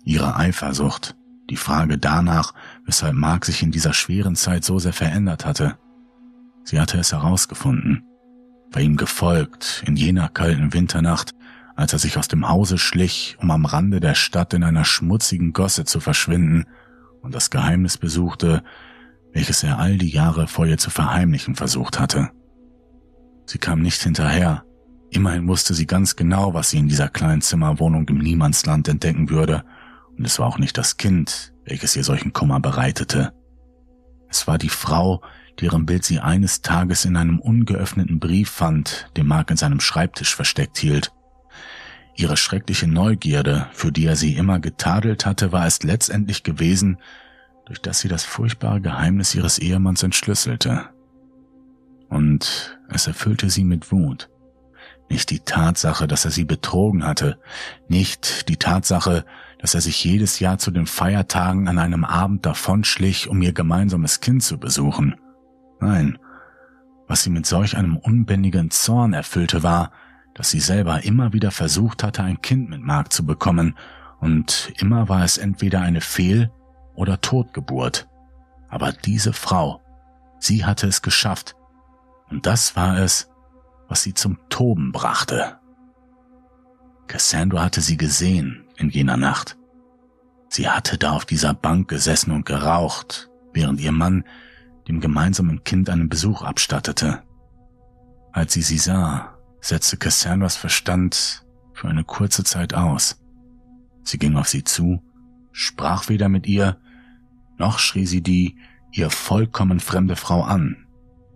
[0.04, 1.16] Ihre Eifersucht,
[1.50, 2.54] die Frage danach,
[2.86, 5.78] weshalb Mark sich in dieser schweren Zeit so sehr verändert hatte.
[6.64, 8.04] Sie hatte es herausgefunden,
[8.72, 11.34] war ihm gefolgt in jener kalten Winternacht,
[11.76, 15.54] als er sich aus dem Hause schlich, um am Rande der Stadt in einer schmutzigen
[15.54, 16.66] Gosse zu verschwinden
[17.22, 18.64] und das Geheimnis besuchte,
[19.34, 22.30] welches er all die Jahre vor ihr zu verheimlichen versucht hatte.
[23.46, 24.64] Sie kam nicht hinterher.
[25.10, 29.64] Immerhin wusste sie ganz genau, was sie in dieser kleinen Zimmerwohnung im Niemandsland entdecken würde,
[30.18, 33.34] und es war auch nicht das Kind, welches ihr solchen Kummer bereitete.
[34.30, 35.22] Es war die Frau,
[35.62, 40.36] deren Bild sie eines Tages in einem ungeöffneten Brief fand, den Mark in seinem Schreibtisch
[40.36, 41.12] versteckt hielt.
[42.16, 46.98] Ihre schreckliche Neugierde, für die er sie immer getadelt hatte, war es letztendlich gewesen,
[47.68, 50.90] durch das sie das furchtbare Geheimnis ihres Ehemanns entschlüsselte
[52.10, 54.30] und es erfüllte sie mit Wut.
[55.10, 57.40] Nicht die Tatsache, dass er sie betrogen hatte,
[57.88, 59.26] nicht die Tatsache,
[59.60, 64.20] dass er sich jedes Jahr zu den Feiertagen an einem Abend davonschlich, um ihr gemeinsames
[64.20, 65.16] Kind zu besuchen.
[65.80, 66.18] Nein,
[67.08, 69.92] was sie mit solch einem unbändigen Zorn erfüllte, war,
[70.34, 73.76] dass sie selber immer wieder versucht hatte, ein Kind mit Mark zu bekommen,
[74.20, 76.52] und immer war es entweder eine Fehl-
[76.98, 78.10] oder Totgeburt.
[78.68, 79.82] Aber diese Frau,
[80.40, 81.56] sie hatte es geschafft,
[82.30, 83.30] und das war es,
[83.88, 85.58] was sie zum Toben brachte.
[87.08, 89.58] Cassandra hatte sie gesehen in jener Nacht.
[90.50, 94.26] Sie hatte da auf dieser Bank gesessen und geraucht, während ihr Mann
[94.90, 97.24] dem gemeinsamen Kind einen Besuch abstattete.
[98.34, 103.22] Als sie sie sah, setzte Cassandras Verstand für eine kurze Zeit aus.
[104.04, 105.02] Sie ging auf sie zu,
[105.52, 106.78] sprach weder mit ihr,
[107.58, 108.58] noch schrie sie die
[108.92, 110.88] ihr vollkommen fremde Frau an,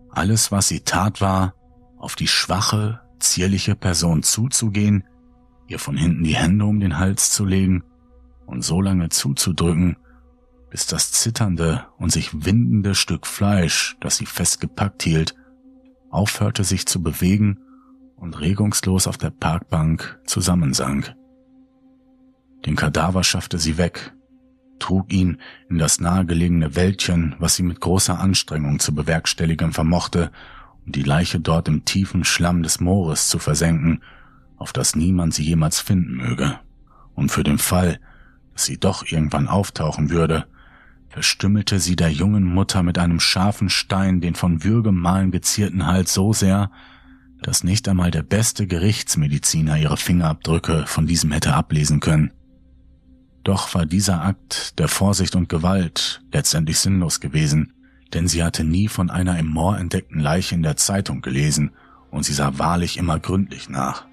[0.09, 1.55] alles, was sie tat, war,
[1.97, 5.05] auf die schwache, zierliche Person zuzugehen,
[5.67, 7.83] ihr von hinten die Hände um den Hals zu legen
[8.45, 9.97] und so lange zuzudrücken,
[10.69, 15.35] bis das zitternde und sich windende Stück Fleisch, das sie festgepackt hielt,
[16.09, 17.59] aufhörte sich zu bewegen
[18.15, 21.15] und regungslos auf der Parkbank zusammensank.
[22.65, 24.13] Den Kadaver schaffte sie weg,
[24.81, 25.37] trug ihn
[25.69, 30.31] in das nahegelegene Wäldchen, was sie mit großer Anstrengung zu bewerkstelligen vermochte,
[30.85, 34.01] um die Leiche dort im tiefen Schlamm des Moores zu versenken,
[34.57, 36.59] auf das niemand sie jemals finden möge.
[37.13, 37.99] Und für den Fall,
[38.53, 40.45] dass sie doch irgendwann auftauchen würde,
[41.09, 46.33] verstümmelte sie der jungen Mutter mit einem scharfen Stein den von Würgemalen gezierten Hals so
[46.33, 46.71] sehr,
[47.41, 52.31] dass nicht einmal der beste Gerichtsmediziner ihre Fingerabdrücke von diesem hätte ablesen können.
[53.43, 57.73] Doch war dieser Akt der Vorsicht und Gewalt letztendlich sinnlos gewesen,
[58.13, 61.71] denn sie hatte nie von einer im Moor entdeckten Leiche in der Zeitung gelesen
[62.11, 64.05] und sie sah wahrlich immer gründlich nach.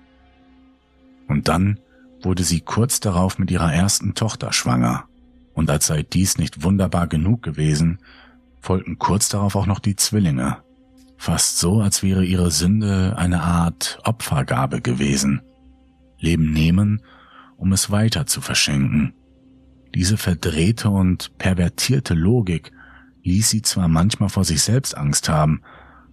[1.26, 1.78] Und dann
[2.22, 5.04] wurde sie kurz darauf mit ihrer ersten Tochter schwanger,
[5.52, 7.98] und als sei dies nicht wunderbar genug gewesen,
[8.60, 10.58] folgten kurz darauf auch noch die Zwillinge,
[11.16, 15.42] fast so, als wäre ihre Sünde eine Art Opfergabe gewesen.
[16.18, 17.02] Leben nehmen,
[17.56, 19.14] um es weiter zu verschenken.
[19.94, 22.72] Diese verdrehte und pervertierte Logik
[23.24, 25.62] ließ sie zwar manchmal vor sich selbst Angst haben,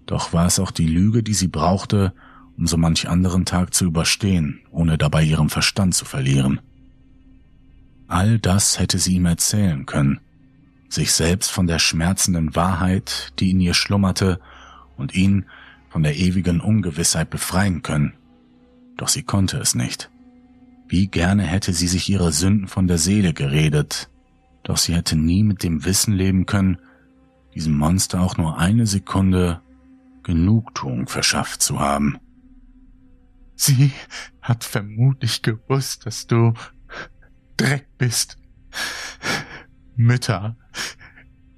[0.06, 2.14] doch war es auch die Lüge, die sie brauchte,
[2.58, 6.60] um so manch anderen Tag zu überstehen, ohne dabei ihren Verstand zu verlieren.
[8.08, 10.20] All das hätte sie ihm erzählen können,
[10.90, 14.40] sich selbst von der schmerzenden Wahrheit, die in ihr schlummerte,
[14.98, 15.46] und ihn
[15.90, 18.14] von der ewigen Ungewissheit befreien können.
[18.96, 20.10] Doch sie konnte es nicht.
[20.88, 24.10] Wie gerne hätte sie sich ihre Sünden von der Seele geredet,
[24.64, 26.78] doch sie hätte nie mit dem Wissen leben können,
[27.54, 29.62] diesem Monster auch nur eine Sekunde
[30.24, 32.18] Genugtuung verschafft zu haben.
[33.56, 33.92] Sie
[34.42, 36.54] hat vermutlich gewusst, dass du
[37.58, 38.38] Dreck bist.
[39.96, 40.58] Mütter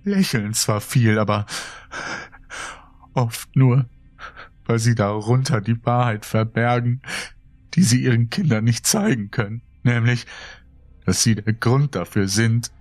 [0.04, 1.46] lächeln zwar viel, aber
[3.14, 3.90] oft nur,
[4.66, 7.02] weil sie darunter die Wahrheit verbergen,
[7.78, 10.26] die sie ihren Kindern nicht zeigen können, nämlich,
[11.06, 12.72] dass sie der Grund dafür sind,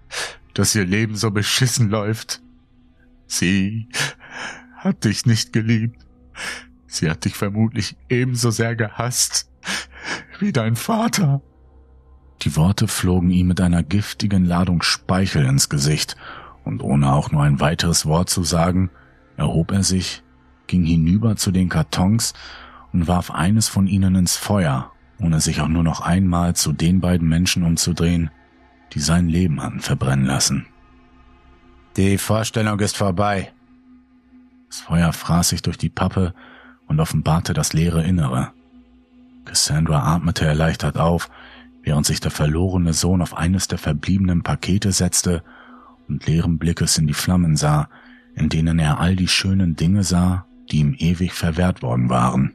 [0.54, 2.42] dass ihr Leben so beschissen läuft.
[3.26, 3.88] Sie
[4.78, 6.06] hat dich nicht geliebt.
[6.86, 9.50] Sie hat dich vermutlich ebenso sehr gehasst
[10.38, 11.42] wie dein Vater.
[12.42, 16.16] Die Worte flogen ihm mit einer giftigen Ladung Speichel ins Gesicht,
[16.64, 18.90] und ohne auch nur ein weiteres Wort zu sagen,
[19.36, 20.24] erhob er sich,
[20.66, 22.34] ging hinüber zu den Kartons
[22.96, 24.90] und warf eines von ihnen ins Feuer,
[25.20, 28.30] ohne sich auch nur noch einmal zu den beiden Menschen umzudrehen,
[28.94, 30.64] die sein Leben hatten verbrennen lassen.
[31.98, 33.52] Die Vorstellung ist vorbei.
[34.70, 36.32] Das Feuer fraß sich durch die Pappe
[36.86, 38.52] und offenbarte das leere Innere.
[39.44, 41.28] Cassandra atmete erleichtert auf,
[41.82, 45.44] während sich der verlorene Sohn auf eines der verbliebenen Pakete setzte
[46.08, 47.90] und leeren Blickes in die Flammen sah,
[48.34, 52.54] in denen er all die schönen Dinge sah, die ihm ewig verwehrt worden waren.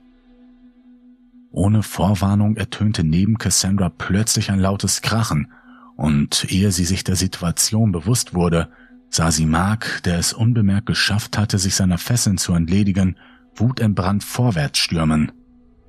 [1.52, 5.52] Ohne Vorwarnung ertönte neben Cassandra plötzlich ein lautes Krachen,
[5.98, 8.70] und ehe sie sich der Situation bewusst wurde,
[9.10, 13.18] sah sie Mark, der es unbemerkt geschafft hatte, sich seiner Fesseln zu entledigen,
[13.56, 15.32] wutentbrannt vorwärts stürmen.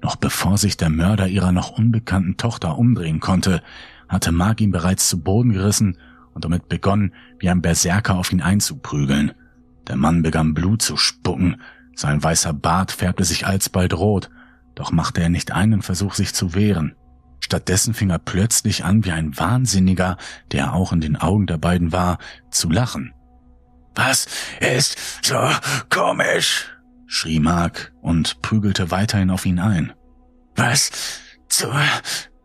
[0.03, 3.63] Noch bevor sich der Mörder ihrer noch unbekannten Tochter umdrehen konnte,
[4.09, 5.97] hatte Mark ihn bereits zu Boden gerissen
[6.35, 9.33] und damit begonnen, wie ein Berserker auf ihn einzuprügeln.
[9.87, 11.57] Der Mann begann Blut zu spucken,
[11.95, 14.29] sein weißer Bart färbte sich alsbald rot,
[14.75, 16.95] doch machte er nicht einen Versuch, sich zu wehren.
[17.41, 20.17] Stattdessen fing er plötzlich an, wie ein Wahnsinniger,
[20.53, 22.19] der auch in den Augen der beiden war,
[22.51, 23.13] zu lachen.
[23.95, 24.27] Was
[24.61, 25.51] ist so
[25.91, 26.71] komisch?
[27.07, 29.93] schrie Mark und prügelte weiterhin auf ihn ein.
[30.57, 30.91] Was
[31.49, 31.79] zur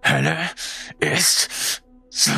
[0.03, 0.37] Hölle
[0.99, 2.31] ist so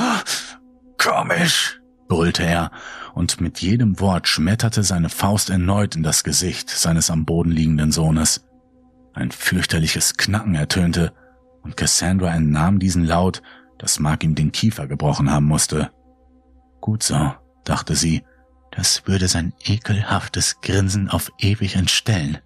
[0.97, 1.79] komisch?
[2.07, 2.71] brüllte er,
[3.13, 7.91] und mit jedem Wort schmetterte seine Faust erneut in das Gesicht seines am Boden liegenden
[7.91, 8.45] Sohnes.
[9.19, 11.11] Ein fürchterliches Knacken ertönte,
[11.61, 13.41] und Cassandra entnahm diesen Laut,
[13.77, 15.91] dass Mark ihm den Kiefer gebrochen haben musste.
[16.79, 17.33] Gut so,
[17.65, 18.23] dachte sie,
[18.71, 22.37] das würde sein ekelhaftes Grinsen auf ewig entstellen.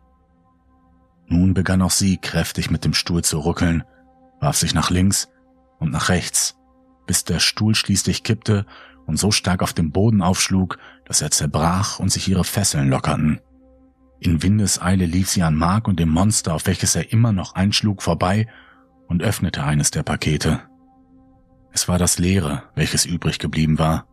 [1.28, 3.84] Nun begann auch sie kräftig mit dem Stuhl zu ruckeln,
[4.40, 5.30] warf sich nach links
[5.78, 6.56] und nach rechts,
[7.06, 8.66] bis der Stuhl schließlich kippte
[9.06, 13.42] und so stark auf dem Boden aufschlug, dass er zerbrach und sich ihre Fesseln lockerten.
[14.24, 18.02] In Windeseile lief sie an Mark und dem Monster, auf welches er immer noch einschlug,
[18.02, 18.48] vorbei
[19.08, 20.62] und öffnete eines der Pakete.
[21.74, 24.08] Es war das leere, welches übrig geblieben war.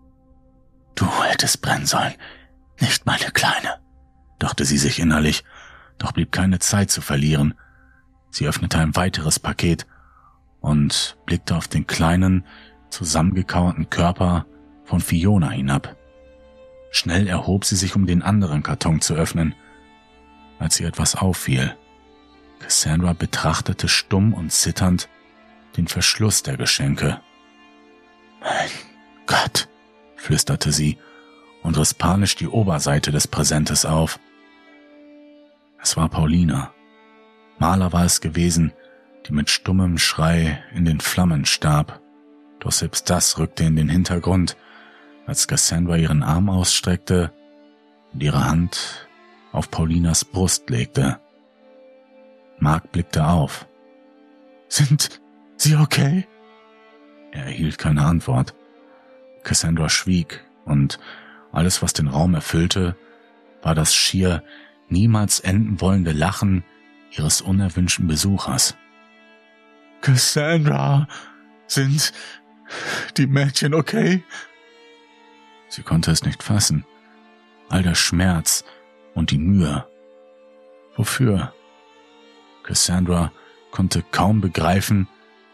[0.97, 2.15] Du hättest brennen sollen,
[2.81, 3.78] nicht meine Kleine,
[4.41, 5.45] dachte sie sich innerlich,
[5.99, 7.55] doch blieb keine Zeit zu verlieren.
[8.32, 9.87] Sie öffnete ein weiteres Paket
[10.61, 12.45] und blickte auf den kleinen,
[12.91, 14.47] zusammengekauerten Körper
[14.85, 15.97] von Fiona hinab.
[16.91, 19.55] Schnell erhob sie sich, um den anderen Karton zu öffnen,
[20.61, 21.77] als ihr etwas auffiel.
[22.61, 25.09] Cassandra betrachtete stumm und zitternd
[25.77, 27.20] den Verschluss der Geschenke.
[28.41, 28.70] Mein
[29.27, 29.69] Gott,
[30.16, 30.99] flüsterte sie
[31.62, 34.20] und riss panisch die Oberseite des Präsentes auf.
[35.82, 36.73] Es war Paulina.
[37.59, 38.73] Maler war es gewesen,
[39.27, 42.01] die mit stummem Schrei in den Flammen starb.
[42.61, 44.57] Doch selbst das rückte in den Hintergrund,
[45.27, 47.32] als Cassandra ihren Arm ausstreckte
[48.12, 49.09] und ihre Hand
[49.52, 51.20] auf Paulinas Brust legte.
[52.59, 53.66] Mark blickte auf.
[54.68, 55.20] Sind
[55.56, 56.27] Sie okay?
[57.32, 58.55] Er erhielt keine Antwort.
[59.43, 60.98] Cassandra schwieg und
[61.52, 62.97] alles, was den Raum erfüllte,
[63.62, 64.43] war das schier
[64.89, 66.64] niemals enden wollende Lachen
[67.12, 68.77] ihres unerwünschten Besuchers.
[70.01, 71.09] Cassandra,
[71.66, 72.12] sind
[73.16, 74.22] die Mädchen okay?
[75.68, 76.85] Sie konnte es nicht fassen.
[77.68, 78.64] All der Schmerz
[79.15, 79.87] und die Mühe.
[80.97, 81.53] Wofür?
[82.62, 83.32] Cassandra
[83.70, 85.09] konnte kaum begreifen,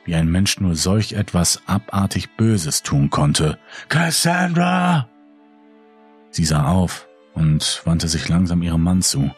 [0.04, 3.58] wie ein Mensch nur solch etwas abartig Böses tun konnte.
[3.88, 5.08] Cassandra!
[6.30, 9.30] Sie sah auf und wandte sich langsam ihrem Mann zu.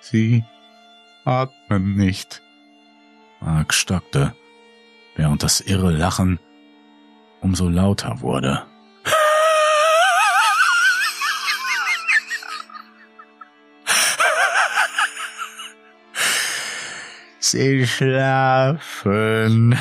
[0.00, 0.44] Sie
[1.24, 2.42] atmen nicht.
[3.40, 4.34] Mark stockte,
[5.16, 6.38] während das irre Lachen
[7.40, 8.69] umso lauter wurde.
[17.50, 19.76] Sie schlafen.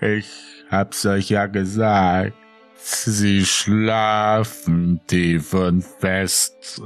[0.00, 0.30] Ich
[0.70, 2.34] hab's euch ja gesagt.
[2.76, 6.80] Sie schlafen tief und fest.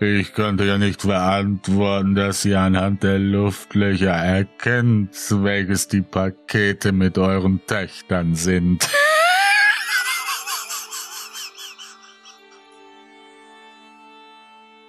[0.00, 7.18] Ich konnte ja nicht verantworten, dass ihr anhand der Luftlöcher erkennt, welches die Pakete mit
[7.18, 8.88] euren Töchtern sind.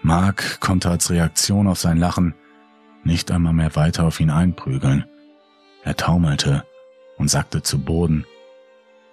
[0.10, 2.34] Mark konnte als Reaktion auf sein Lachen
[3.04, 5.06] nicht einmal mehr weiter auf ihn einprügeln.
[5.84, 6.66] Er taumelte
[7.20, 8.26] und sackte zu Boden,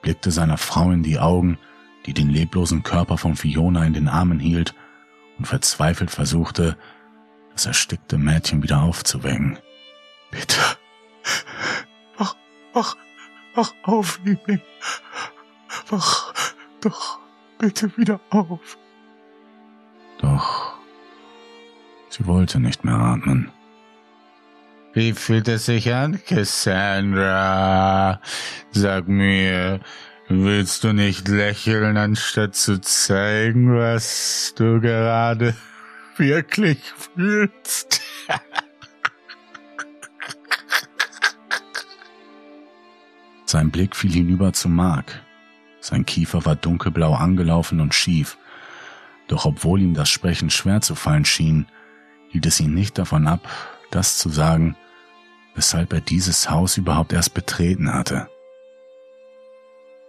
[0.00, 1.58] blickte seiner Frau in die Augen,
[2.06, 4.74] die den leblosen Körper von Fiona in den Armen hielt
[5.36, 6.78] und verzweifelt versuchte,
[7.52, 9.58] das erstickte Mädchen wieder aufzuwecken.
[10.30, 10.62] Bitte,
[12.16, 12.36] wach,
[12.72, 12.96] wach,
[13.54, 14.62] wach auf, Liebling.
[15.90, 16.32] Wach
[16.80, 17.18] doch
[17.58, 18.78] bitte wieder auf.
[20.22, 20.75] Doch
[22.16, 23.50] sie wollte nicht mehr atmen.
[24.94, 28.20] Wie fühlt es sich an, Cassandra?
[28.70, 29.80] Sag mir,
[30.28, 35.54] willst du nicht lächeln, anstatt zu zeigen, was du gerade
[36.16, 36.78] wirklich
[37.14, 38.00] fühlst?
[43.44, 45.22] Sein Blick fiel hinüber zu Mark.
[45.80, 48.38] Sein Kiefer war dunkelblau angelaufen und schief.
[49.28, 51.66] Doch obwohl ihm das Sprechen schwer zu fallen schien,
[52.36, 53.48] hielt es ihn nicht davon ab,
[53.90, 54.76] das zu sagen,
[55.54, 58.28] weshalb er dieses Haus überhaupt erst betreten hatte.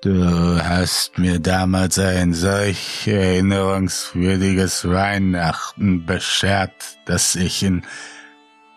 [0.01, 7.83] Du hast mir damals ein solch erinnerungswürdiges Weihnachten beschert, dass ich in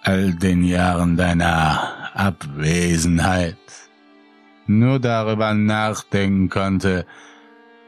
[0.05, 3.57] all den Jahren deiner Abwesenheit
[4.69, 7.05] nur darüber nachdenken konnte,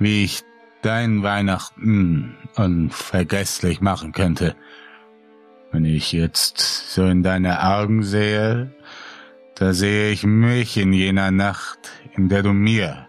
[0.01, 0.43] wie ich
[0.83, 4.57] dein Weihnachten unvergesslich machen könnte.
[5.73, 6.59] Wenn ich jetzt
[6.93, 8.71] so in deine Augen sehe,
[9.55, 11.79] da sehe ich mich in jener Nacht,
[12.15, 13.09] in der du mir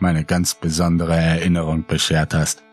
[0.00, 2.64] meine ganz besondere Erinnerung beschert hast.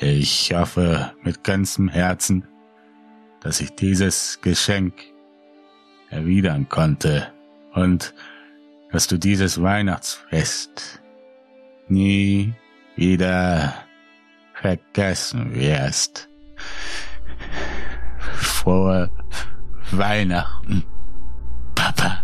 [0.00, 2.44] Ich hoffe mit ganzem Herzen,
[3.40, 4.94] dass ich dieses Geschenk
[6.08, 7.32] erwidern konnte
[7.72, 8.14] und
[8.90, 11.00] dass du dieses Weihnachtsfest
[11.86, 12.52] nie
[12.96, 13.74] wieder
[14.54, 16.28] vergessen wirst
[18.60, 20.82] frohe uh, Weihnachten, mm.
[21.74, 22.22] Papa.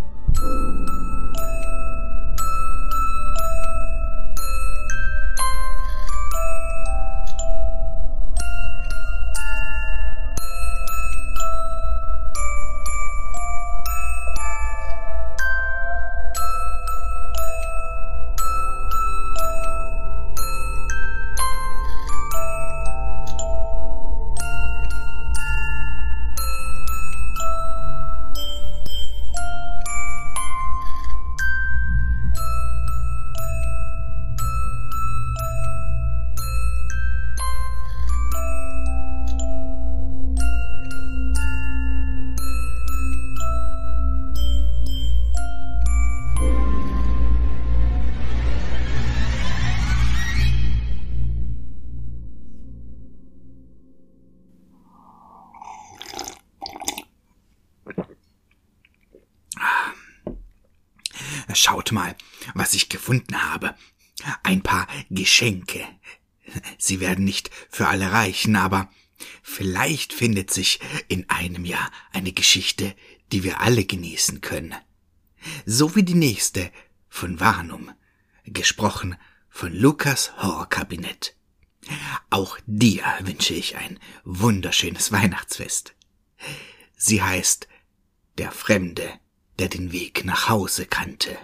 [61.86, 62.16] Schaut mal,
[62.54, 63.76] was ich gefunden habe.
[64.42, 65.86] Ein paar Geschenke.
[66.78, 68.90] Sie werden nicht für alle reichen, aber
[69.40, 72.96] vielleicht findet sich in einem Jahr eine Geschichte,
[73.30, 74.74] die wir alle genießen können.
[75.64, 76.72] So wie die nächste
[77.08, 77.92] von Warnum,
[78.42, 79.16] gesprochen
[79.48, 81.36] von Lukas Horrorkabinett.
[82.30, 85.94] Auch dir wünsche ich ein wunderschönes Weihnachtsfest.
[86.96, 87.68] Sie heißt
[88.38, 89.08] Der Fremde,
[89.60, 91.38] der den Weg nach Hause kannte.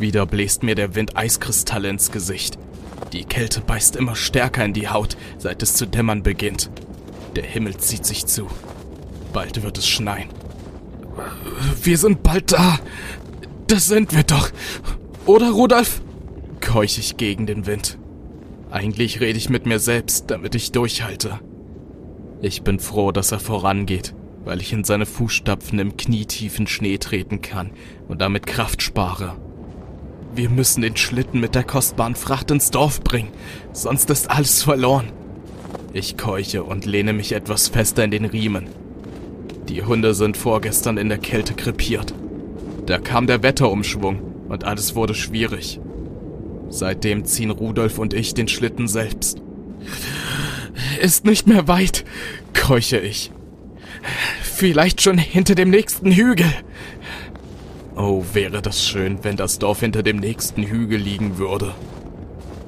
[0.00, 2.58] Wieder bläst mir der Wind Eiskristalle ins Gesicht.
[3.12, 6.70] Die Kälte beißt immer stärker in die Haut, seit es zu dämmern beginnt.
[7.36, 8.46] Der Himmel zieht sich zu.
[9.34, 10.30] Bald wird es schneien.
[11.82, 12.80] Wir sind bald da.
[13.66, 14.50] Das sind wir doch.
[15.26, 16.00] Oder, Rudolf?
[16.62, 17.98] Keuch ich gegen den Wind.
[18.70, 21.40] Eigentlich rede ich mit mir selbst, damit ich durchhalte.
[22.40, 24.14] Ich bin froh, dass er vorangeht,
[24.46, 27.72] weil ich in seine Fußstapfen im knietiefen Schnee treten kann
[28.08, 29.36] und damit Kraft spare.
[30.34, 33.32] Wir müssen den Schlitten mit der kostbaren Fracht ins Dorf bringen,
[33.72, 35.12] sonst ist alles verloren.
[35.92, 38.68] Ich keuche und lehne mich etwas fester in den Riemen.
[39.68, 42.14] Die Hunde sind vorgestern in der Kälte krepiert.
[42.86, 45.80] Da kam der Wetterumschwung und alles wurde schwierig.
[46.68, 49.42] Seitdem ziehen Rudolf und ich den Schlitten selbst.
[51.00, 52.04] Ist nicht mehr weit,
[52.54, 53.32] keuche ich.
[54.42, 56.52] Vielleicht schon hinter dem nächsten Hügel.
[58.02, 61.74] Oh, wäre das schön, wenn das Dorf hinter dem nächsten Hügel liegen würde.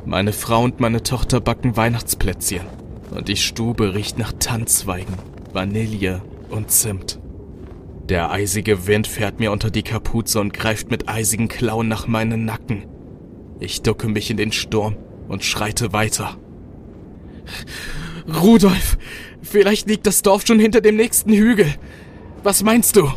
[0.05, 2.61] Meine Frau und meine Tochter backen Weihnachtsplätzchen
[3.13, 5.15] und die Stube riecht nach Tanzweigen,
[5.55, 7.19] Vanille und Zimt.
[8.11, 12.45] Der eisige Wind fährt mir unter die Kapuze und greift mit eisigen Klauen nach meinen
[12.45, 12.85] Nacken.
[13.59, 14.97] Ich ducke mich in den Sturm
[15.29, 16.37] und schreite weiter.
[18.43, 18.99] Rudolf,
[19.41, 21.73] vielleicht liegt das Dorf schon hinter dem nächsten Hügel.
[22.43, 23.11] Was meinst du?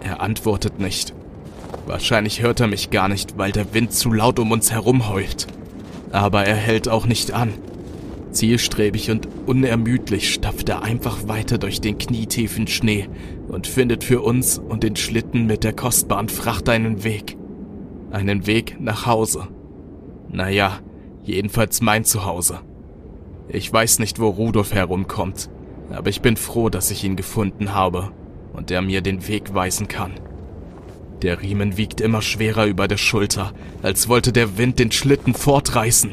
[0.00, 1.12] Er antwortet nicht.
[1.86, 5.46] Wahrscheinlich hört er mich gar nicht, weil der Wind zu laut um uns herum heult.
[6.12, 7.52] Aber er hält auch nicht an.
[8.30, 13.08] Zielstrebig und unermüdlich stapft er einfach weiter durch den knietiefen Schnee
[13.48, 17.36] und findet für uns und den Schlitten mit der kostbaren Fracht einen Weg.
[18.10, 19.48] Einen Weg nach Hause.
[20.30, 20.80] Naja,
[21.22, 22.60] jedenfalls mein Zuhause.
[23.48, 25.50] Ich weiß nicht, wo Rudolf herumkommt,
[25.90, 28.10] aber ich bin froh, dass ich ihn gefunden habe
[28.52, 30.12] und er mir den Weg weisen kann.
[31.22, 36.12] Der Riemen wiegt immer schwerer über der Schulter, als wollte der Wind den Schlitten fortreißen.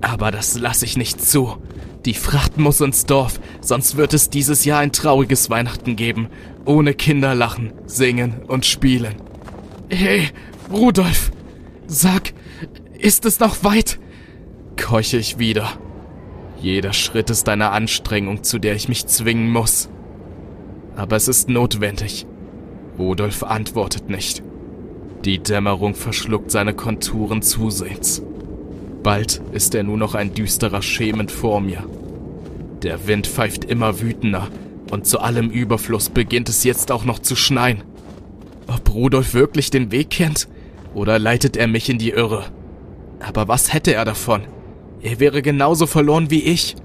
[0.00, 1.56] Aber das lasse ich nicht zu.
[2.04, 6.28] Die Fracht muss ins Dorf, sonst wird es dieses Jahr ein trauriges Weihnachten geben,
[6.64, 9.16] ohne Kinderlachen, Singen und Spielen.
[9.88, 10.28] Hey,
[10.70, 11.30] Rudolf,
[11.86, 12.32] sag,
[12.98, 13.98] ist es noch weit?
[14.80, 15.68] keuche ich wieder.
[16.60, 19.88] Jeder Schritt ist eine Anstrengung, zu der ich mich zwingen muss.
[20.96, 22.26] Aber es ist notwendig.
[23.00, 24.42] Rudolf antwortet nicht.
[25.24, 28.22] Die Dämmerung verschluckt seine Konturen zusehends.
[29.02, 31.82] Bald ist er nur noch ein düsterer Schemen vor mir.
[32.82, 34.48] Der Wind pfeift immer wütender
[34.90, 37.84] und zu allem Überfluss beginnt es jetzt auch noch zu schneien.
[38.66, 40.46] Ob Rudolf wirklich den Weg kennt
[40.94, 42.44] oder leitet er mich in die Irre?
[43.18, 44.42] Aber was hätte er davon?
[45.00, 46.76] Er wäre genauso verloren wie ich.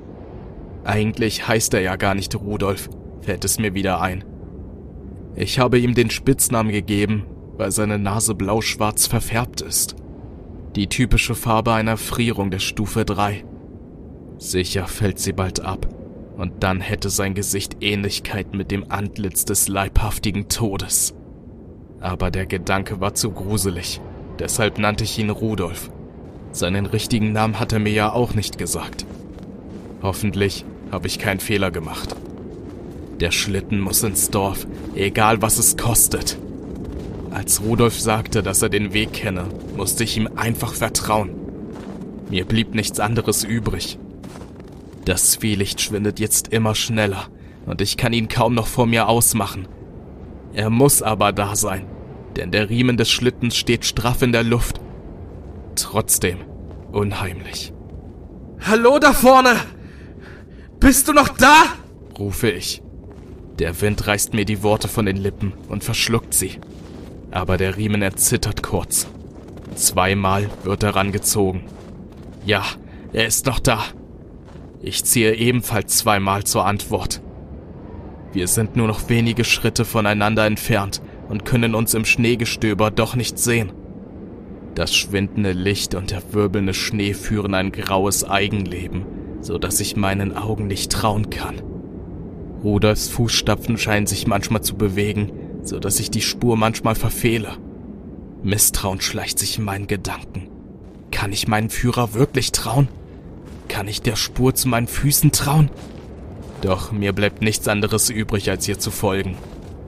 [0.85, 2.89] Eigentlich heißt er ja gar nicht Rudolf,
[3.19, 4.23] fällt es mir wieder ein.
[5.35, 7.25] Ich habe ihm den Spitznamen gegeben,
[7.57, 9.95] weil seine Nase blau-schwarz verfärbt ist.
[10.75, 13.43] Die typische Farbe einer Frierung der Stufe 3.
[14.37, 15.87] Sicher fällt sie bald ab,
[16.37, 21.15] und dann hätte sein Gesicht Ähnlichkeit mit dem Antlitz des leibhaftigen Todes.
[21.99, 24.01] Aber der Gedanke war zu gruselig,
[24.39, 25.91] deshalb nannte ich ihn Rudolf.
[26.51, 29.05] Seinen richtigen Namen hat er mir ja auch nicht gesagt.
[30.01, 32.15] Hoffentlich habe ich keinen Fehler gemacht.
[33.19, 36.37] Der Schlitten muss ins Dorf, egal was es kostet.
[37.31, 41.31] Als Rudolf sagte, dass er den Weg kenne, musste ich ihm einfach vertrauen.
[42.29, 43.99] Mir blieb nichts anderes übrig.
[45.05, 47.27] Das Zwielicht schwindet jetzt immer schneller
[47.65, 49.67] und ich kann ihn kaum noch vor mir ausmachen.
[50.53, 51.85] Er muss aber da sein,
[52.35, 54.81] denn der Riemen des Schlittens steht straff in der Luft.
[55.75, 56.39] Trotzdem
[56.91, 57.73] unheimlich.
[58.61, 59.55] Hallo da vorne!
[60.79, 61.63] Bist du noch da?
[62.17, 62.81] rufe ich.
[63.59, 66.59] Der Wind reißt mir die Worte von den Lippen und verschluckt sie.
[67.31, 69.07] Aber der Riemen erzittert kurz.
[69.75, 71.63] Zweimal wird er rangezogen.
[72.45, 72.63] Ja,
[73.13, 73.83] er ist noch da.
[74.81, 77.21] Ich ziehe ebenfalls zweimal zur Antwort.
[78.33, 83.39] Wir sind nur noch wenige Schritte voneinander entfernt und können uns im Schneegestöber doch nicht
[83.39, 83.71] sehen.
[84.75, 89.05] Das schwindende Licht und der wirbelnde Schnee führen ein graues Eigenleben,
[89.39, 91.61] so dass ich meinen Augen nicht trauen kann.
[92.65, 95.31] Rudolfs Fußstapfen scheinen sich manchmal zu bewegen,
[95.61, 97.57] so dass ich die Spur manchmal verfehle.
[98.41, 100.49] Misstrauen schleicht sich in meinen Gedanken.
[101.11, 102.87] Kann ich meinen Führer wirklich trauen?
[103.67, 105.69] Kann ich der Spur zu meinen Füßen trauen?
[106.61, 109.37] Doch mir bleibt nichts anderes übrig, als ihr zu folgen,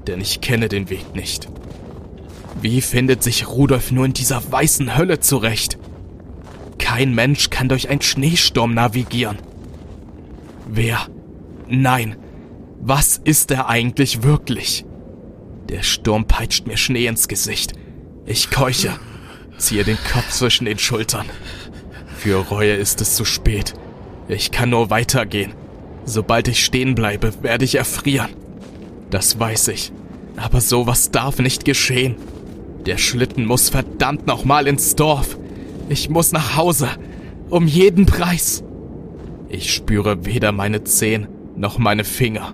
[0.05, 1.49] denn ich kenne den Weg nicht.
[2.61, 5.79] Wie findet sich Rudolf nur in dieser weißen Hölle zurecht?
[6.77, 9.39] Kein Mensch kann durch einen Schneesturm navigieren.
[10.67, 11.07] Wer?
[11.67, 12.17] Nein.
[12.79, 14.85] Was ist er eigentlich wirklich?
[15.69, 17.73] Der Sturm peitscht mir Schnee ins Gesicht.
[18.25, 18.93] Ich keuche,
[19.57, 21.25] ziehe den Kopf zwischen den Schultern.
[22.17, 23.73] Für Reue ist es zu spät.
[24.27, 25.53] Ich kann nur weitergehen.
[26.05, 28.29] Sobald ich stehen bleibe, werde ich erfrieren.
[29.09, 29.91] Das weiß ich.
[30.37, 32.15] Aber sowas darf nicht geschehen.
[32.85, 35.37] Der Schlitten muss verdammt nochmal ins Dorf.
[35.89, 36.89] Ich muss nach Hause.
[37.49, 38.63] Um jeden Preis.
[39.49, 42.53] Ich spüre weder meine Zehen noch meine Finger.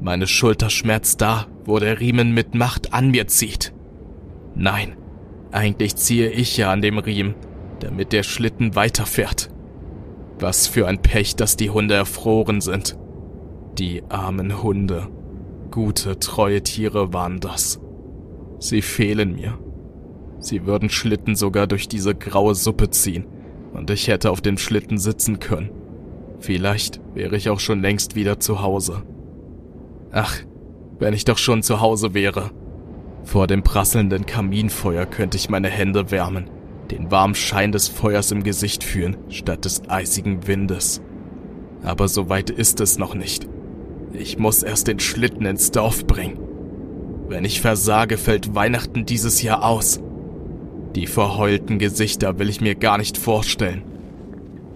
[0.00, 3.74] Meine Schulter schmerzt da, wo der Riemen mit Macht an mir zieht.
[4.54, 4.96] Nein,
[5.52, 7.34] eigentlich ziehe ich ja an dem Riemen,
[7.80, 9.50] damit der Schlitten weiterfährt.
[10.38, 12.96] Was für ein Pech, dass die Hunde erfroren sind.
[13.78, 15.08] Die armen Hunde.
[15.70, 17.78] Gute, treue Tiere waren das.
[18.58, 19.58] Sie fehlen mir.
[20.38, 23.26] Sie würden Schlitten sogar durch diese graue Suppe ziehen,
[23.74, 25.70] und ich hätte auf dem Schlitten sitzen können.
[26.38, 29.02] Vielleicht wäre ich auch schon längst wieder zu Hause.
[30.12, 30.36] Ach,
[30.98, 32.50] wenn ich doch schon zu Hause wäre.
[33.24, 36.50] Vor dem prasselnden Kaminfeuer könnte ich meine Hände wärmen,
[36.90, 41.00] den warmen Schein des Feuers im Gesicht fühlen, statt des eisigen Windes.
[41.82, 43.46] Aber so weit ist es noch nicht.
[44.12, 46.38] Ich muss erst den Schlitten ins Dorf bringen.
[47.28, 50.00] Wenn ich versage, fällt Weihnachten dieses Jahr aus.
[50.96, 53.84] Die verheulten Gesichter will ich mir gar nicht vorstellen.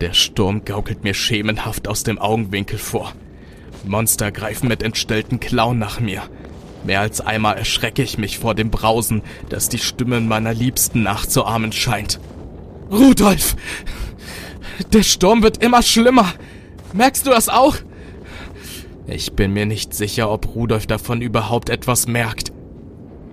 [0.01, 3.13] Der Sturm gaukelt mir schemenhaft aus dem Augenwinkel vor.
[3.87, 6.23] Monster greifen mit entstellten Klauen nach mir.
[6.85, 11.73] Mehr als einmal erschrecke ich mich vor dem Brausen, das die Stimme meiner Liebsten nachzuahmen
[11.73, 12.21] scheint.
[12.91, 13.57] Rudolf!
[14.93, 16.33] Der Sturm wird immer schlimmer.
[16.93, 17.77] Merkst du das auch?
[19.07, 22.53] Ich bin mir nicht sicher, ob Rudolf davon überhaupt etwas merkt.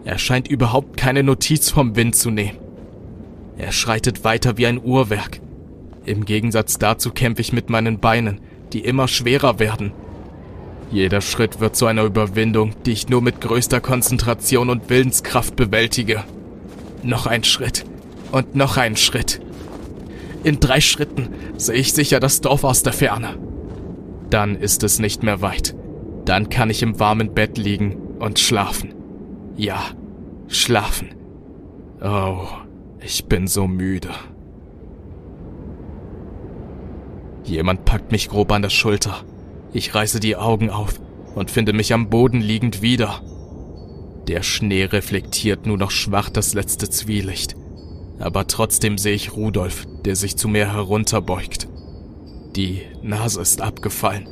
[0.03, 2.57] Er scheint überhaupt keine Notiz vom Wind zu nehmen.
[3.57, 5.39] Er schreitet weiter wie ein Uhrwerk.
[6.05, 8.41] Im Gegensatz dazu kämpfe ich mit meinen Beinen,
[8.73, 9.91] die immer schwerer werden.
[10.91, 16.23] Jeder Schritt wird zu einer Überwindung, die ich nur mit größter Konzentration und Willenskraft bewältige.
[17.01, 17.85] Noch ein Schritt
[18.31, 19.41] und noch ein Schritt.
[20.43, 23.37] In drei Schritten sehe ich sicher das Dorf aus der Ferne.
[24.29, 25.75] Dann ist es nicht mehr weit.
[26.25, 28.93] Dann kann ich im warmen Bett liegen und schlafen.
[29.55, 29.81] Ja,
[30.47, 31.15] schlafen.
[32.03, 32.47] Oh,
[32.99, 34.09] ich bin so müde.
[37.43, 39.23] Jemand packt mich grob an der Schulter.
[39.73, 40.99] Ich reiße die Augen auf
[41.35, 43.21] und finde mich am Boden liegend wieder.
[44.27, 47.55] Der Schnee reflektiert nur noch schwach das letzte Zwielicht.
[48.19, 51.67] Aber trotzdem sehe ich Rudolf, der sich zu mir herunterbeugt.
[52.55, 54.27] Die Nase ist abgefallen.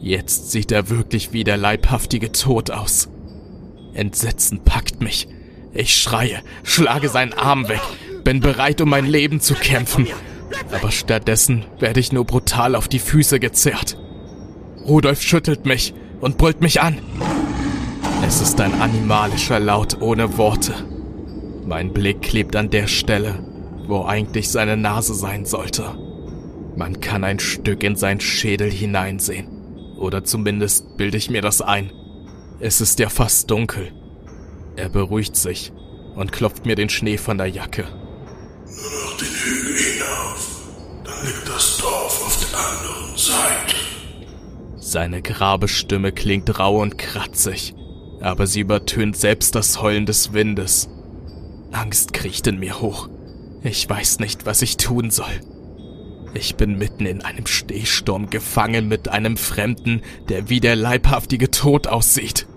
[0.00, 3.08] Jetzt sieht er wirklich wie der leibhaftige Tod aus.
[3.94, 5.28] Entsetzen packt mich.
[5.72, 7.80] Ich schreie, schlage seinen Arm weg,
[8.24, 10.08] bin bereit, um mein Leben zu kämpfen.
[10.72, 13.96] Aber stattdessen werde ich nur brutal auf die Füße gezerrt.
[14.86, 16.98] Rudolf schüttelt mich und brüllt mich an.
[18.26, 20.74] Es ist ein animalischer Laut ohne Worte.
[21.66, 23.44] Mein Blick klebt an der Stelle,
[23.86, 25.84] wo eigentlich seine Nase sein sollte.
[26.76, 29.48] Man kann ein Stück in seinen Schädel hineinsehen.
[29.98, 31.92] Oder zumindest bilde ich mir das ein.
[32.58, 33.92] Es ist ja fast dunkel.
[34.76, 35.72] Er beruhigt sich
[36.14, 37.84] und klopft mir den Schnee von der Jacke.
[37.84, 40.60] Nur noch den Hügel hinauf.
[41.04, 43.91] Dann liegt das Dorf auf der anderen Seite.
[44.84, 47.72] Seine grabe Stimme klingt rau und kratzig,
[48.20, 50.90] aber sie übertönt selbst das Heulen des Windes.
[51.70, 53.08] Angst kriecht in mir hoch.
[53.62, 55.40] Ich weiß nicht, was ich tun soll.
[56.34, 61.86] Ich bin mitten in einem Stehsturm gefangen mit einem Fremden, der wie der leibhaftige Tod
[61.86, 62.48] aussieht.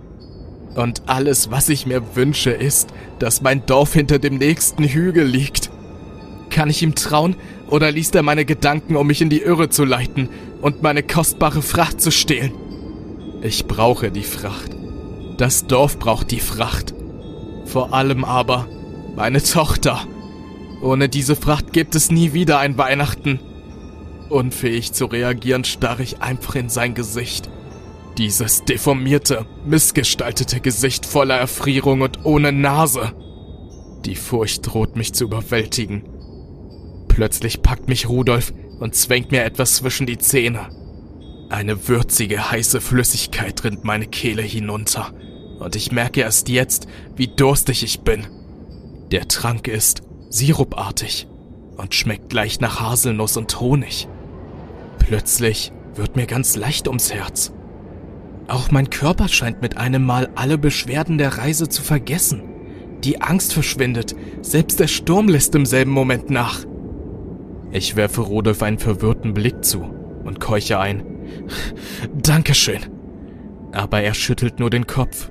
[0.73, 2.89] Und alles, was ich mir wünsche, ist,
[3.19, 5.69] dass mein Dorf hinter dem nächsten Hügel liegt.
[6.49, 7.35] Kann ich ihm trauen,
[7.69, 10.29] oder liest er meine Gedanken, um mich in die Irre zu leiten
[10.61, 12.53] und meine kostbare Fracht zu stehlen?
[13.41, 14.71] Ich brauche die Fracht.
[15.37, 16.93] Das Dorf braucht die Fracht.
[17.65, 18.67] Vor allem aber
[19.15, 20.07] meine Tochter.
[20.81, 23.39] Ohne diese Fracht gibt es nie wieder ein Weihnachten.
[24.29, 27.49] Unfähig zu reagieren, starre ich einfach in sein Gesicht.
[28.17, 33.11] Dieses deformierte, missgestaltete Gesicht voller Erfrierung und ohne Nase.
[34.05, 36.03] Die Furcht droht mich zu überwältigen.
[37.15, 40.67] Plötzlich packt mich Rudolf und zwängt mir etwas zwischen die Zähne.
[41.49, 45.13] Eine würzige, heiße Flüssigkeit rinnt meine Kehle hinunter.
[45.59, 48.27] Und ich merke erst jetzt, wie durstig ich bin.
[49.11, 51.29] Der Trank ist sirupartig
[51.77, 54.09] und schmeckt gleich nach Haselnuss und Honig.
[54.99, 57.53] Plötzlich wird mir ganz leicht ums Herz.
[58.49, 62.43] Auch mein Körper scheint mit einem Mal alle Beschwerden der Reise zu vergessen.
[63.05, 66.65] Die Angst verschwindet, selbst der Sturm lässt im selben Moment nach.
[67.75, 71.03] Ich werfe Rudolf einen verwirrten Blick zu und keuche ein.
[72.13, 72.79] Dankeschön.
[73.73, 75.29] Aber er schüttelt nur den Kopf.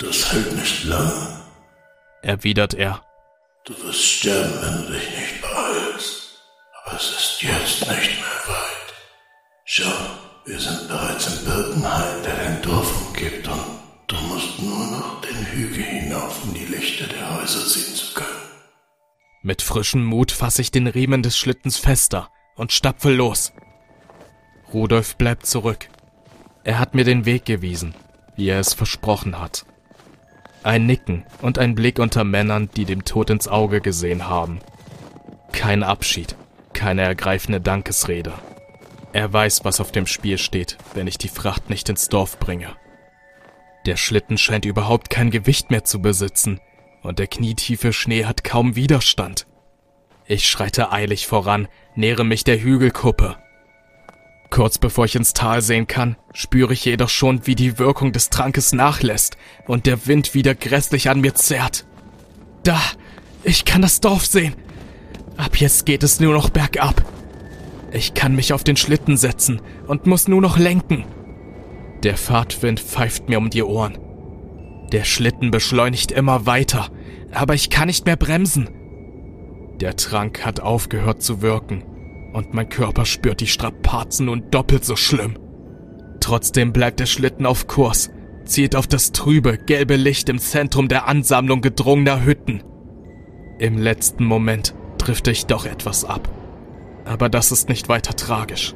[0.00, 1.40] Das hält nicht lange.
[2.22, 3.02] Erwidert er.
[3.64, 6.42] Du wirst sterben, wenn du dich nicht beeilst.
[6.84, 8.94] Aber es ist jetzt nicht mehr weit.
[9.64, 9.92] Schau,
[10.46, 13.62] wir sind bereits im Birkenhain, der dein Dorf umgibt und
[14.08, 18.41] du musst nur noch den Hügel hinauf, um die Lichter der Häuser sehen zu können.
[19.44, 23.52] Mit frischem Mut fasse ich den Riemen des Schlittens fester und stapfe los.
[24.72, 25.88] Rudolf bleibt zurück.
[26.62, 27.94] Er hat mir den Weg gewiesen,
[28.36, 29.66] wie er es versprochen hat.
[30.62, 34.60] Ein Nicken und ein Blick unter Männern, die dem Tod ins Auge gesehen haben.
[35.50, 36.36] Kein Abschied,
[36.72, 38.32] keine ergreifende Dankesrede.
[39.12, 42.76] Er weiß, was auf dem Spiel steht, wenn ich die Fracht nicht ins Dorf bringe.
[43.86, 46.60] Der Schlitten scheint überhaupt kein Gewicht mehr zu besitzen,
[47.02, 49.46] und der knietiefe Schnee hat kaum Widerstand.
[50.26, 53.36] Ich schreite eilig voran, nähere mich der Hügelkuppe.
[54.50, 58.28] Kurz bevor ich ins Tal sehen kann, spüre ich jedoch schon, wie die Wirkung des
[58.28, 61.86] Trankes nachlässt und der Wind wieder grässlich an mir zerrt.
[62.62, 62.80] Da,
[63.44, 64.54] ich kann das Dorf sehen.
[65.36, 67.02] Ab jetzt geht es nur noch bergab.
[67.92, 71.04] Ich kann mich auf den Schlitten setzen und muss nur noch lenken.
[72.02, 73.98] Der Fahrtwind pfeift mir um die Ohren.
[74.92, 76.88] Der Schlitten beschleunigt immer weiter,
[77.32, 78.68] aber ich kann nicht mehr bremsen.
[79.80, 81.82] Der Trank hat aufgehört zu wirken
[82.34, 85.38] und mein Körper spürt die Strapazen nun doppelt so schlimm.
[86.20, 88.10] Trotzdem bleibt der Schlitten auf Kurs,
[88.44, 92.62] zielt auf das trübe, gelbe Licht im Zentrum der Ansammlung gedrungener Hütten.
[93.58, 96.28] Im letzten Moment trifft ich doch etwas ab.
[97.04, 98.74] Aber das ist nicht weiter tragisch.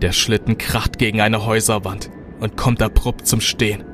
[0.00, 3.84] Der Schlitten kracht gegen eine Häuserwand und kommt abrupt zum Stehen.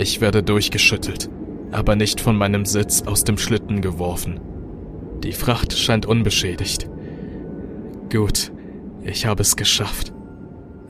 [0.00, 1.28] Ich werde durchgeschüttelt,
[1.72, 4.40] aber nicht von meinem Sitz aus dem Schlitten geworfen.
[5.22, 6.88] Die Fracht scheint unbeschädigt.
[8.10, 8.50] Gut,
[9.02, 10.14] ich habe es geschafft.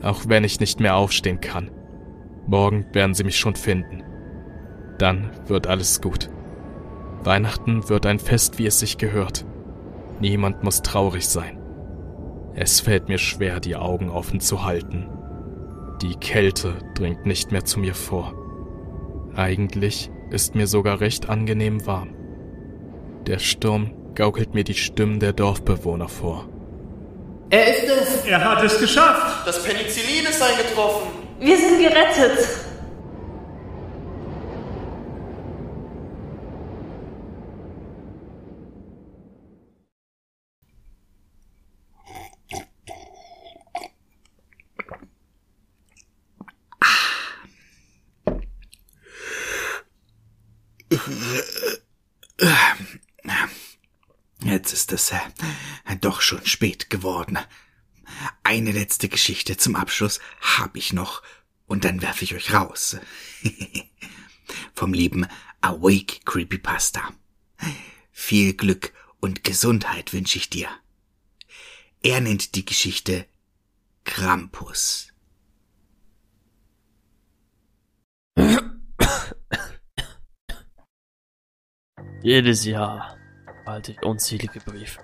[0.01, 1.69] Auch wenn ich nicht mehr aufstehen kann.
[2.47, 4.01] Morgen werden sie mich schon finden.
[4.97, 6.29] Dann wird alles gut.
[7.21, 9.45] Weihnachten wird ein Fest, wie es sich gehört.
[10.21, 11.59] Niemand muss traurig sein.
[12.55, 15.09] Es fällt mir schwer, die Augen offen zu halten.
[16.01, 18.40] Die Kälte dringt nicht mehr zu mir vor.
[19.35, 22.09] Eigentlich ist mir sogar recht angenehm warm.
[23.27, 26.49] Der Sturm gaukelt mir die Stimmen der Dorfbewohner vor.
[27.49, 28.25] Er ist es!
[28.25, 29.45] Er hat es geschafft!
[29.45, 31.09] Das Penicillin ist eingetroffen!
[31.39, 32.47] Wir sind gerettet!
[54.43, 55.19] Jetzt ist es äh,
[55.99, 57.37] doch schon spät geworden.
[58.43, 61.21] Eine letzte Geschichte zum Abschluss hab ich noch
[61.67, 62.97] und dann werfe ich euch raus.
[64.73, 65.27] Vom lieben
[65.61, 67.13] Awake Creepypasta.
[68.11, 70.67] Viel Glück und Gesundheit wünsche ich dir.
[72.01, 73.27] Er nennt die Geschichte
[74.03, 75.13] Krampus.
[82.23, 83.17] Jedes Jahr
[83.65, 85.01] erhalte ich unzählige Briefe,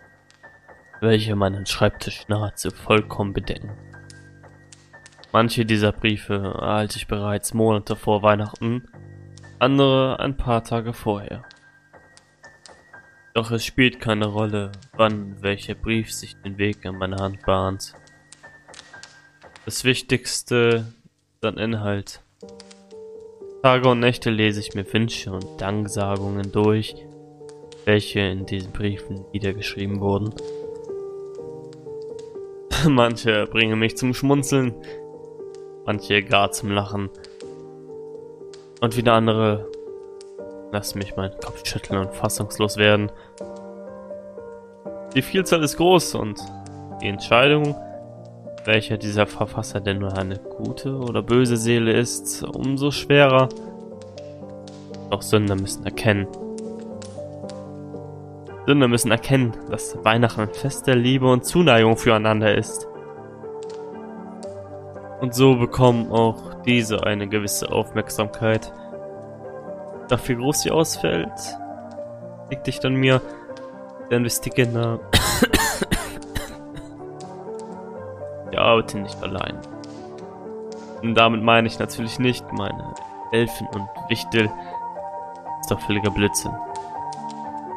[1.01, 3.71] welche meinen Schreibtisch nahezu vollkommen bedecken.
[5.31, 8.87] Manche dieser Briefe erhalte ich bereits Monate vor Weihnachten,
[9.57, 11.43] andere ein paar Tage vorher.
[13.33, 17.93] Doch es spielt keine Rolle, wann welcher Brief sich den Weg in meine Hand bahnt.
[19.65, 20.85] Das Wichtigste
[21.33, 22.21] ist ein Inhalt.
[23.63, 26.95] Tage und Nächte lese ich mir Wünsche und Danksagungen durch,
[27.87, 30.33] welche in diesen Briefen niedergeschrieben wurden.
[32.89, 34.75] Manche bringen mich zum Schmunzeln,
[35.85, 37.09] manche gar zum Lachen.
[38.81, 39.71] Und wieder andere
[40.73, 43.09] lassen mich meinen Kopf schütteln und fassungslos werden.
[45.15, 46.39] Die Vielzahl ist groß und
[47.01, 47.73] die Entscheidung,
[48.65, 53.47] welcher dieser Verfasser denn nur eine gute oder böse Seele ist, umso schwerer.
[55.09, 56.27] Doch Sünder müssen erkennen.
[58.67, 62.85] Sünder müssen erkennen, dass Weihnachten ein Fest der Liebe und Zuneigung füreinander ist.
[65.21, 68.73] Und so bekommen auch diese eine gewisse Aufmerksamkeit.
[70.09, 71.31] Dafür groß sie ausfällt,
[72.49, 73.21] liegt nicht an mir,
[74.09, 74.99] der Investigender.
[78.49, 79.57] Wir arbeiten nicht allein.
[81.01, 82.93] Und damit meine ich natürlich nicht meine
[83.31, 84.47] Elfen und Wichtel.
[84.47, 86.51] Das ist doch völliger Blödsinn.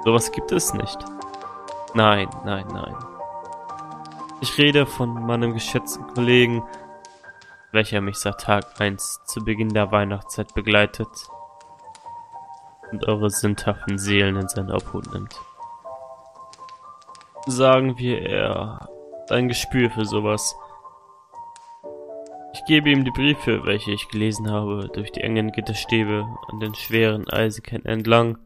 [0.04, 0.98] Sowas gibt es nicht.
[1.94, 2.94] Nein, nein, nein.
[4.40, 6.62] Ich rede von meinem geschätzten Kollegen,
[7.72, 11.08] welcher mich seit Tag 1 zu Beginn der Weihnachtszeit begleitet
[12.90, 15.34] und eure sündhaften Seelen in seine Obhut nimmt.
[17.46, 20.56] Sagen wir, er hat ein Gespür für sowas.
[22.52, 26.74] Ich gebe ihm die Briefe, welche ich gelesen habe, durch die engen Gitterstäbe an den
[26.74, 28.38] schweren Eisenketten entlang,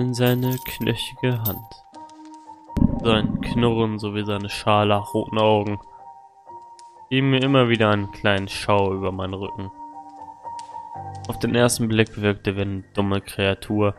[0.00, 1.84] in seine knöchige Hand.
[3.02, 5.78] Sein Knurren sowie seine scharlachroten Augen
[7.10, 9.70] geben mir immer wieder einen kleinen Schau über meinen Rücken.
[11.28, 13.94] Auf den ersten Blick wirkt er wie eine dumme Kreatur,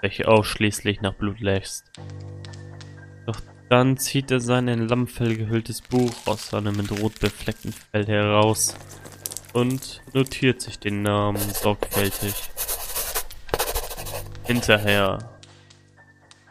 [0.00, 1.90] welche ausschließlich nach Blut lächst.
[3.26, 8.06] Doch dann zieht er sein in Lammfell gehülltes Buch aus seinem mit rot befleckten Fell
[8.06, 8.76] heraus
[9.52, 12.34] und notiert sich den Namen sorgfältig.
[14.52, 15.18] Hinterher,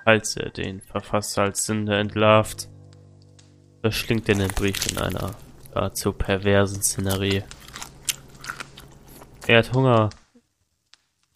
[0.06, 2.68] als er den Verfasser als Sünder entlarvt,
[3.82, 5.36] verschlingt er den Brief in einer
[5.69, 7.44] geradezu perversen Szenerie.
[9.45, 10.10] Er hat Hunger.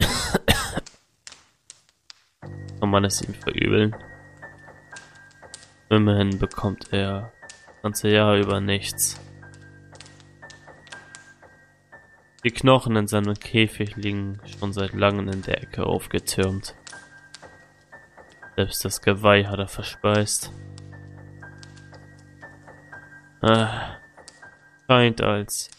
[2.80, 3.94] Kann man es ihm verübeln?
[5.88, 7.32] Immerhin bekommt er
[7.84, 9.20] ganze Jahr über nichts.
[12.46, 16.76] Die Knochen in seinem Käfig liegen schon seit langem in der Ecke aufgetürmt.
[18.54, 20.52] Selbst das Geweih hat er verspeist.
[23.40, 23.96] Ah,
[24.86, 25.72] scheint als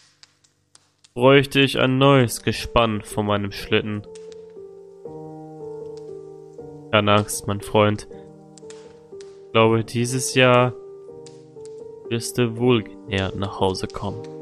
[1.13, 4.05] bräuchte ich ein neues Gespann von meinem Schlitten.
[6.91, 8.09] Keine Angst, mein Freund.
[9.45, 10.73] Ich glaube, dieses Jahr
[12.09, 14.36] wirst du wohlgenährt nach Hause kommen.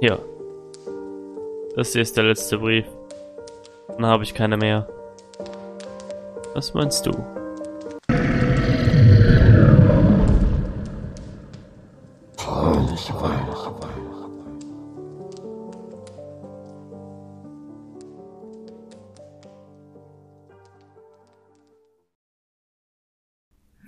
[0.00, 0.18] Ja.
[1.74, 2.86] Das hier ist der letzte Brief.
[3.88, 4.88] Dann habe ich keine mehr.
[6.54, 7.12] Was meinst du?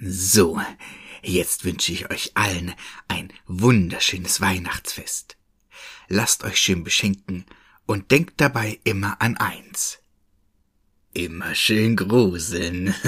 [0.01, 0.61] So,
[1.23, 2.75] jetzt wünsche ich euch allen
[3.09, 5.38] ein wunderschönes Weihnachtsfest.
[6.09, 7.45] Lasst euch schön beschenken
[7.87, 9.99] und denkt dabei immer an eins.
[11.13, 12.95] Immer schön gruseln.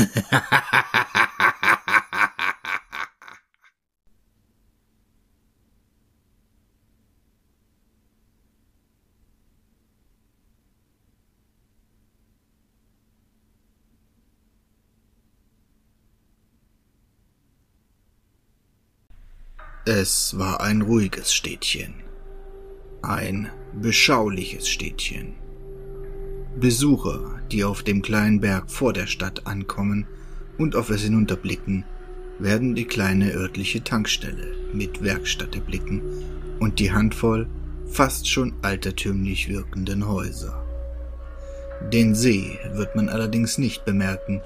[19.87, 22.10] Es war ein ruhiges Städtchen.
[23.03, 23.51] Ein
[23.81, 25.35] beschauliches Städtchen.
[26.59, 30.07] Besucher, die auf dem kleinen Berg vor der Stadt ankommen
[30.59, 31.85] und auf es hinunterblicken,
[32.39, 36.03] werden die kleine örtliche Tankstelle mit Werkstatt erblicken
[36.59, 37.49] und die Handvoll
[37.87, 40.65] fast schon altertümlich wirkenden Häuser.
[41.93, 44.43] Den See wird man allerdings nicht bemerken,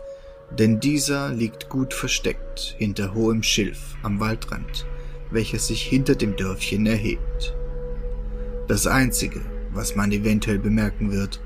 [0.58, 4.86] denn dieser liegt gut versteckt hinter hohem Schilf am Waldrand
[5.34, 7.54] welches sich hinter dem Dörfchen erhebt.
[8.68, 9.40] Das Einzige,
[9.72, 11.40] was man eventuell bemerken wird,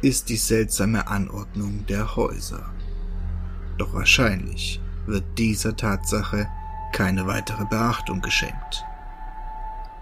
[0.00, 2.64] ist die seltsame Anordnung der Häuser.
[3.78, 6.48] Doch wahrscheinlich wird dieser Tatsache
[6.92, 8.84] keine weitere Beachtung geschenkt.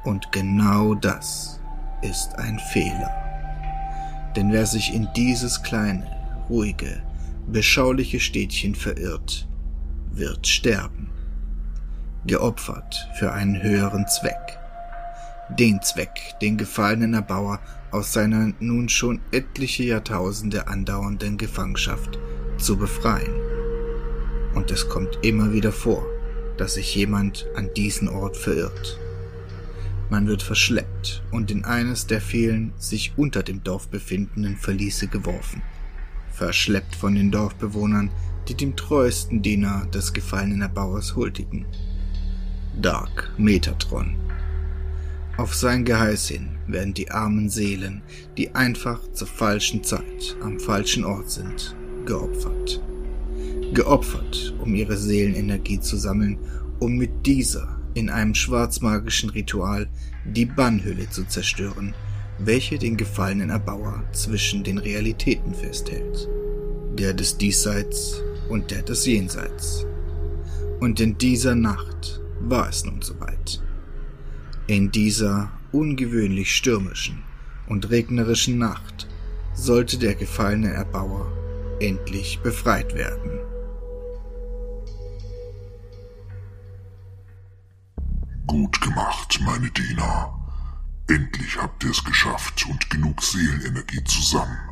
[0.05, 1.61] Und genau das
[2.03, 3.11] ist ein Fehler.
[4.37, 6.07] Denn wer sich in dieses kleine,
[6.49, 7.03] ruhige,
[7.47, 9.49] beschauliche Städtchen verirrt,
[10.13, 11.11] wird sterben
[12.27, 14.60] geopfert für einen höheren Zweck.
[15.59, 17.61] Den Zweck, den gefallenen Erbauer
[17.91, 22.19] aus seiner nun schon etliche Jahrtausende andauernden Gefangenschaft
[22.57, 23.35] zu befreien.
[24.55, 26.07] Und es kommt immer wieder vor,
[26.57, 28.99] dass sich jemand an diesen Ort verirrt.
[30.09, 35.63] Man wird verschleppt und in eines der vielen sich unter dem Dorf befindenden Verliese geworfen.
[36.33, 38.11] Verschleppt von den Dorfbewohnern,
[38.49, 41.67] die dem treuesten Diener des gefallenen Erbauers huldigen.
[42.81, 44.30] Dark Metatron.
[45.41, 48.03] Auf sein Geheiß hin werden die armen Seelen,
[48.37, 52.83] die einfach zur falschen Zeit am falschen Ort sind, geopfert.
[53.73, 56.39] Geopfert, um ihre Seelenenergie zu sammeln,
[56.79, 59.89] um mit dieser in einem schwarzmagischen Ritual
[60.27, 61.95] die Bannhülle zu zerstören,
[62.39, 66.29] welche den gefallenen Erbauer zwischen den Realitäten festhält,
[66.99, 69.87] der des Diesseits und der des Jenseits.
[70.81, 73.63] Und in dieser Nacht war es nun soweit.
[74.71, 77.25] In dieser ungewöhnlich stürmischen
[77.67, 79.09] und regnerischen Nacht
[79.53, 81.27] sollte der gefallene Erbauer
[81.81, 83.41] endlich befreit werden.
[88.47, 90.39] Gut gemacht, meine Diener.
[91.09, 94.71] Endlich habt ihr es geschafft und genug Seelenenergie zusammen.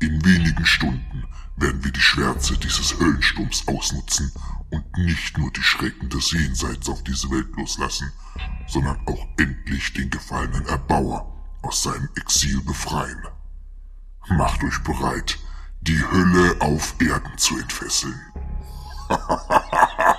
[0.00, 1.24] In wenigen Stunden
[1.60, 4.32] werden wir die Schwärze dieses Höllensturms ausnutzen
[4.70, 8.12] und nicht nur die Schrecken des Jenseits auf diese Welt loslassen,
[8.66, 13.26] sondern auch endlich den gefallenen Erbauer aus seinem Exil befreien.
[14.28, 15.38] Macht euch bereit,
[15.80, 18.20] die Hölle auf Erden zu entfesseln.